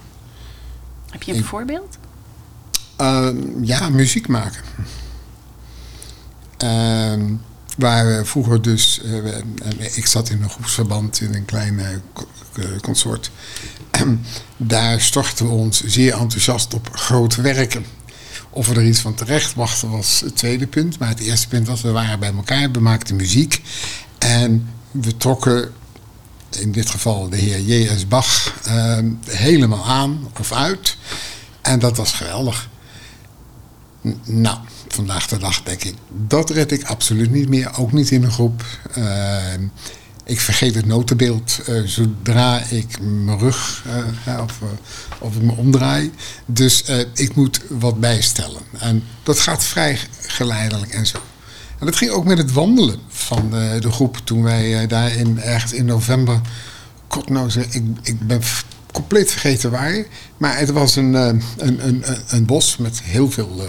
Heb 1.13 1.23
je 1.23 1.33
een 1.33 1.39
Ik- 1.39 1.45
voorbeeld? 1.45 1.99
Ehm, 2.97 3.37
ja, 3.65 3.89
muziek 3.89 4.29
maken. 4.29 4.63
Ehm, 6.57 7.35
waar 7.79 8.07
we 8.07 8.25
vroeger 8.25 8.63
dus, 8.63 9.01
en 9.63 9.97
ik 9.97 10.07
zat 10.07 10.29
in 10.31 10.43
een 10.43 10.51
groepsverband 10.51 11.21
in 11.21 11.35
een 11.35 11.45
klein 11.45 11.79
eh, 11.81 11.87
co- 12.13 12.27
consort. 12.81 13.31
Daar 14.57 15.01
stortten 15.01 15.47
we 15.47 15.53
ons 15.53 15.83
zeer 15.85 16.13
enthousiast 16.15 16.75
op 16.75 16.89
groot 16.93 17.35
werken. 17.37 17.85
Of 18.51 18.69
we 18.69 18.75
er 18.75 18.87
iets 18.87 19.01
van 19.01 19.15
terecht 19.15 19.55
wachten 19.55 19.91
was 19.91 20.21
het 20.21 20.37
tweede 20.37 20.67
punt. 20.67 20.99
Maar 20.99 21.09
het 21.09 21.21
eerste 21.21 21.49
punt 21.49 21.67
was, 21.67 21.81
we 21.83 21.91
waren 21.91 22.19
bij 22.21 22.33
elkaar, 22.35 22.71
we 22.71 22.81
maakten 22.81 23.17
muziek. 23.17 23.63
En 24.19 24.69
we 24.91 25.17
trokken, 25.17 25.73
in 26.57 26.73
dit 26.73 26.91
geval 26.91 27.29
de 27.29 27.37
heer 27.37 27.61
J.S. 27.61 28.09
Bach, 28.09 28.55
ehm, 28.65 29.11
helemaal 29.27 29.85
aan 29.85 30.31
of 30.41 30.53
uit. 30.53 30.97
En 31.63 31.79
dat 31.79 31.97
was 31.97 32.13
geweldig. 32.13 32.69
Nou, 34.25 34.59
vandaag 34.89 35.27
de 35.27 35.39
dag 35.39 35.63
denk 35.63 35.85
ik, 35.85 35.95
dat 36.27 36.51
red 36.51 36.73
ik 36.73 36.85
absoluut 36.85 37.31
niet 37.31 37.49
meer. 37.49 37.79
Ook 37.79 37.93
niet 37.93 38.11
in 38.11 38.23
een 38.23 38.33
groep. 38.33 38.65
Ehm, 38.95 39.67
ik 40.25 40.41
vergeet 40.41 40.75
het 40.75 40.87
notenbeeld 40.87 41.61
eh, 41.67 41.83
zodra 41.85 42.63
ik 42.63 43.01
mijn 43.01 43.39
rug 43.39 43.85
eh, 43.87 43.95
hè, 44.07 44.41
of, 44.41 44.59
eh, 44.63 44.69
of 45.19 45.37
ik 45.37 45.43
me 45.43 45.53
omdraai. 45.53 46.13
Dus 46.47 46.85
eh, 46.85 46.99
ik 47.15 47.35
moet 47.35 47.61
wat 47.69 48.01
bijstellen. 48.01 48.63
En 48.79 49.05
dat 49.23 49.39
gaat 49.39 49.65
vrij 49.65 49.99
geleidelijk 50.21 50.93
en 50.93 51.07
zo. 51.07 51.19
En 51.83 51.89
dat 51.89 51.97
ging 51.97 52.11
ook 52.11 52.25
met 52.25 52.39
het 52.39 52.53
wandelen 52.53 53.01
van 53.09 53.57
eh, 53.57 53.81
de 53.81 53.91
groep 53.91 54.17
toen 54.25 54.43
wij 54.43 54.81
eh, 54.81 54.89
daar 54.89 55.17
in, 55.17 55.41
ergens 55.41 55.73
in 55.73 55.85
november. 55.85 56.41
God 57.09 57.29
nou 57.29 57.51
ik, 57.71 57.83
ik 58.03 58.27
ben 58.27 58.41
compleet 58.93 59.31
vergeten 59.31 59.71
waar. 59.71 60.05
Maar 60.37 60.59
het 60.59 60.71
was 60.71 60.97
een, 60.97 61.15
eh, 61.15 61.27
een, 61.27 61.43
een, 61.57 61.87
een, 61.89 62.05
een 62.29 62.45
bos 62.47 62.77
met 62.77 63.03
heel 63.03 63.31
veel 63.31 63.63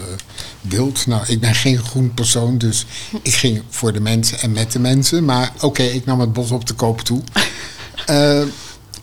wild. 0.62 1.08
Nou, 1.08 1.24
ik 1.28 1.40
ben 1.40 1.56
geen 1.56 1.78
groen 1.78 2.14
persoon, 2.14 2.58
dus 2.58 2.86
ik 3.22 3.34
ging 3.34 3.62
voor 3.70 3.94
de 3.94 4.02
mensen 4.02 4.40
en 4.40 4.52
met 4.52 4.72
de 4.72 4.80
mensen. 4.80 5.26
Maar 5.26 5.52
oké, 5.62 5.84
ik 5.84 6.06
nam 6.06 6.20
het 6.20 6.34
bos 6.34 6.52
op 6.52 6.68
de 6.68 6.74
koop 6.74 7.02
toe. 7.02 7.22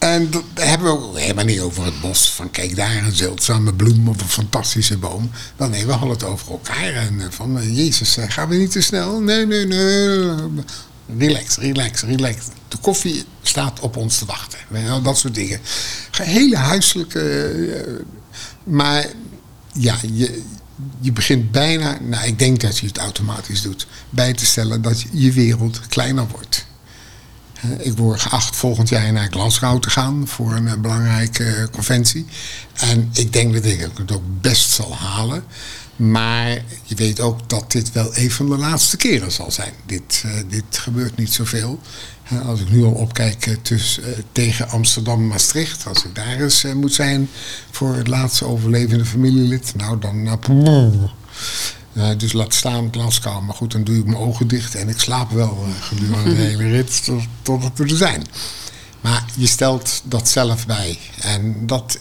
en 0.01 0.31
dat 0.31 0.45
hebben 0.55 1.13
we 1.13 1.21
helemaal 1.21 1.45
niet 1.45 1.61
over 1.61 1.85
het 1.85 2.01
bos. 2.01 2.33
Van 2.33 2.51
kijk 2.51 2.77
daar 2.77 2.97
een 2.97 3.13
zeldzame 3.13 3.75
bloem 3.75 4.09
of 4.09 4.21
een 4.21 4.29
fantastische 4.29 4.99
boom. 4.99 5.31
Wel 5.57 5.69
nee, 5.69 5.87
we 5.87 5.93
hadden 5.93 6.11
het 6.11 6.25
over 6.25 6.51
elkaar. 6.51 6.95
En 6.95 7.21
eh, 7.21 7.27
van 7.31 7.59
eh, 7.59 7.77
Jezus, 7.77 8.17
eh, 8.17 8.25
gaan 8.29 8.49
we 8.49 8.57
niet 8.57 8.71
te 8.71 8.81
snel? 8.81 9.21
Nee, 9.21 9.47
nee, 9.47 9.67
nee. 9.67 10.37
Relax, 11.19 11.57
relax, 11.57 12.03
relax. 12.03 12.37
De 12.69 12.77
koffie 12.77 13.25
staat 13.43 13.81
op 13.81 13.97
ons 13.97 14.19
te 14.19 14.25
wachten. 14.25 14.59
Dat 15.03 15.19
soort 15.19 15.35
dingen. 15.35 15.61
Hele 16.11 16.57
huiselijke. 16.57 18.05
maar 18.65 19.07
ja, 19.73 19.97
je, 20.13 20.43
je 21.01 21.13
begint 21.13 21.51
bijna. 21.51 21.99
Nou, 22.01 22.27
ik 22.27 22.39
denk 22.39 22.61
dat 22.61 22.79
je 22.79 22.87
het 22.87 22.99
automatisch 22.99 23.63
doet. 23.63 23.87
Bij 24.11 24.33
te 24.33 24.47
stellen 24.47 24.83
dat 24.83 25.05
je 25.13 25.33
wereld 25.33 25.81
kleiner 25.89 26.27
wordt. 26.29 26.69
ik 27.89 27.97
word 27.97 28.21
geacht 28.21 28.57
volgend 28.57 28.89
jaar 28.89 29.13
naar 29.13 29.29
Glasgow 29.31 29.81
te 29.81 29.91
gaan 29.91 30.29
voor 30.29 30.53
een 30.53 30.81
belangrijke 30.81 31.69
conventie. 31.73 32.27
En 32.75 33.11
ik 33.13 33.33
denk 33.33 33.53
dat 33.53 33.65
ik 33.65 33.91
het 33.95 34.13
ook 34.13 34.41
best 34.41 34.71
zal 34.71 34.97
halen. 34.97 35.45
Maar 35.97 36.49
je 36.83 36.95
weet 36.95 37.21
ook 37.21 37.49
dat 37.49 37.73
dit 37.73 37.93
wel 37.93 38.17
een 38.17 38.31
van 38.31 38.49
de 38.49 38.57
laatste 38.57 38.97
keren 38.97 39.33
zal 39.33 39.51
zijn. 39.51 39.73
Dit, 39.87 40.23
uh, 40.27 40.33
dit 40.49 40.79
gebeurt 40.79 41.17
niet 41.17 41.33
zoveel. 41.33 41.81
Uh, 42.33 42.49
als 42.49 42.61
ik 42.61 42.71
nu 42.71 42.85
al 42.85 42.93
opkijk 42.93 43.57
tussen, 43.63 44.03
tegen 44.33 44.69
Amsterdam 44.69 45.27
Maastricht. 45.27 45.87
Als 45.87 46.05
ik 46.05 46.15
daar 46.15 46.41
eens 46.41 46.65
moet 46.75 46.95
zijn 46.95 47.29
voor 47.71 47.95
het 47.95 48.09
laatste 48.09 48.45
overlevende 48.45 49.05
familielid. 49.05 49.73
Nou, 49.77 49.99
dan... 49.99 50.41
dus 52.17 52.33
laat 52.33 52.55
staan 52.55 52.89
Glasgow. 52.91 53.43
Maar 53.43 53.55
goed, 53.55 53.73
dan 53.73 53.85
doe 53.85 53.97
ik 53.99 54.05
mijn 54.05 54.17
ogen 54.17 54.49
dicht 54.49 54.75
en 54.75 54.89
ik 54.89 55.01
slaap 55.01 55.31
wel 55.31 55.67
gedurende 55.81 56.35
de 56.35 56.43
hele 56.51 56.69
rit 56.69 57.05
tot, 57.05 57.23
totdat 57.43 57.71
we 57.75 57.85
er 57.85 57.97
zijn. 57.97 58.27
Maar 59.01 59.25
je 59.37 59.47
stelt 59.47 60.03
dat 60.05 60.29
zelf 60.29 60.67
bij. 60.67 60.99
En 61.21 61.67
dat 61.67 61.99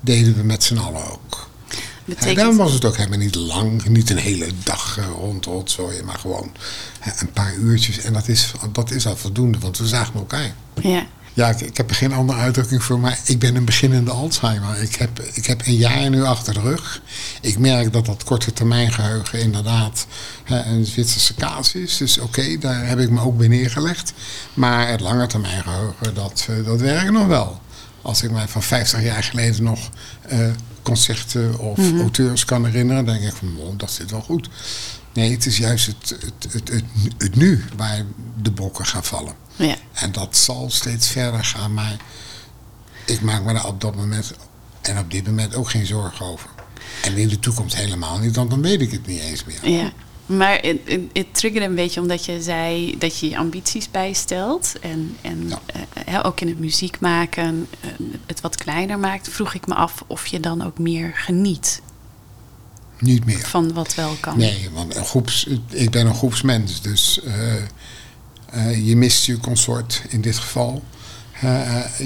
deden 0.00 0.36
we 0.36 0.42
met 0.42 0.64
z'n 0.64 0.76
allen 0.76 1.10
ook. 1.10 1.48
Betekent... 2.04 2.38
En 2.38 2.44
dan 2.44 2.56
was 2.56 2.72
het 2.72 2.84
ook 2.84 2.96
helemaal 2.96 3.18
niet 3.18 3.34
lang, 3.34 3.88
niet 3.88 4.10
een 4.10 4.18
hele 4.18 4.46
dag 4.64 4.98
uh, 4.98 5.04
rond 5.18 5.44
rotzooien, 5.44 6.04
maar 6.04 6.18
gewoon 6.18 6.50
uh, 7.06 7.12
een 7.18 7.32
paar 7.32 7.54
uurtjes. 7.54 7.98
En 7.98 8.12
dat 8.12 8.28
is, 8.28 8.52
dat 8.72 8.90
is 8.90 9.06
al 9.06 9.16
voldoende, 9.16 9.58
want 9.58 9.78
we 9.78 9.86
zagen 9.86 10.14
elkaar. 10.14 10.54
Ja. 10.82 11.06
Ja, 11.34 11.48
ik, 11.48 11.60
ik, 11.60 11.76
heb 11.76 11.90
er 11.90 11.96
geen 11.96 12.12
andere 12.12 12.38
uitdrukking 12.38 12.82
voor, 12.82 13.00
maar 13.00 13.18
ik 13.24 13.38
ben 13.38 13.56
een 13.56 13.64
beginnende 13.64 14.10
Alzheimer. 14.10 14.82
Ik 14.82 14.94
heb, 14.94 15.20
ik 15.32 15.46
heb 15.46 15.66
een 15.66 15.76
jaar 15.76 16.10
nu 16.10 16.22
achter 16.24 16.54
de 16.54 16.60
rug. 16.60 17.02
Ik 17.40 17.58
merk 17.58 17.92
dat 17.92 18.06
dat 18.06 18.24
korte 18.24 18.52
termijn 18.52 18.92
geheugen 18.92 19.40
inderdaad 19.40 20.06
uh, 20.50 20.66
een 20.66 20.84
Zwitserse 20.86 21.34
kaas 21.34 21.74
is. 21.74 21.96
Dus 21.96 22.18
oké, 22.18 22.58
daar 22.58 22.86
heb 22.86 22.98
ik 22.98 23.10
me 23.10 23.20
ook 23.20 23.38
bij 23.38 23.48
neergelegd. 23.48 24.12
Maar 24.54 24.88
het 24.88 25.00
lange 25.00 25.26
termijn 25.26 25.62
geheugen, 25.62 26.14
dat, 26.14 26.48
dat 26.64 26.80
werkt 26.80 27.12
nog 27.12 27.26
wel. 27.26 27.60
Als 28.02 28.22
ik 28.22 28.30
mij 28.30 28.48
van 28.48 28.62
50 28.62 29.02
jaar 29.02 29.22
geleden 29.22 29.62
nog 29.62 29.90
concerten 30.82 31.58
of 31.58 31.78
mm-hmm. 31.78 32.00
auteurs 32.00 32.44
kan 32.44 32.64
herinneren, 32.64 33.04
dan 33.04 33.14
denk 33.14 33.26
ik 33.26 33.36
van, 33.36 33.56
oh, 33.58 33.78
dat 33.78 33.90
zit 33.90 34.10
wel 34.10 34.20
goed. 34.20 34.48
Nee, 35.12 35.30
het 35.30 35.46
is 35.46 35.58
juist 35.58 35.86
het, 35.86 36.08
het, 36.08 36.52
het, 36.52 36.68
het, 36.68 36.84
het 37.18 37.36
nu 37.36 37.64
waar 37.76 38.04
de 38.42 38.50
bokken 38.50 38.86
gaan 38.86 39.04
vallen. 39.04 39.34
Ja. 39.56 39.76
En 39.92 40.12
dat 40.12 40.36
zal 40.36 40.70
steeds 40.70 41.08
verder 41.08 41.44
gaan, 41.44 41.74
maar 41.74 41.96
ik 43.06 43.20
maak 43.20 43.44
me 43.44 43.52
daar 43.52 43.66
op 43.66 43.80
dat 43.80 43.96
moment 43.96 44.32
en 44.80 44.98
op 44.98 45.10
dit 45.10 45.26
moment 45.26 45.54
ook 45.54 45.70
geen 45.70 45.86
zorgen 45.86 46.26
over. 46.26 46.48
En 47.02 47.16
in 47.16 47.28
de 47.28 47.38
toekomst 47.38 47.76
helemaal 47.76 48.18
niet, 48.18 48.36
want 48.36 48.50
dan 48.50 48.62
weet 48.62 48.80
ik 48.80 48.90
het 48.90 49.06
niet 49.06 49.20
eens 49.20 49.44
meer. 49.44 49.68
Ja. 49.70 49.92
Maar 50.26 50.58
het, 50.60 50.78
het, 50.84 51.00
het 51.12 51.34
triggerde 51.34 51.66
een 51.66 51.74
beetje 51.74 52.00
omdat 52.00 52.24
je 52.24 52.42
zei 52.42 52.98
dat 52.98 53.18
je 53.18 53.28
je 53.28 53.36
ambities 53.36 53.90
bijstelt. 53.90 54.74
En, 54.80 55.16
en 55.20 55.48
ja. 55.48 55.60
uh, 56.08 56.20
ook 56.22 56.40
in 56.40 56.48
het 56.48 56.58
muziek 56.58 57.00
maken, 57.00 57.66
uh, 57.84 57.90
het 58.26 58.40
wat 58.40 58.56
kleiner 58.56 58.98
maakt. 58.98 59.28
Vroeg 59.28 59.54
ik 59.54 59.66
me 59.66 59.74
af 59.74 60.04
of 60.06 60.26
je 60.26 60.40
dan 60.40 60.62
ook 60.64 60.78
meer 60.78 61.12
geniet. 61.14 61.80
Niet 63.00 63.24
meer. 63.24 63.46
Van 63.46 63.72
wat 63.72 63.94
wel 63.94 64.16
kan. 64.20 64.38
Nee, 64.38 64.68
want 64.72 64.96
een 64.96 65.04
groeps, 65.04 65.46
ik 65.68 65.90
ben 65.90 66.06
een 66.06 66.14
groepsmens. 66.14 66.82
Dus 66.82 67.20
uh, 68.54 68.86
je 68.86 68.96
mist 68.96 69.24
je 69.24 69.38
consort 69.38 70.02
in 70.08 70.20
dit 70.20 70.38
geval. 70.38 70.82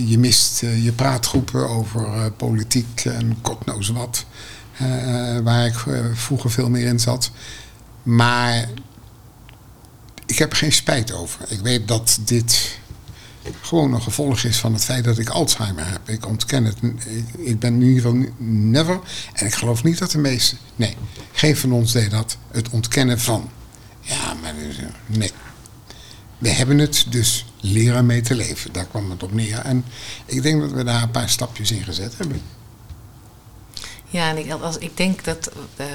je 0.07 0.19
mist 0.19 0.61
je 0.61 0.93
praatgroepen 0.97 1.69
over 1.69 2.33
politiek 2.33 3.05
en 3.05 3.39
god 3.43 3.59
knows 3.59 3.89
wat. 3.89 4.25
waar 5.43 5.67
ik 5.67 5.85
vroeger 6.15 6.51
veel 6.51 6.71
meer 6.71 6.87
in 6.87 7.01
zat. 7.01 7.31
Maar 8.03 8.69
ik 10.27 10.39
heb 10.39 10.51
er 10.51 10.57
geen 10.57 10.73
spijt 10.73 11.13
over. 11.13 11.41
Ik 11.49 11.61
weet 11.61 11.89
dat 11.89 12.19
dit 12.25 12.79
gewoon 13.61 13.95
een 13.95 14.03
gevolg 14.03 14.43
is 14.43 14.59
van 14.59 14.73
het 14.73 14.85
feit 14.85 15.05
dat 15.05 15.19
ik 15.19 15.29
Alzheimer 15.29 15.87
heb. 15.87 16.09
Ik 16.09 16.27
ontken 16.27 16.65
het. 16.65 16.77
Ik 17.37 17.59
ben 17.59 17.75
in 17.75 17.83
ieder 17.83 18.03
geval 18.03 18.25
never. 18.39 19.01
En 19.33 19.47
ik 19.47 19.55
geloof 19.55 19.83
niet 19.83 19.99
dat 19.99 20.11
de 20.11 20.19
meeste. 20.19 20.57
Nee, 20.77 20.97
geen 21.33 21.57
van 21.57 21.73
ons 21.73 21.93
deed 21.93 22.11
dat. 22.11 22.37
Het 22.51 22.69
ontkennen 22.69 23.21
van. 23.21 23.51
Ja, 24.01 24.35
maar 24.43 24.55
nee. 25.07 25.31
We 26.39 26.49
hebben 26.49 26.79
het, 26.79 27.07
dus 27.09 27.47
leren 27.61 28.07
mee 28.07 28.21
te 28.21 28.35
leven. 28.35 28.73
Daar 28.73 28.87
kwam 28.87 29.11
het 29.11 29.23
op 29.23 29.33
neer. 29.33 29.59
En 29.59 29.85
ik 30.27 30.43
denk 30.43 30.61
dat 30.61 30.73
we 30.73 30.85
daar 30.85 31.03
een 31.03 31.11
paar 31.11 31.29
stapjes 31.29 31.71
in 31.71 31.83
gezet 31.83 32.15
hebben. 32.19 32.41
Ja, 34.15 34.29
en 34.29 34.39
ik, 34.39 34.53
als, 34.53 34.79
ik 34.79 34.97
denk 34.97 35.25
dat 35.25 35.51
uh, 35.77 35.87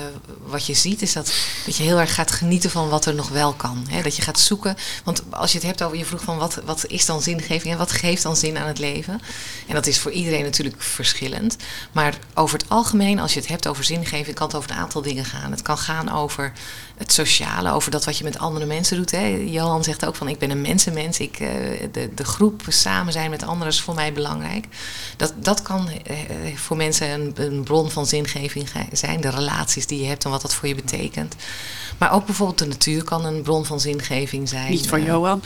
wat 0.45 0.65
je 0.65 0.73
ziet 0.73 1.01
is 1.01 1.13
dat, 1.13 1.33
dat 1.65 1.75
je 1.77 1.83
heel 1.83 1.99
erg 1.99 2.13
gaat 2.13 2.31
genieten 2.31 2.69
van 2.69 2.89
wat 2.89 3.05
er 3.05 3.15
nog 3.15 3.29
wel 3.29 3.53
kan. 3.53 3.85
Hè? 3.89 4.01
Dat 4.01 4.15
je 4.15 4.21
gaat 4.21 4.39
zoeken. 4.39 4.77
Want 5.03 5.23
als 5.29 5.51
je 5.51 5.57
het 5.57 5.67
hebt 5.67 5.83
over, 5.83 5.97
je 5.97 6.05
vroeg 6.05 6.23
van 6.23 6.37
wat, 6.37 6.61
wat 6.65 6.85
is 6.87 7.05
dan 7.05 7.21
zingeving 7.21 7.73
en 7.73 7.77
wat 7.77 7.91
geeft 7.91 8.23
dan 8.23 8.35
zin 8.35 8.57
aan 8.57 8.67
het 8.67 8.79
leven? 8.79 9.21
En 9.67 9.73
dat 9.73 9.87
is 9.87 9.99
voor 9.99 10.11
iedereen 10.11 10.43
natuurlijk 10.43 10.81
verschillend. 10.81 11.55
Maar 11.91 12.17
over 12.33 12.57
het 12.57 12.69
algemeen, 12.69 13.19
als 13.19 13.33
je 13.33 13.39
het 13.39 13.49
hebt 13.49 13.67
over 13.67 13.83
zingeving, 13.83 14.35
kan 14.35 14.47
het 14.47 14.55
over 14.55 14.71
een 14.71 14.77
aantal 14.77 15.01
dingen 15.01 15.25
gaan. 15.25 15.51
Het 15.51 15.61
kan 15.61 15.77
gaan 15.77 16.11
over 16.11 16.51
het 16.99 17.11
sociale, 17.11 17.71
over 17.71 17.91
dat 17.91 18.05
wat 18.05 18.17
je 18.17 18.23
met 18.23 18.37
andere 18.37 18.65
mensen 18.65 18.97
doet. 18.97 19.11
Hè. 19.11 19.25
Johan 19.27 19.83
zegt 19.83 20.05
ook 20.05 20.15
van 20.15 20.27
ik 20.27 20.39
ben 20.39 20.49
een 20.49 20.61
mensenmens. 20.61 21.19
Ik, 21.19 21.39
uh, 21.39 21.49
de, 21.91 22.09
de 22.15 22.23
groep 22.23 22.61
samen 22.67 23.13
zijn 23.13 23.29
met 23.29 23.43
anderen 23.43 23.73
is 23.73 23.81
voor 23.81 23.95
mij 23.95 24.13
belangrijk. 24.13 24.65
Dat, 25.17 25.33
dat 25.35 25.61
kan 25.61 25.89
uh, 25.89 26.55
voor 26.55 26.77
mensen 26.77 27.09
een, 27.09 27.33
een 27.35 27.63
bron 27.63 27.91
van 27.91 28.05
zingeving 28.05 28.69
zijn. 28.91 29.21
De 29.21 29.29
relaties 29.29 29.87
die 29.87 30.01
je 30.01 30.07
hebt 30.07 30.23
en 30.23 30.29
wat 30.29 30.41
dat 30.41 30.53
voor 30.53 30.67
je 30.67 30.75
betekent. 30.75 31.35
Maar 31.97 32.11
ook 32.11 32.25
bijvoorbeeld 32.25 32.59
de 32.59 32.67
natuur 32.67 33.03
kan 33.03 33.25
een 33.25 33.41
bron 33.41 33.65
van 33.65 33.79
zingeving 33.79 34.49
zijn. 34.49 34.71
Niet 34.71 34.87
voor 34.87 34.99
Johan. 34.99 35.43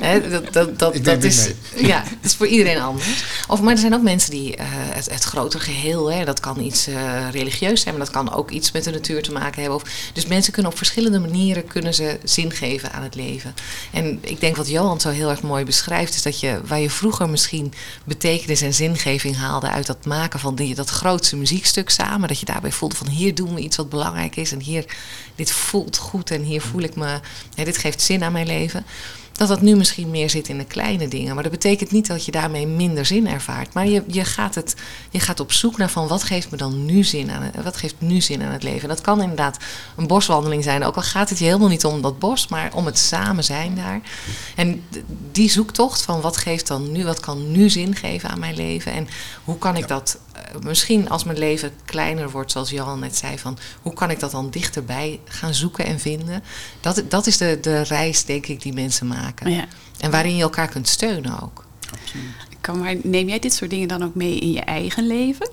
dat, 0.30 0.52
dat, 0.52 0.78
dat, 0.78 1.04
dat 1.04 1.22
is, 1.22 1.50
ja, 1.76 2.02
dat 2.02 2.30
is 2.30 2.34
voor 2.34 2.46
iedereen 2.46 2.80
anders. 2.80 3.24
Of, 3.48 3.60
maar 3.60 3.72
er 3.72 3.78
zijn 3.78 3.94
ook 3.94 4.02
mensen 4.02 4.30
die 4.30 4.56
uh, 4.56 4.64
het, 4.68 5.10
het 5.10 5.24
grotere 5.24 5.64
geheel, 5.64 6.12
hè, 6.12 6.24
dat 6.24 6.40
kan 6.40 6.60
iets 6.60 6.88
uh, 6.88 7.30
religieus 7.30 7.80
zijn, 7.80 7.96
maar 7.96 8.04
dat 8.04 8.14
kan 8.14 8.34
ook 8.34 8.50
iets 8.50 8.72
met 8.72 8.84
de 8.84 8.90
natuur 8.90 9.22
te 9.22 9.32
maken 9.32 9.60
hebben. 9.60 9.80
Of, 9.80 9.90
dus 10.12 10.26
mensen 10.26 10.52
kunnen 10.52 10.72
op 10.72 10.76
verschillende 10.76 11.18
manieren 11.18 11.66
kunnen 11.66 11.94
ze 11.94 12.18
zin 12.24 12.50
geven 12.50 12.92
aan 12.92 13.02
het 13.02 13.14
leven. 13.14 13.54
En 13.92 14.18
ik 14.20 14.40
denk 14.40 14.56
wat 14.56 14.68
Johan 14.68 15.00
zo 15.00 15.08
heel 15.08 15.30
erg 15.30 15.42
mooi 15.42 15.64
beschrijft, 15.64 16.14
is 16.14 16.22
dat 16.22 16.40
je 16.40 16.60
waar 16.64 16.80
je 16.80 16.90
vroeger 16.90 17.28
misschien 17.28 17.72
betekenis 18.04 18.60
en 18.60 18.74
zingeving 18.74 19.36
haalde 19.36 19.70
uit 19.70 19.86
dat 19.86 20.04
maken 20.04 20.40
van 20.40 20.54
die, 20.54 20.74
dat 20.74 20.88
grootste 20.88 21.36
muziekstuk 21.36 21.90
samen, 21.90 22.28
dat 22.28 22.38
je 22.38 22.46
daarbij 22.46 22.72
voelde 22.72 22.96
van 22.96 23.08
hier 23.08 23.34
doen 23.34 23.54
we 23.54 23.60
iets 23.60 23.76
wat 23.76 23.88
belangrijk 23.88 24.36
is 24.36 24.52
en 24.52 24.60
hier 24.60 24.84
dit 25.34 25.52
voelt 25.52 25.96
goed 25.96 26.30
en 26.30 26.42
hier 26.42 26.60
voel 26.60 26.82
ik 26.82 26.96
me, 26.96 27.20
dit 27.54 27.78
geeft 27.78 28.00
zin 28.00 28.24
aan 28.24 28.32
mijn 28.32 28.46
leven 28.46 28.84
dat 29.32 29.48
dat 29.48 29.60
nu 29.60 29.76
misschien 29.76 30.10
meer 30.10 30.30
zit 30.30 30.48
in 30.48 30.58
de 30.58 30.64
kleine 30.64 31.08
dingen. 31.08 31.34
Maar 31.34 31.42
dat 31.42 31.52
betekent 31.52 31.90
niet 31.90 32.06
dat 32.06 32.24
je 32.24 32.32
daarmee 32.32 32.66
minder 32.66 33.06
zin 33.06 33.28
ervaart. 33.28 33.74
Maar 33.74 33.86
je, 33.86 34.02
je, 34.06 34.24
gaat, 34.24 34.54
het, 34.54 34.74
je 35.10 35.20
gaat 35.20 35.40
op 35.40 35.52
zoek 35.52 35.76
naar 35.76 35.90
van 35.90 36.08
wat 36.08 36.22
geeft 36.22 36.50
me 36.50 36.56
dan 36.56 36.84
nu 36.84 37.04
zin 37.04 37.30
aan 37.30 37.42
het, 37.42 37.64
wat 37.64 37.76
geeft 37.76 37.94
nu 37.98 38.20
zin 38.20 38.42
aan 38.42 38.52
het 38.52 38.62
leven. 38.62 38.82
En 38.82 38.88
dat 38.88 39.00
kan 39.00 39.20
inderdaad 39.20 39.56
een 39.96 40.06
boswandeling 40.06 40.62
zijn. 40.62 40.84
Ook 40.84 40.96
al 40.96 41.02
gaat 41.02 41.28
het 41.28 41.38
je 41.38 41.44
helemaal 41.44 41.68
niet 41.68 41.84
om 41.84 42.02
dat 42.02 42.18
bos, 42.18 42.48
maar 42.48 42.70
om 42.74 42.86
het 42.86 42.98
samen 42.98 43.44
zijn 43.44 43.74
daar. 43.74 44.00
En 44.56 44.84
die 45.32 45.50
zoektocht 45.50 46.02
van 46.02 46.20
wat 46.20 46.36
geeft 46.36 46.66
dan 46.66 46.92
nu, 46.92 47.04
wat 47.04 47.20
kan 47.20 47.50
nu 47.50 47.70
zin 47.70 47.94
geven 47.94 48.30
aan 48.30 48.38
mijn 48.38 48.54
leven. 48.54 48.92
En 48.92 49.08
hoe 49.44 49.58
kan 49.58 49.76
ik 49.76 49.88
dat 49.88 50.18
eh, 50.32 50.42
misschien 50.62 51.08
als 51.08 51.24
mijn 51.24 51.38
leven 51.38 51.72
kleiner 51.84 52.30
wordt, 52.30 52.50
zoals 52.50 52.70
Jan 52.70 52.98
net 52.98 53.16
zei, 53.16 53.38
van 53.38 53.58
hoe 53.82 53.94
kan 53.94 54.10
ik 54.10 54.20
dat 54.20 54.30
dan 54.30 54.50
dichterbij 54.50 55.20
gaan 55.24 55.54
zoeken 55.54 55.84
en 55.84 56.00
vinden. 56.00 56.42
Dat, 56.80 57.02
dat 57.08 57.26
is 57.26 57.36
de, 57.36 57.58
de 57.60 57.82
reis, 57.82 58.24
denk 58.24 58.46
ik, 58.46 58.62
die 58.62 58.72
mensen 58.72 59.06
maken. 59.06 59.21
Ja. 59.44 59.64
En 59.98 60.10
waarin 60.10 60.36
je 60.36 60.42
elkaar 60.42 60.68
kunt 60.68 60.88
steunen 60.88 61.40
ook. 61.40 61.64
Kan, 62.60 62.78
maar 62.78 62.96
neem 63.02 63.28
jij 63.28 63.38
dit 63.38 63.54
soort 63.54 63.70
dingen 63.70 63.88
dan 63.88 64.04
ook 64.04 64.14
mee 64.14 64.38
in 64.38 64.52
je 64.52 64.60
eigen 64.60 65.06
leven? 65.06 65.50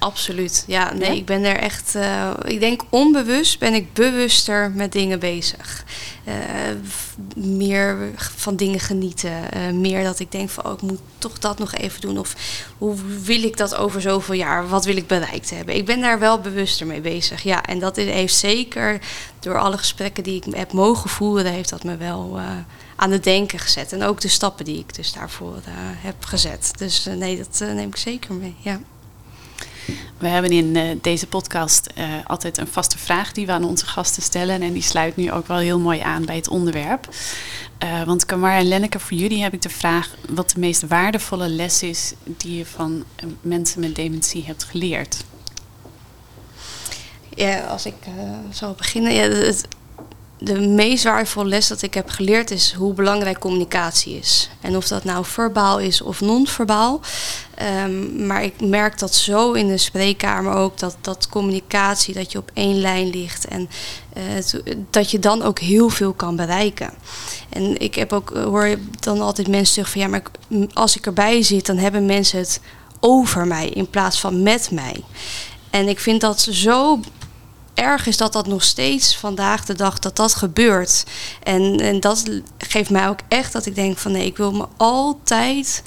Absoluut. 0.00 0.64
Ja, 0.66 0.92
nee, 0.92 1.16
ik 1.16 1.24
ben 1.24 1.44
er 1.44 1.56
echt. 1.56 1.94
Uh, 1.94 2.30
ik 2.44 2.60
denk 2.60 2.82
onbewust 2.88 3.58
ben 3.58 3.74
ik 3.74 3.92
bewuster 3.92 4.70
met 4.70 4.92
dingen 4.92 5.18
bezig. 5.18 5.84
Uh, 6.28 6.34
meer 7.44 7.96
van 8.16 8.56
dingen 8.56 8.80
genieten. 8.80 9.32
Uh, 9.56 9.70
meer 9.72 10.04
dat 10.04 10.18
ik 10.18 10.32
denk 10.32 10.50
van, 10.50 10.64
oh, 10.64 10.72
ik 10.72 10.82
moet 10.82 11.00
toch 11.18 11.38
dat 11.38 11.58
nog 11.58 11.74
even 11.74 12.00
doen. 12.00 12.18
Of 12.18 12.34
hoe 12.78 12.96
wil 13.22 13.42
ik 13.42 13.56
dat 13.56 13.74
over 13.74 14.00
zoveel 14.00 14.34
jaar? 14.34 14.68
Wat 14.68 14.84
wil 14.84 14.96
ik 14.96 15.06
bereikt 15.06 15.50
hebben? 15.50 15.74
Ik 15.74 15.86
ben 15.86 16.00
daar 16.00 16.18
wel 16.18 16.40
bewuster 16.40 16.86
mee 16.86 17.00
bezig. 17.00 17.42
Ja, 17.42 17.62
en 17.64 17.78
dat 17.78 17.96
heeft 17.96 18.34
zeker 18.34 19.00
door 19.40 19.58
alle 19.58 19.78
gesprekken 19.78 20.22
die 20.22 20.42
ik 20.44 20.54
heb 20.54 20.72
mogen 20.72 21.10
voeren, 21.10 21.52
heeft 21.52 21.70
dat 21.70 21.84
me 21.84 21.96
wel 21.96 22.40
aan 22.96 23.10
het 23.10 23.24
denken 23.24 23.58
gezet. 23.58 23.92
En 23.92 24.02
ook 24.02 24.20
de 24.20 24.28
stappen 24.28 24.64
die 24.64 24.78
ik 24.78 24.94
dus 24.94 25.12
daarvoor 25.12 25.58
heb 25.96 26.24
gezet. 26.24 26.70
Dus 26.78 27.04
nee, 27.04 27.36
dat 27.36 27.68
neem 27.74 27.88
ik 27.88 27.96
zeker 27.96 28.34
mee. 28.34 28.54
Ja. 28.58 28.80
We 30.18 30.28
hebben 30.28 30.50
in 30.50 30.76
uh, 30.76 30.82
deze 31.00 31.26
podcast 31.26 31.90
uh, 31.98 32.04
altijd 32.26 32.58
een 32.58 32.66
vaste 32.66 32.98
vraag 32.98 33.32
die 33.32 33.46
we 33.46 33.52
aan 33.52 33.64
onze 33.64 33.86
gasten 33.86 34.22
stellen. 34.22 34.62
En 34.62 34.72
die 34.72 34.82
sluit 34.82 35.16
nu 35.16 35.32
ook 35.32 35.46
wel 35.46 35.58
heel 35.58 35.78
mooi 35.78 36.00
aan 36.00 36.24
bij 36.24 36.36
het 36.36 36.48
onderwerp. 36.48 37.08
Uh, 37.84 38.02
want 38.02 38.26
Kamar 38.26 38.52
en 38.56 38.68
Lenneke, 38.68 38.98
voor 38.98 39.16
jullie 39.16 39.42
heb 39.42 39.52
ik 39.52 39.62
de 39.62 39.68
vraag 39.68 40.14
wat 40.28 40.50
de 40.50 40.60
meest 40.60 40.86
waardevolle 40.86 41.48
les 41.48 41.82
is 41.82 42.12
die 42.24 42.56
je 42.56 42.66
van 42.66 43.04
mensen 43.40 43.80
met 43.80 43.94
dementie 43.94 44.44
hebt 44.44 44.64
geleerd. 44.64 45.24
Ja, 47.34 47.60
als 47.60 47.86
ik 47.86 47.94
zou 48.50 48.76
beginnen. 48.76 49.12
Ja, 49.12 49.22
het, 49.22 49.68
de 50.42 50.60
meest 50.60 51.04
waardevolle 51.04 51.48
les 51.48 51.68
dat 51.68 51.82
ik 51.82 51.94
heb 51.94 52.08
geleerd 52.08 52.50
is 52.50 52.72
hoe 52.72 52.94
belangrijk 52.94 53.38
communicatie 53.38 54.18
is. 54.18 54.50
En 54.60 54.76
of 54.76 54.88
dat 54.88 55.04
nou 55.04 55.24
verbaal 55.24 55.78
is 55.78 56.02
of 56.02 56.20
non-verbaal. 56.20 57.00
Ehm, 57.54 58.26
maar 58.26 58.44
ik 58.44 58.60
merk 58.60 58.98
dat 58.98 59.14
zo 59.14 59.52
in 59.52 59.68
de 59.68 59.78
spreekkamer 59.78 60.52
ook, 60.52 60.78
dat, 60.78 60.96
dat 61.00 61.28
communicatie, 61.28 62.14
dat 62.14 62.32
je 62.32 62.38
op 62.38 62.50
één 62.54 62.80
lijn 62.80 63.10
ligt 63.10 63.44
en 63.44 63.68
uh, 64.16 64.22
dat 64.90 65.10
je 65.10 65.18
dan 65.18 65.42
ook 65.42 65.58
heel 65.58 65.88
veel 65.88 66.12
kan 66.12 66.36
bereiken. 66.36 66.90
En 67.48 67.80
ik 67.80 67.94
heb 67.94 68.12
ook, 68.12 68.30
hoor 68.30 68.66
je 68.66 68.82
dan 69.00 69.20
altijd 69.20 69.48
mensen 69.48 69.74
zeggen 69.74 69.92
van 69.92 70.02
ja, 70.02 70.08
maar 70.08 70.22
als 70.72 70.96
ik 70.96 71.06
erbij 71.06 71.42
zit, 71.42 71.66
dan 71.66 71.76
hebben 71.76 72.06
mensen 72.06 72.38
het 72.38 72.60
over 73.00 73.46
mij 73.46 73.68
in 73.68 73.90
plaats 73.90 74.20
van 74.20 74.42
met 74.42 74.70
mij. 74.70 75.04
En 75.70 75.88
ik 75.88 76.00
vind 76.00 76.20
dat 76.20 76.40
zo 76.40 77.00
erg 77.74 78.06
is 78.06 78.16
dat 78.16 78.32
dat 78.32 78.46
nog 78.46 78.62
steeds 78.62 79.16
vandaag 79.16 79.64
de 79.64 79.74
dag 79.74 79.98
dat 79.98 80.16
dat 80.16 80.34
gebeurt. 80.34 81.04
En, 81.42 81.80
en 81.80 82.00
dat 82.00 82.24
geeft 82.58 82.90
mij 82.90 83.08
ook 83.08 83.20
echt 83.28 83.52
dat 83.52 83.66
ik 83.66 83.74
denk 83.74 83.98
van 83.98 84.12
nee, 84.12 84.26
ik 84.26 84.36
wil 84.36 84.52
me 84.52 84.66
altijd 84.76 85.82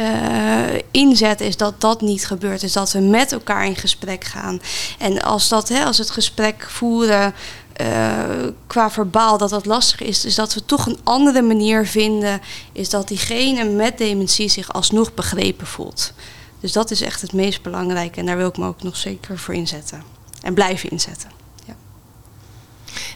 uh, 0.00 0.78
inzetten 0.90 1.46
is 1.46 1.56
dat 1.56 1.80
dat 1.80 2.00
niet 2.00 2.26
gebeurt. 2.26 2.62
Is 2.62 2.72
dat 2.72 2.92
we 2.92 3.00
met 3.00 3.32
elkaar 3.32 3.66
in 3.66 3.76
gesprek 3.76 4.24
gaan. 4.24 4.60
En 4.98 5.22
als, 5.22 5.48
dat, 5.48 5.68
hè, 5.68 5.84
als 5.84 5.98
het 5.98 6.10
gesprek 6.10 6.66
voeren 6.68 7.34
uh, 7.80 8.22
qua 8.66 8.90
verbaal 8.90 9.38
dat 9.38 9.50
dat 9.50 9.66
lastig 9.66 10.00
is, 10.00 10.24
is 10.24 10.34
dat 10.34 10.54
we 10.54 10.64
toch 10.64 10.86
een 10.86 10.98
andere 11.02 11.42
manier 11.42 11.86
vinden. 11.86 12.40
Is 12.72 12.90
dat 12.90 13.08
diegene 13.08 13.64
met 13.64 13.98
dementie 13.98 14.48
zich 14.48 14.72
alsnog 14.72 15.14
begrepen 15.14 15.66
voelt. 15.66 16.12
Dus 16.60 16.72
dat 16.72 16.90
is 16.90 17.00
echt 17.00 17.20
het 17.20 17.32
meest 17.32 17.62
belangrijke 17.62 18.20
en 18.20 18.26
daar 18.26 18.36
wil 18.36 18.48
ik 18.48 18.56
me 18.56 18.66
ook 18.66 18.82
nog 18.82 18.96
zeker 18.96 19.38
voor 19.38 19.54
inzetten. 19.54 20.13
En 20.44 20.54
blijven 20.54 20.90
inzetten. 20.90 21.30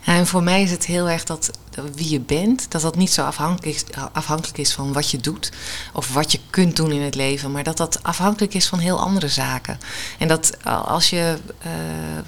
En 0.05 0.26
voor 0.26 0.43
mij 0.43 0.62
is 0.62 0.70
het 0.70 0.87
heel 0.87 1.09
erg 1.09 1.24
dat 1.24 1.51
wie 1.95 2.11
je 2.11 2.20
bent, 2.20 2.70
dat 2.70 2.83
dat 2.83 2.97
niet 2.97 3.11
zo 3.11 3.22
afhankelijk 3.22 3.76
is, 3.76 3.85
afhankelijk 4.12 4.59
is 4.59 4.72
van 4.72 4.93
wat 4.93 5.11
je 5.11 5.18
doet 5.18 5.53
of 5.93 6.12
wat 6.12 6.33
je 6.33 6.41
kunt 6.51 6.76
doen 6.76 6.91
in 6.91 7.03
het 7.03 7.14
leven, 7.14 7.51
maar 7.51 7.62
dat 7.62 7.76
dat 7.76 8.03
afhankelijk 8.03 8.55
is 8.55 8.66
van 8.66 8.79
heel 8.79 9.01
andere 9.01 9.29
zaken. 9.29 9.79
En 10.18 10.29
dat 10.29 10.57
als 10.64 11.11
je 11.11 11.37
uh, 11.66 11.72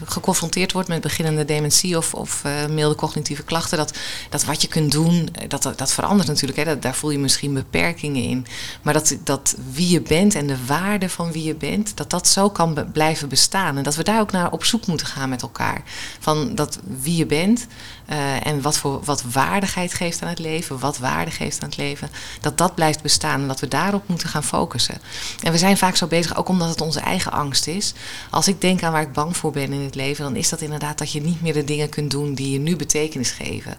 geconfronteerd 0.04 0.72
wordt 0.72 0.88
met 0.88 1.00
beginnende 1.00 1.44
dementie 1.44 1.96
of, 1.96 2.14
of 2.14 2.42
uh, 2.46 2.66
milde 2.66 2.94
cognitieve 2.94 3.42
klachten, 3.42 3.78
dat, 3.78 3.98
dat 4.30 4.44
wat 4.44 4.62
je 4.62 4.68
kunt 4.68 4.92
doen, 4.92 5.28
dat, 5.48 5.72
dat, 5.76 5.92
verandert 5.92 6.28
natuurlijk. 6.28 6.58
Hè. 6.58 6.64
Dat, 6.64 6.82
daar 6.82 6.94
voel 6.94 7.10
je 7.10 7.18
misschien 7.18 7.54
beperkingen 7.54 8.22
in. 8.22 8.46
Maar 8.82 8.94
dat, 8.94 9.16
dat 9.24 9.54
wie 9.72 9.88
je 9.88 10.00
bent 10.00 10.34
en 10.34 10.46
de 10.46 10.66
waarde 10.66 11.08
van 11.08 11.32
wie 11.32 11.44
je 11.44 11.54
bent, 11.54 11.96
dat 11.96 12.10
dat 12.10 12.28
zo 12.28 12.50
kan 12.50 12.86
blijven 12.92 13.28
bestaan. 13.28 13.76
En 13.76 13.82
dat 13.82 13.94
we 13.94 14.02
daar 14.02 14.20
ook 14.20 14.32
naar 14.32 14.52
op 14.52 14.64
zoek 14.64 14.86
moeten 14.86 15.06
gaan 15.06 15.28
met 15.28 15.42
elkaar. 15.42 15.82
Van 16.20 16.54
dat 16.54 16.78
wie 17.02 17.16
je 17.16 17.26
bent 17.26 17.39
uh, 17.48 18.46
en 18.46 18.62
wat 18.62 18.78
voor 18.78 19.00
wat 19.04 19.22
waardigheid 19.32 19.94
geeft 19.94 20.22
aan 20.22 20.28
het 20.28 20.38
leven, 20.38 20.78
wat 20.78 20.98
waarde 20.98 21.30
geeft 21.30 21.62
aan 21.62 21.68
het 21.68 21.78
leven, 21.78 22.10
dat 22.40 22.58
dat 22.58 22.74
blijft 22.74 23.02
bestaan 23.02 23.40
en 23.40 23.48
dat 23.48 23.60
we 23.60 23.68
daarop 23.68 24.08
moeten 24.08 24.28
gaan 24.28 24.44
focussen. 24.44 25.00
En 25.42 25.52
we 25.52 25.58
zijn 25.58 25.76
vaak 25.76 25.96
zo 25.96 26.06
bezig, 26.06 26.36
ook 26.36 26.48
omdat 26.48 26.68
het 26.68 26.80
onze 26.80 27.00
eigen 27.00 27.32
angst 27.32 27.66
is. 27.66 27.92
Als 28.30 28.48
ik 28.48 28.60
denk 28.60 28.82
aan 28.82 28.92
waar 28.92 29.02
ik 29.02 29.12
bang 29.12 29.36
voor 29.36 29.52
ben 29.52 29.72
in 29.72 29.84
het 29.84 29.94
leven, 29.94 30.24
dan 30.24 30.36
is 30.36 30.48
dat 30.48 30.60
inderdaad 30.60 30.98
dat 30.98 31.12
je 31.12 31.22
niet 31.22 31.42
meer 31.42 31.52
de 31.52 31.64
dingen 31.64 31.88
kunt 31.88 32.10
doen 32.10 32.34
die 32.34 32.50
je 32.52 32.58
nu 32.58 32.76
betekenis 32.76 33.30
geven. 33.30 33.76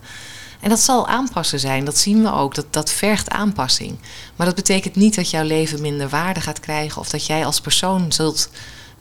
En 0.62 0.70
dat 0.70 0.80
zal 0.80 1.07
aanpassen 1.07 1.59
zijn, 1.59 1.86
dat 1.86 1.97
zien 1.97 2.24
we 2.24 2.32
ook. 2.32 2.55
Dat, 2.55 2.66
dat 2.70 2.91
vergt 2.91 3.30
aanpassing. 3.30 3.97
Maar 4.36 4.45
dat 4.45 4.55
betekent 4.55 4.95
niet 4.95 5.16
dat 5.16 5.30
jouw 5.30 5.43
leven 5.43 5.82
minder 5.82 6.09
waarde 6.09 6.41
gaat 6.41 6.59
krijgen 6.59 7.01
of 7.01 7.09
dat 7.09 7.26
jij 7.26 7.45
als 7.45 7.62
persoon 7.62 8.12
zult 8.12 8.49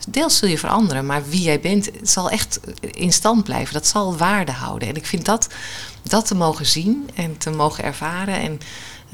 deels 0.09 0.37
zul 0.37 0.49
je 0.49 0.59
veranderen, 0.59 1.07
maar 1.07 1.29
wie 1.29 1.43
jij 1.43 1.61
bent 1.61 1.91
zal 2.03 2.31
echt 2.31 2.61
in 2.81 3.13
stand 3.13 3.45
blijven. 3.45 3.75
Dat 3.75 3.87
zal 3.87 4.17
waarde 4.17 4.53
houden. 4.53 4.89
En 4.89 4.97
ik 4.97 5.07
vind 5.07 5.25
dat, 5.25 5.49
dat 6.03 6.27
te 6.27 6.35
mogen 6.35 6.67
zien 6.67 7.11
en 7.15 7.39
te 7.39 7.51
mogen 7.51 7.85
ervaren. 7.85 8.41
En 8.41 8.61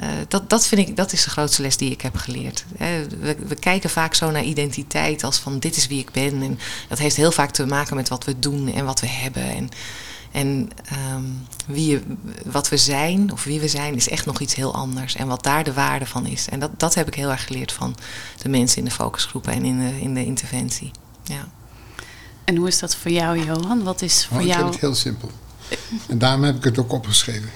uh, 0.01 0.07
dat, 0.28 0.51
dat 0.51 0.66
vind 0.66 0.89
ik, 0.89 0.97
dat 0.97 1.12
is 1.12 1.24
de 1.24 1.30
grootste 1.30 1.62
les 1.62 1.76
die 1.76 1.91
ik 1.91 2.01
heb 2.01 2.16
geleerd. 2.16 2.64
We, 2.78 3.37
we, 3.47 3.55
kijken 3.55 3.91
vaak 3.91 4.14
zo 4.14 4.30
naar 4.30 4.45
identiteit 4.45 5.24
als 5.24 5.39
van 5.39 5.59
dit 5.59 5.76
is 5.76 5.87
wie 5.87 6.01
ik 6.01 6.11
ben. 6.11 6.43
En 6.43 6.59
dat 6.89 6.99
heeft 6.99 7.16
heel 7.16 7.32
vaak 7.32 7.51
te 7.51 7.66
maken 7.66 7.97
met 7.97 8.09
wat 8.09 8.24
we 8.24 8.39
doen 8.39 8.72
en 8.72 8.84
wat 8.84 9.01
we 9.01 9.09
hebben. 9.09 9.43
En 9.43 9.70
en 10.32 10.70
um, 11.14 11.46
wie, 11.66 12.02
wat 12.44 12.68
we 12.68 12.76
zijn, 12.76 13.32
of 13.32 13.44
wie 13.44 13.60
we 13.60 13.68
zijn, 13.68 13.94
is 13.94 14.08
echt 14.08 14.26
nog 14.26 14.40
iets 14.40 14.54
heel 14.54 14.74
anders. 14.74 15.14
En 15.14 15.26
wat 15.26 15.42
daar 15.42 15.64
de 15.64 15.72
waarde 15.72 16.06
van 16.06 16.26
is. 16.26 16.48
En 16.48 16.60
dat, 16.60 16.70
dat 16.76 16.94
heb 16.94 17.06
ik 17.06 17.14
heel 17.14 17.30
erg 17.30 17.46
geleerd 17.46 17.72
van 17.72 17.96
de 18.42 18.48
mensen 18.48 18.78
in 18.78 18.84
de 18.84 18.90
focusgroepen 18.90 19.52
en 19.52 19.64
in 19.64 19.78
de, 19.78 20.00
in 20.00 20.14
de 20.14 20.24
interventie. 20.24 20.90
Ja. 21.24 21.48
En 22.44 22.56
hoe 22.56 22.68
is 22.68 22.78
dat 22.78 22.96
voor 22.96 23.10
jou, 23.10 23.44
Johan? 23.44 23.82
Wat 23.82 24.02
is 24.02 24.26
voor 24.26 24.40
oh, 24.40 24.46
jou... 24.46 24.58
Ik 24.58 24.62
vind 24.62 24.72
het 24.72 24.80
heel 24.80 24.94
simpel. 24.94 25.30
En 26.08 26.18
daarom 26.18 26.42
heb 26.42 26.56
ik 26.56 26.64
het 26.64 26.78
ook 26.78 26.92
opgeschreven. 26.92 27.50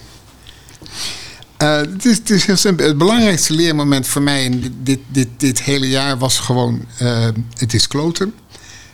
Uh, 1.61 1.77
het, 1.77 2.05
is, 2.05 2.17
het, 2.17 2.29
is, 2.29 2.45
heel 2.45 2.55
simpel. 2.55 2.85
Het 2.85 2.97
belangrijkste 2.97 3.53
leermoment 3.53 4.07
voor 4.07 4.21
mij 4.21 4.43
in 4.43 4.75
dit, 4.83 4.99
dit, 5.07 5.27
dit, 5.37 5.61
hele 5.61 5.89
jaar 5.89 6.17
was 6.17 6.39
gewoon: 6.39 6.85
uh, 7.01 7.27
het 7.57 7.73
is 7.73 7.87
kloten, 7.87 8.33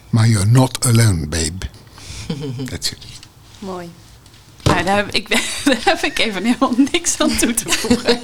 maar 0.10 0.28
you're 0.28 0.50
not 0.50 0.86
alone, 0.86 1.28
babe. 1.28 1.66
That's 2.70 2.92
it. 2.92 2.98
Mooi. 3.60 3.90
Nou, 4.64 4.84
daar 4.84 4.96
heb, 4.96 5.10
ik, 5.12 5.30
daar 5.66 5.82
heb 5.84 6.02
ik 6.02 6.20
even 6.20 6.44
helemaal 6.44 6.74
niks 6.92 7.20
aan 7.20 7.38
toe 7.38 7.54
te 7.54 7.70
voegen. 7.70 8.20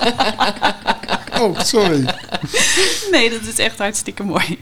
oh, 1.42 1.60
sorry. 1.60 2.06
Nee, 3.12 3.30
dat 3.30 3.42
is 3.42 3.58
echt 3.58 3.78
hartstikke 3.78 4.24
mooi. 4.24 4.60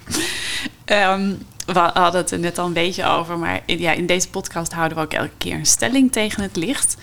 Um, 0.86 1.46
we 1.66 1.80
hadden 1.80 2.22
het 2.22 2.32
er 2.32 2.40
net 2.40 2.58
al 2.58 2.66
een 2.66 2.74
beetje 2.74 3.06
over, 3.06 3.38
maar 3.38 3.62
in, 3.66 3.80
ja, 3.80 3.92
in 3.92 4.06
deze 4.06 4.30
podcast 4.30 4.74
houden 4.74 4.98
we 4.98 5.04
ook 5.04 5.14
elke 5.14 5.38
keer 5.38 5.56
een 5.56 5.66
stelling 5.66 6.12
tegen 6.12 6.44
het 6.44 6.56
licht. 6.56 6.98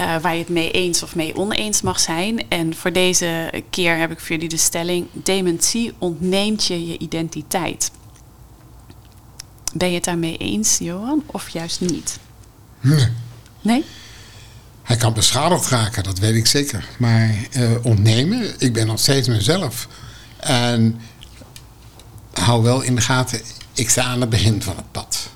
Uh, 0.00 0.16
waar 0.16 0.32
je 0.32 0.38
het 0.38 0.48
mee 0.48 0.70
eens 0.70 1.02
of 1.02 1.14
mee 1.14 1.36
oneens 1.36 1.82
mag 1.82 2.00
zijn. 2.00 2.48
En 2.48 2.76
voor 2.76 2.92
deze 2.92 3.52
keer 3.70 3.96
heb 3.96 4.10
ik 4.10 4.20
voor 4.20 4.28
jullie 4.28 4.48
de 4.48 4.56
stelling: 4.56 5.06
dementie 5.12 5.92
ontneemt 5.98 6.66
je 6.66 6.86
je 6.86 6.98
identiteit. 6.98 7.90
Ben 9.72 9.88
je 9.88 9.94
het 9.94 10.04
daarmee 10.04 10.36
eens, 10.36 10.78
Johan, 10.78 11.22
of 11.26 11.48
juist 11.48 11.80
niet? 11.80 12.18
Nee. 12.84 13.08
Nee? 13.62 13.84
Hij 14.82 14.96
kan 14.96 15.12
beschadigd 15.12 15.68
raken, 15.68 16.02
dat 16.02 16.18
weet 16.18 16.34
ik 16.34 16.46
zeker. 16.46 16.88
Maar 16.98 17.34
uh, 17.56 17.70
ontnemen, 17.82 18.54
ik 18.58 18.72
ben 18.72 18.86
nog 18.86 18.98
steeds 18.98 19.28
mezelf. 19.28 19.88
En 20.36 21.00
hou 22.32 22.62
wel 22.62 22.82
in 22.82 22.94
de 22.94 23.00
gaten, 23.00 23.40
ik 23.72 23.90
sta 23.90 24.02
aan 24.02 24.20
het 24.20 24.30
begin 24.30 24.62
van 24.62 24.76
het 24.76 24.92
pad. 24.92 25.28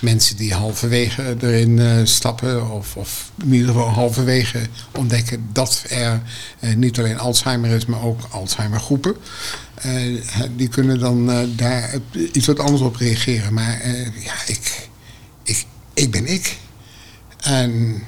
Mensen 0.00 0.36
die 0.36 0.54
halverwege 0.54 1.36
erin 1.40 1.78
uh, 1.78 2.00
stappen, 2.04 2.70
of, 2.70 2.96
of 2.96 3.30
in 3.42 3.52
ieder 3.52 3.68
geval 3.68 3.88
halverwege 3.88 4.60
ontdekken 4.92 5.48
dat 5.52 5.84
er 5.88 6.22
uh, 6.60 6.74
niet 6.74 6.98
alleen 6.98 7.18
Alzheimer 7.18 7.70
is, 7.70 7.86
maar 7.86 8.02
ook 8.02 8.20
Alzheimer-groepen. 8.30 9.16
die 10.56 10.68
kunnen 10.68 10.98
dan 10.98 11.46
daar 11.56 11.94
iets 12.32 12.46
wat 12.46 12.58
anders 12.58 12.82
op 12.82 12.96
reageren. 12.96 13.54
Maar 13.54 13.88
ja, 14.18 14.34
ik, 14.46 14.88
ik, 15.42 15.64
ik 15.94 16.10
ben 16.10 16.26
ik. 16.26 16.56
En 17.48 18.02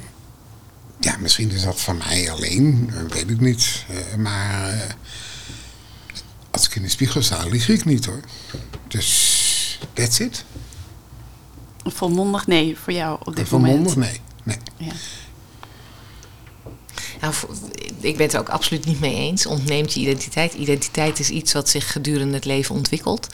ja, 0.99 1.17
misschien 1.17 1.51
is 1.51 1.63
dat 1.63 1.81
van 1.81 1.97
mij 1.97 2.31
alleen, 2.31 2.93
weet 3.09 3.31
ik 3.31 3.41
niet. 3.41 3.85
Uh, 3.91 4.15
maar 4.15 4.75
uh, 4.75 4.81
als 6.51 6.67
ik 6.67 6.75
in 6.75 6.83
de 6.83 6.89
spiegel 6.89 7.23
sta, 7.23 7.47
lieg 7.47 7.69
ik 7.69 7.85
niet 7.85 8.07
hoor. 8.07 8.21
Dus, 8.89 9.79
that's 9.93 10.19
it. 10.19 10.45
Volmondig 11.85 12.47
nee 12.47 12.77
voor 12.79 12.93
jou 12.93 13.21
op 13.25 13.37
dit 13.37 13.49
Volmondig 13.49 13.95
moment? 13.95 14.21
nee. 14.45 14.59
nee. 14.77 14.89
Ja. 14.89 14.93
Nou, 17.21 17.35
ik 18.01 18.17
ben 18.17 18.27
het 18.27 18.35
er 18.35 18.41
ook 18.41 18.49
absoluut 18.49 18.85
niet 18.85 19.01
mee 19.01 19.15
eens. 19.15 19.47
Ontneemt 19.47 19.93
je 19.93 20.01
identiteit. 20.01 20.55
Identiteit 20.55 21.19
is 21.19 21.29
iets 21.29 21.53
wat 21.53 21.69
zich 21.69 21.93
gedurende 21.93 22.35
het 22.35 22.45
leven 22.45 22.75
ontwikkelt. 22.75 23.27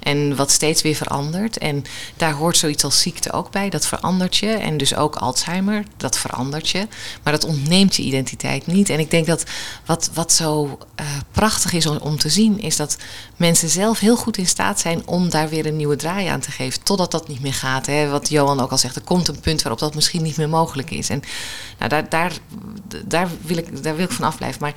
En 0.00 0.36
wat 0.36 0.50
steeds 0.50 0.82
weer 0.82 0.94
verandert. 0.94 1.58
En 1.58 1.84
daar 2.16 2.32
hoort 2.32 2.56
zoiets 2.56 2.84
als 2.84 3.00
ziekte 3.00 3.32
ook 3.32 3.50
bij. 3.50 3.70
Dat 3.70 3.86
verandert 3.86 4.36
je. 4.36 4.46
En 4.46 4.76
dus 4.76 4.94
ook 4.94 5.16
Alzheimer, 5.16 5.84
dat 5.96 6.18
verandert 6.18 6.68
je. 6.68 6.86
Maar 7.22 7.32
dat 7.32 7.44
ontneemt 7.44 7.96
je 7.96 8.02
identiteit 8.02 8.66
niet. 8.66 8.88
En 8.88 8.98
ik 8.98 9.10
denk 9.10 9.26
dat 9.26 9.44
wat, 9.86 10.10
wat 10.14 10.32
zo 10.32 10.78
uh, 11.00 11.06
prachtig 11.30 11.72
is 11.72 11.86
om, 11.86 11.96
om 11.96 12.18
te 12.18 12.28
zien, 12.28 12.60
is 12.60 12.76
dat 12.76 12.96
mensen 13.36 13.68
zelf 13.68 13.98
heel 13.98 14.16
goed 14.16 14.36
in 14.36 14.46
staat 14.46 14.80
zijn 14.80 15.06
om 15.06 15.30
daar 15.30 15.48
weer 15.48 15.66
een 15.66 15.76
nieuwe 15.76 15.96
draai 15.96 16.26
aan 16.26 16.40
te 16.40 16.50
geven. 16.50 16.82
Totdat 16.82 17.10
dat 17.10 17.28
niet 17.28 17.40
meer 17.40 17.54
gaat. 17.54 17.86
Hè. 17.86 18.08
Wat 18.08 18.28
Johan 18.28 18.60
ook 18.60 18.70
al 18.70 18.78
zegt, 18.78 18.96
er 18.96 19.02
komt 19.02 19.28
een 19.28 19.40
punt 19.40 19.62
waarop 19.62 19.80
dat 19.80 19.94
misschien 19.94 20.22
niet 20.22 20.36
meer 20.36 20.48
mogelijk 20.48 20.90
is. 20.90 21.08
En 21.08 21.22
nou, 21.78 21.90
daar, 21.90 22.08
daar, 22.08 22.32
daar 23.04 23.28
wil 23.40 23.56
ik, 23.56 23.82
daar 23.82 23.96
wil 23.96 24.04
ik 24.04 24.10
van 24.10 24.24
afblijven. 24.24 24.60
Maar 24.60 24.74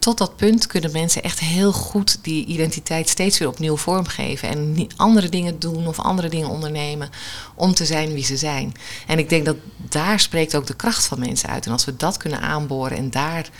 tot 0.00 0.18
dat 0.18 0.36
punt 0.36 0.66
kunnen 0.66 0.92
mensen 0.92 1.22
echt 1.22 1.40
heel 1.40 1.72
goed 1.72 2.18
die 2.22 2.44
identiteit 2.44 3.08
steeds 3.08 3.38
weer 3.38 3.48
opnieuw 3.48 3.76
vormgeven. 3.76 4.48
En 4.48 4.86
andere 4.96 5.28
dingen 5.28 5.58
doen 5.58 5.86
of 5.86 5.98
andere 5.98 6.28
dingen 6.28 6.48
ondernemen 6.48 7.10
om 7.54 7.74
te 7.74 7.84
zijn 7.84 8.12
wie 8.12 8.24
ze 8.24 8.36
zijn. 8.36 8.72
En 9.06 9.18
ik 9.18 9.28
denk 9.28 9.44
dat 9.44 9.56
daar 9.76 10.20
spreekt 10.20 10.54
ook 10.54 10.66
de 10.66 10.76
kracht 10.76 11.06
van 11.06 11.18
mensen 11.18 11.48
uit. 11.48 11.66
En 11.66 11.72
als 11.72 11.84
we 11.84 11.96
dat 11.96 12.16
kunnen 12.16 12.40
aanboren 12.40 12.96
en 12.96 13.10
daar 13.10 13.50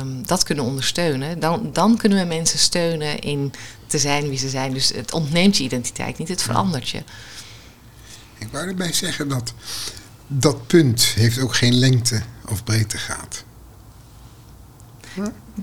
um, 0.00 0.26
dat 0.26 0.42
kunnen 0.42 0.64
ondersteunen, 0.64 1.40
dan, 1.40 1.70
dan 1.72 1.96
kunnen 1.96 2.18
we 2.18 2.24
mensen 2.24 2.58
steunen 2.58 3.18
in 3.18 3.52
te 3.86 3.98
zijn 3.98 4.28
wie 4.28 4.38
ze 4.38 4.48
zijn. 4.48 4.72
Dus 4.72 4.88
het 4.88 5.12
ontneemt 5.12 5.56
je 5.56 5.64
identiteit 5.64 6.18
niet, 6.18 6.28
het 6.28 6.42
verandert 6.42 6.88
je. 6.88 7.02
Ik 8.38 8.48
wou 8.50 8.68
erbij 8.68 8.92
zeggen 8.92 9.28
dat 9.28 9.54
dat 10.32 10.66
punt 10.66 11.02
heeft 11.02 11.38
ook 11.38 11.54
geen 11.54 11.74
lengte 11.74 12.22
of 12.48 12.64
breedtegraad. 12.64 13.44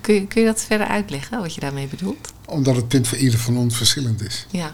Kun 0.02 0.14
je, 0.14 0.28
kun 0.28 0.42
je 0.42 0.48
dat 0.48 0.62
verder 0.62 0.88
uitleggen, 0.88 1.40
wat 1.40 1.54
je 1.54 1.60
daarmee 1.60 1.88
bedoelt? 1.88 2.32
Omdat 2.46 2.76
het 2.76 2.88
punt 2.88 3.08
voor 3.08 3.18
ieder 3.18 3.40
van 3.40 3.58
ons 3.58 3.78
verschillend 3.78 4.22
is. 4.22 4.46
Ja. 4.50 4.72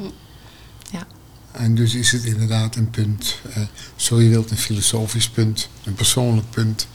ja. 0.91 1.07
En 1.51 1.75
dus 1.75 1.93
is 1.93 2.11
het 2.11 2.23
inderdaad 2.23 2.75
een 2.75 2.89
punt, 2.89 3.39
uh, 3.57 3.63
zo 3.95 4.21
je 4.21 4.29
wilt, 4.29 4.51
een 4.51 4.57
filosofisch 4.57 5.29
punt, 5.29 5.69
een 5.83 5.93
persoonlijk 5.93 6.49
punt. 6.49 6.87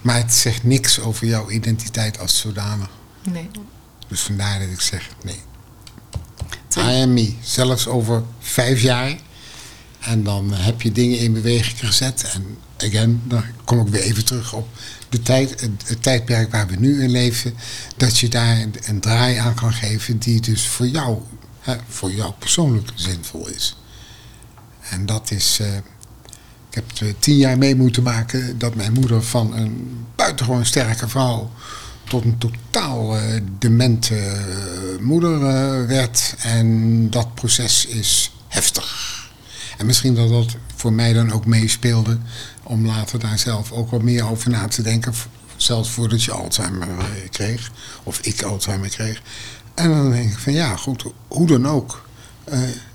Maar 0.00 0.16
het 0.16 0.34
zegt 0.34 0.64
niks 0.64 1.00
over 1.00 1.26
jouw 1.26 1.50
identiteit 1.50 2.18
als 2.18 2.38
zodanig. 2.38 2.90
Nee. 3.22 3.50
Dus 4.08 4.20
vandaar 4.20 4.58
dat 4.58 4.68
ik 4.68 4.80
zeg 4.80 5.08
nee. 5.24 5.40
I 6.76 7.02
am 7.02 7.12
me. 7.12 7.34
Zelfs 7.42 7.86
over 7.86 8.22
vijf 8.38 8.80
jaar. 8.80 9.18
En 10.08 10.24
dan 10.24 10.52
heb 10.52 10.82
je 10.82 10.92
dingen 10.92 11.18
in 11.18 11.32
beweging 11.32 11.78
gezet. 11.78 12.30
En 12.32 12.56
again, 12.76 13.22
dan 13.24 13.42
kom 13.64 13.80
ik 13.80 13.88
weer 13.88 14.00
even 14.02 14.24
terug 14.24 14.52
op 14.52 14.68
de 15.08 15.22
tijd, 15.22 15.60
het, 15.60 16.02
tijdperk 16.02 16.52
waar 16.52 16.66
we 16.66 16.76
nu 16.76 17.02
in 17.02 17.10
leven. 17.10 17.54
Dat 17.96 18.18
je 18.18 18.28
daar 18.28 18.66
een, 18.84 19.00
draai 19.00 19.36
aan 19.36 19.54
kan 19.54 19.72
geven 19.72 20.18
die 20.18 20.40
dus 20.40 20.66
voor 20.66 20.86
jou, 20.86 21.18
hè, 21.60 21.76
voor 21.88 22.12
jou 22.12 22.32
persoonlijk 22.38 22.90
zinvol 22.94 23.48
is. 23.48 23.76
En 24.90 25.06
dat 25.06 25.30
is. 25.30 25.58
Uh, 25.60 25.76
ik 26.70 26.74
heb 26.74 27.14
tien 27.18 27.36
jaar 27.36 27.58
mee 27.58 27.74
moeten 27.74 28.02
maken 28.02 28.58
dat 28.58 28.74
mijn 28.74 28.92
moeder 28.92 29.22
van 29.22 29.56
een 29.56 30.04
buitengewoon 30.16 30.66
sterke 30.66 31.08
vrouw 31.08 31.50
tot 32.04 32.24
een 32.24 32.38
totaal 32.38 33.16
uh, 33.16 33.40
demente 33.58 34.44
moeder 35.00 35.38
werd. 35.86 36.34
En 36.38 37.10
dat 37.10 37.34
proces 37.34 37.86
is 37.86 38.32
heftig. 38.48 38.97
En 39.78 39.86
misschien 39.86 40.14
dat 40.14 40.28
dat 40.28 40.56
voor 40.74 40.92
mij 40.92 41.12
dan 41.12 41.32
ook 41.32 41.46
meespeelde 41.46 42.18
om 42.62 42.86
later 42.86 43.18
daar 43.18 43.38
zelf 43.38 43.72
ook 43.72 43.90
wat 43.90 44.02
meer 44.02 44.30
over 44.30 44.50
na 44.50 44.68
te 44.68 44.82
denken. 44.82 45.14
Zelfs 45.56 45.90
voordat 45.90 46.24
je 46.24 46.32
Alzheimer 46.32 46.88
kreeg, 47.30 47.70
of 48.02 48.20
ik 48.20 48.42
Alzheimer 48.42 48.88
kreeg. 48.88 49.22
En 49.74 49.90
dan 49.90 50.10
denk 50.10 50.32
ik 50.32 50.38
van 50.38 50.52
ja, 50.52 50.76
goed, 50.76 51.04
hoe 51.28 51.46
dan 51.46 51.66
ook. 51.66 52.06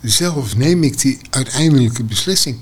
zelf 0.02 0.56
neem 0.58 0.84
ik 0.84 1.00
die 1.00 1.20
uiteindelijke 1.30 2.04
beslissing. 2.04 2.58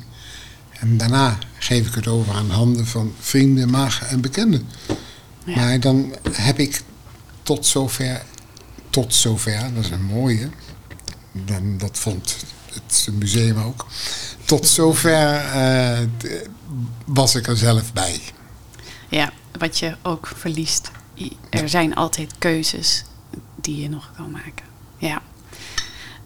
En 0.80 0.98
daarna 0.98 1.38
geef 1.58 1.88
ik 1.88 1.94
het 1.94 2.08
over 2.08 2.34
aan 2.34 2.48
de 2.48 2.54
handen 2.54 2.88
van 2.88 3.14
vrienden, 3.20 3.70
magen 3.70 4.08
en 4.08 4.22
bekenden. 4.22 4.68
Ja. 5.46 5.56
Maar 5.56 5.80
dan 5.80 6.16
heb 6.32 6.60
ik 6.60 6.82
tot 7.44 7.66
zover, 7.66 8.22
tot 8.90 9.14
zover, 9.14 9.74
dat 9.74 9.84
is 9.84 9.90
een 9.90 10.04
mooie, 10.04 10.50
dan, 11.32 11.78
dat 11.78 12.00
vond 12.00 12.36
het 12.74 13.08
museum 13.12 13.58
ook, 13.58 13.86
tot 14.46 14.68
zover 14.68 15.46
uh, 15.56 16.00
was 17.06 17.36
ik 17.36 17.48
er 17.48 17.58
zelf 17.58 17.94
bij. 17.94 18.20
Ja, 19.10 19.32
wat 19.58 19.80
je 19.80 19.96
ook 20.02 20.32
verliest. 20.36 20.92
Er 21.50 21.70
zijn 21.70 21.96
altijd 21.96 22.34
keuzes 22.38 23.04
die 23.56 23.82
je 23.82 23.90
nog 23.90 24.12
kan 24.16 24.32
maken. 24.32 24.66
Ja 24.98 25.22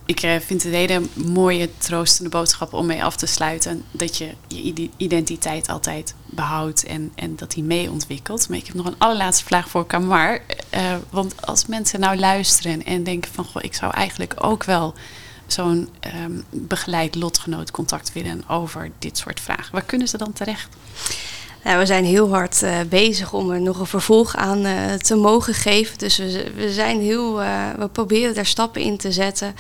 ik 0.06 0.22
eh, 0.22 0.32
vind 0.40 0.64
het 0.64 0.74
een 0.74 0.80
hele 0.80 1.02
mooie, 1.14 1.70
troostende 1.78 2.30
boodschap 2.30 2.74
om 2.74 2.86
mee 2.86 3.04
af 3.04 3.16
te 3.16 3.26
sluiten. 3.26 3.84
Dat 3.92 4.18
je 4.18 4.34
je 4.48 4.90
identiteit 4.98 5.70
altijd 5.70 6.16
behoudt 6.26 6.84
en, 6.84 7.12
en 7.16 7.36
dat 7.36 7.52
die 7.52 7.64
mee 7.64 7.92
ontwikkelt. 7.92 8.50
Maar 8.50 8.58
ik 8.58 8.66
heb 8.66 8.76
nog 8.76 8.86
een 8.86 8.98
allerlaatste 8.98 9.46
vraag 9.46 9.70
voor 9.70 9.86
Kamar. 9.86 10.40
Uh, 10.76 10.96
want 11.10 11.48
als 11.48 11.66
mensen 11.66 12.00
nou 12.00 12.18
luisteren 12.18 12.86
en 12.86 13.04
denken 13.04 13.32
van... 13.34 13.46
Goh, 13.46 13.64
ik 13.64 13.74
zou 13.74 13.94
eigenlijk 13.94 14.34
ook 14.38 14.64
wel 14.64 14.94
zo'n 15.48 15.90
um, 16.24 16.44
begeleid 16.50 17.16
lotgenootcontact 17.16 18.14
willen 18.14 18.44
over 18.50 18.92
dit 19.00 19.18
soort 19.18 19.40
vragen. 19.40 19.72
Waar 19.72 19.86
kunnen 19.86 20.08
ze 20.08 20.18
dan 20.18 20.34
terecht? 20.34 20.68
Nou, 21.64 21.80
we 21.80 21.86
zijn 21.86 22.06
heel 22.06 22.30
hard 22.30 22.62
uh, 22.62 22.80
bezig 22.90 23.34
om 23.34 23.52
er 23.52 23.62
nog 23.62 23.80
een 23.80 23.86
vervolg 23.86 24.36
aan 24.36 24.66
uh, 24.66 24.94
te 24.94 25.16
mogen 25.16 25.54
geven. 25.54 25.98
Dus 25.98 26.18
we, 26.18 26.52
we 26.56 26.74
zijn 26.74 27.02
heel, 27.02 27.42
uh, 27.42 27.70
we 27.78 27.88
proberen 27.88 28.36
daar 28.36 28.46
stappen 28.46 28.82
in 28.82 28.98
te 28.98 29.12
zetten. 29.12 29.56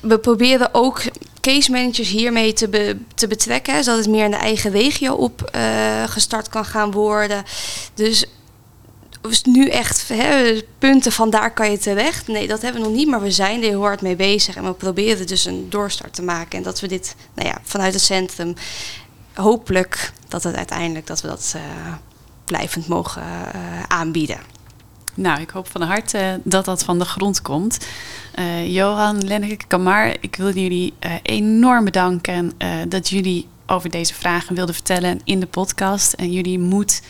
We 0.00 0.18
proberen 0.18 0.74
ook 0.74 1.02
case 1.40 1.70
managers 1.70 2.08
hiermee 2.08 2.52
te, 2.52 2.96
te 3.14 3.26
betrekken, 3.26 3.84
zodat 3.84 3.98
het 3.98 4.08
meer 4.08 4.24
in 4.24 4.30
de 4.30 4.36
eigen 4.36 4.70
regio 4.70 5.14
op 5.14 5.50
gestart 6.06 6.48
kan 6.48 6.64
gaan 6.64 6.90
worden. 6.90 7.44
Dus 7.94 8.24
nu 9.42 9.68
echt 9.68 10.08
hè, 10.08 10.60
punten 10.78 11.12
van 11.12 11.30
daar 11.30 11.52
kan 11.52 11.70
je 11.70 11.78
terecht. 11.78 12.26
Nee, 12.26 12.46
dat 12.46 12.62
hebben 12.62 12.82
we 12.82 12.88
nog 12.88 12.96
niet, 12.96 13.08
maar 13.08 13.22
we 13.22 13.30
zijn 13.30 13.62
er 13.62 13.68
heel 13.68 13.80
hard 13.80 14.02
mee 14.02 14.16
bezig. 14.16 14.56
En 14.56 14.64
we 14.64 14.72
proberen 14.72 15.26
dus 15.26 15.44
een 15.44 15.70
doorstart 15.70 16.14
te 16.14 16.22
maken. 16.22 16.58
En 16.58 16.64
dat 16.64 16.80
we 16.80 16.86
dit 16.86 17.14
nou 17.34 17.48
ja, 17.48 17.58
vanuit 17.62 17.92
het 17.92 18.02
centrum 18.02 18.54
hopelijk 19.34 20.12
dat 20.28 20.42
het 20.42 20.56
uiteindelijk 20.56 21.06
dat 21.06 21.20
we 21.20 21.28
dat 21.28 21.54
uh, 21.56 21.62
blijvend 22.44 22.88
mogen 22.88 23.22
uh, 23.22 23.82
aanbieden. 23.82 24.38
Nou, 25.14 25.40
ik 25.40 25.50
hoop 25.50 25.70
van 25.70 25.82
harte 25.82 26.40
dat 26.44 26.64
dat 26.64 26.84
van 26.84 26.98
de 26.98 27.04
grond 27.04 27.42
komt. 27.42 27.78
Johan, 28.64 29.24
Lenneke, 29.24 29.66
Kamar, 29.66 30.16
ik 30.20 30.36
wil 30.36 30.52
jullie 30.52 30.94
enorm 31.22 31.84
bedanken 31.84 32.52
dat 32.88 33.08
jullie 33.08 33.46
over 33.66 33.90
deze 33.90 34.14
vragen 34.14 34.54
wilden 34.54 34.74
vertellen 34.74 35.20
in 35.24 35.40
de 35.40 35.46
podcast. 35.46 36.12
En 36.12 36.32
jullie 36.32 36.58
moed 36.58 37.02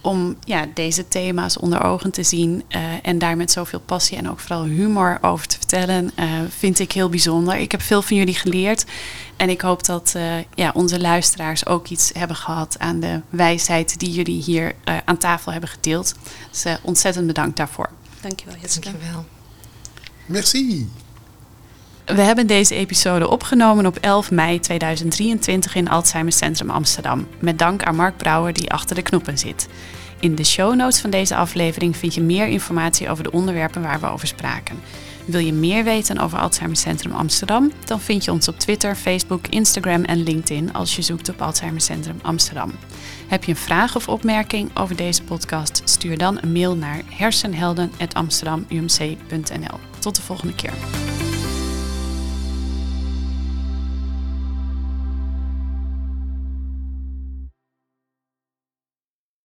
om 0.00 0.36
ja, 0.44 0.66
deze 0.74 1.08
thema's 1.08 1.56
onder 1.56 1.82
ogen 1.82 2.10
te 2.10 2.22
zien 2.22 2.64
uh, 2.68 2.82
en 3.02 3.18
daar 3.18 3.36
met 3.36 3.50
zoveel 3.50 3.80
passie 3.80 4.16
en 4.16 4.30
ook 4.30 4.40
vooral 4.40 4.64
humor 4.64 5.18
over 5.20 5.46
te 5.46 5.56
vertellen, 5.56 6.10
uh, 6.18 6.24
vind 6.48 6.78
ik 6.78 6.92
heel 6.92 7.08
bijzonder. 7.08 7.56
Ik 7.56 7.70
heb 7.70 7.82
veel 7.82 8.02
van 8.02 8.16
jullie 8.16 8.34
geleerd 8.34 8.84
en 9.36 9.48
ik 9.48 9.60
hoop 9.60 9.84
dat 9.84 10.12
uh, 10.16 10.32
ja, 10.54 10.70
onze 10.74 11.00
luisteraars 11.00 11.66
ook 11.66 11.88
iets 11.88 12.10
hebben 12.14 12.36
gehad 12.36 12.78
aan 12.78 13.00
de 13.00 13.20
wijsheid 13.30 13.98
die 13.98 14.10
jullie 14.10 14.42
hier 14.42 14.74
aan 15.04 15.18
tafel 15.18 15.52
hebben 15.52 15.70
gedeeld. 15.70 16.14
Dus 16.50 16.64
ontzettend 16.82 17.26
bedankt 17.26 17.56
daarvoor. 17.56 17.90
Dankjewel, 18.20 18.56
Jessica. 18.60 18.90
Dankjewel. 18.90 19.24
Merci. 20.26 20.88
We 22.14 22.20
hebben 22.20 22.46
deze 22.46 22.74
episode 22.74 23.28
opgenomen 23.28 23.86
op 23.86 23.96
11 23.96 24.30
mei 24.30 24.60
2023 24.60 25.74
in 25.74 25.88
Alzheimer 25.88 26.32
Centrum 26.32 26.70
Amsterdam. 26.70 27.26
Met 27.38 27.58
dank 27.58 27.82
aan 27.82 27.96
Mark 27.96 28.16
Brouwer 28.16 28.52
die 28.52 28.70
achter 28.70 28.96
de 28.96 29.02
knoppen 29.02 29.38
zit. 29.38 29.68
In 30.20 30.34
de 30.34 30.44
show 30.44 30.74
notes 30.74 31.00
van 31.00 31.10
deze 31.10 31.36
aflevering 31.36 31.96
vind 31.96 32.14
je 32.14 32.20
meer 32.20 32.46
informatie 32.46 33.10
over 33.10 33.24
de 33.24 33.30
onderwerpen 33.30 33.82
waar 33.82 34.00
we 34.00 34.06
over 34.06 34.26
spraken. 34.26 34.80
Wil 35.24 35.40
je 35.40 35.52
meer 35.52 35.84
weten 35.84 36.18
over 36.18 36.38
Alzheimer 36.38 36.76
Centrum 36.76 37.12
Amsterdam? 37.12 37.72
Dan 37.84 38.00
vind 38.00 38.24
je 38.24 38.32
ons 38.32 38.48
op 38.48 38.58
Twitter, 38.58 38.94
Facebook, 38.94 39.46
Instagram 39.46 40.04
en 40.04 40.22
LinkedIn 40.22 40.72
als 40.72 40.96
je 40.96 41.02
zoekt 41.02 41.28
op 41.28 41.42
Alzheimer 41.42 41.80
Centrum 41.80 42.18
Amsterdam. 42.22 42.72
Heb 43.28 43.44
je 43.44 43.50
een 43.50 43.58
vraag 43.58 43.96
of 43.96 44.08
opmerking 44.08 44.76
over 44.76 44.96
deze 44.96 45.22
podcast? 45.22 45.82
Stuur 45.84 46.18
dan 46.18 46.38
een 46.40 46.52
mail 46.52 46.76
naar 46.76 47.02
hersenhelden.amsterdamumc.nl. 47.08 49.78
Tot 49.98 50.16
de 50.16 50.22
volgende 50.22 50.54
keer. 50.54 50.72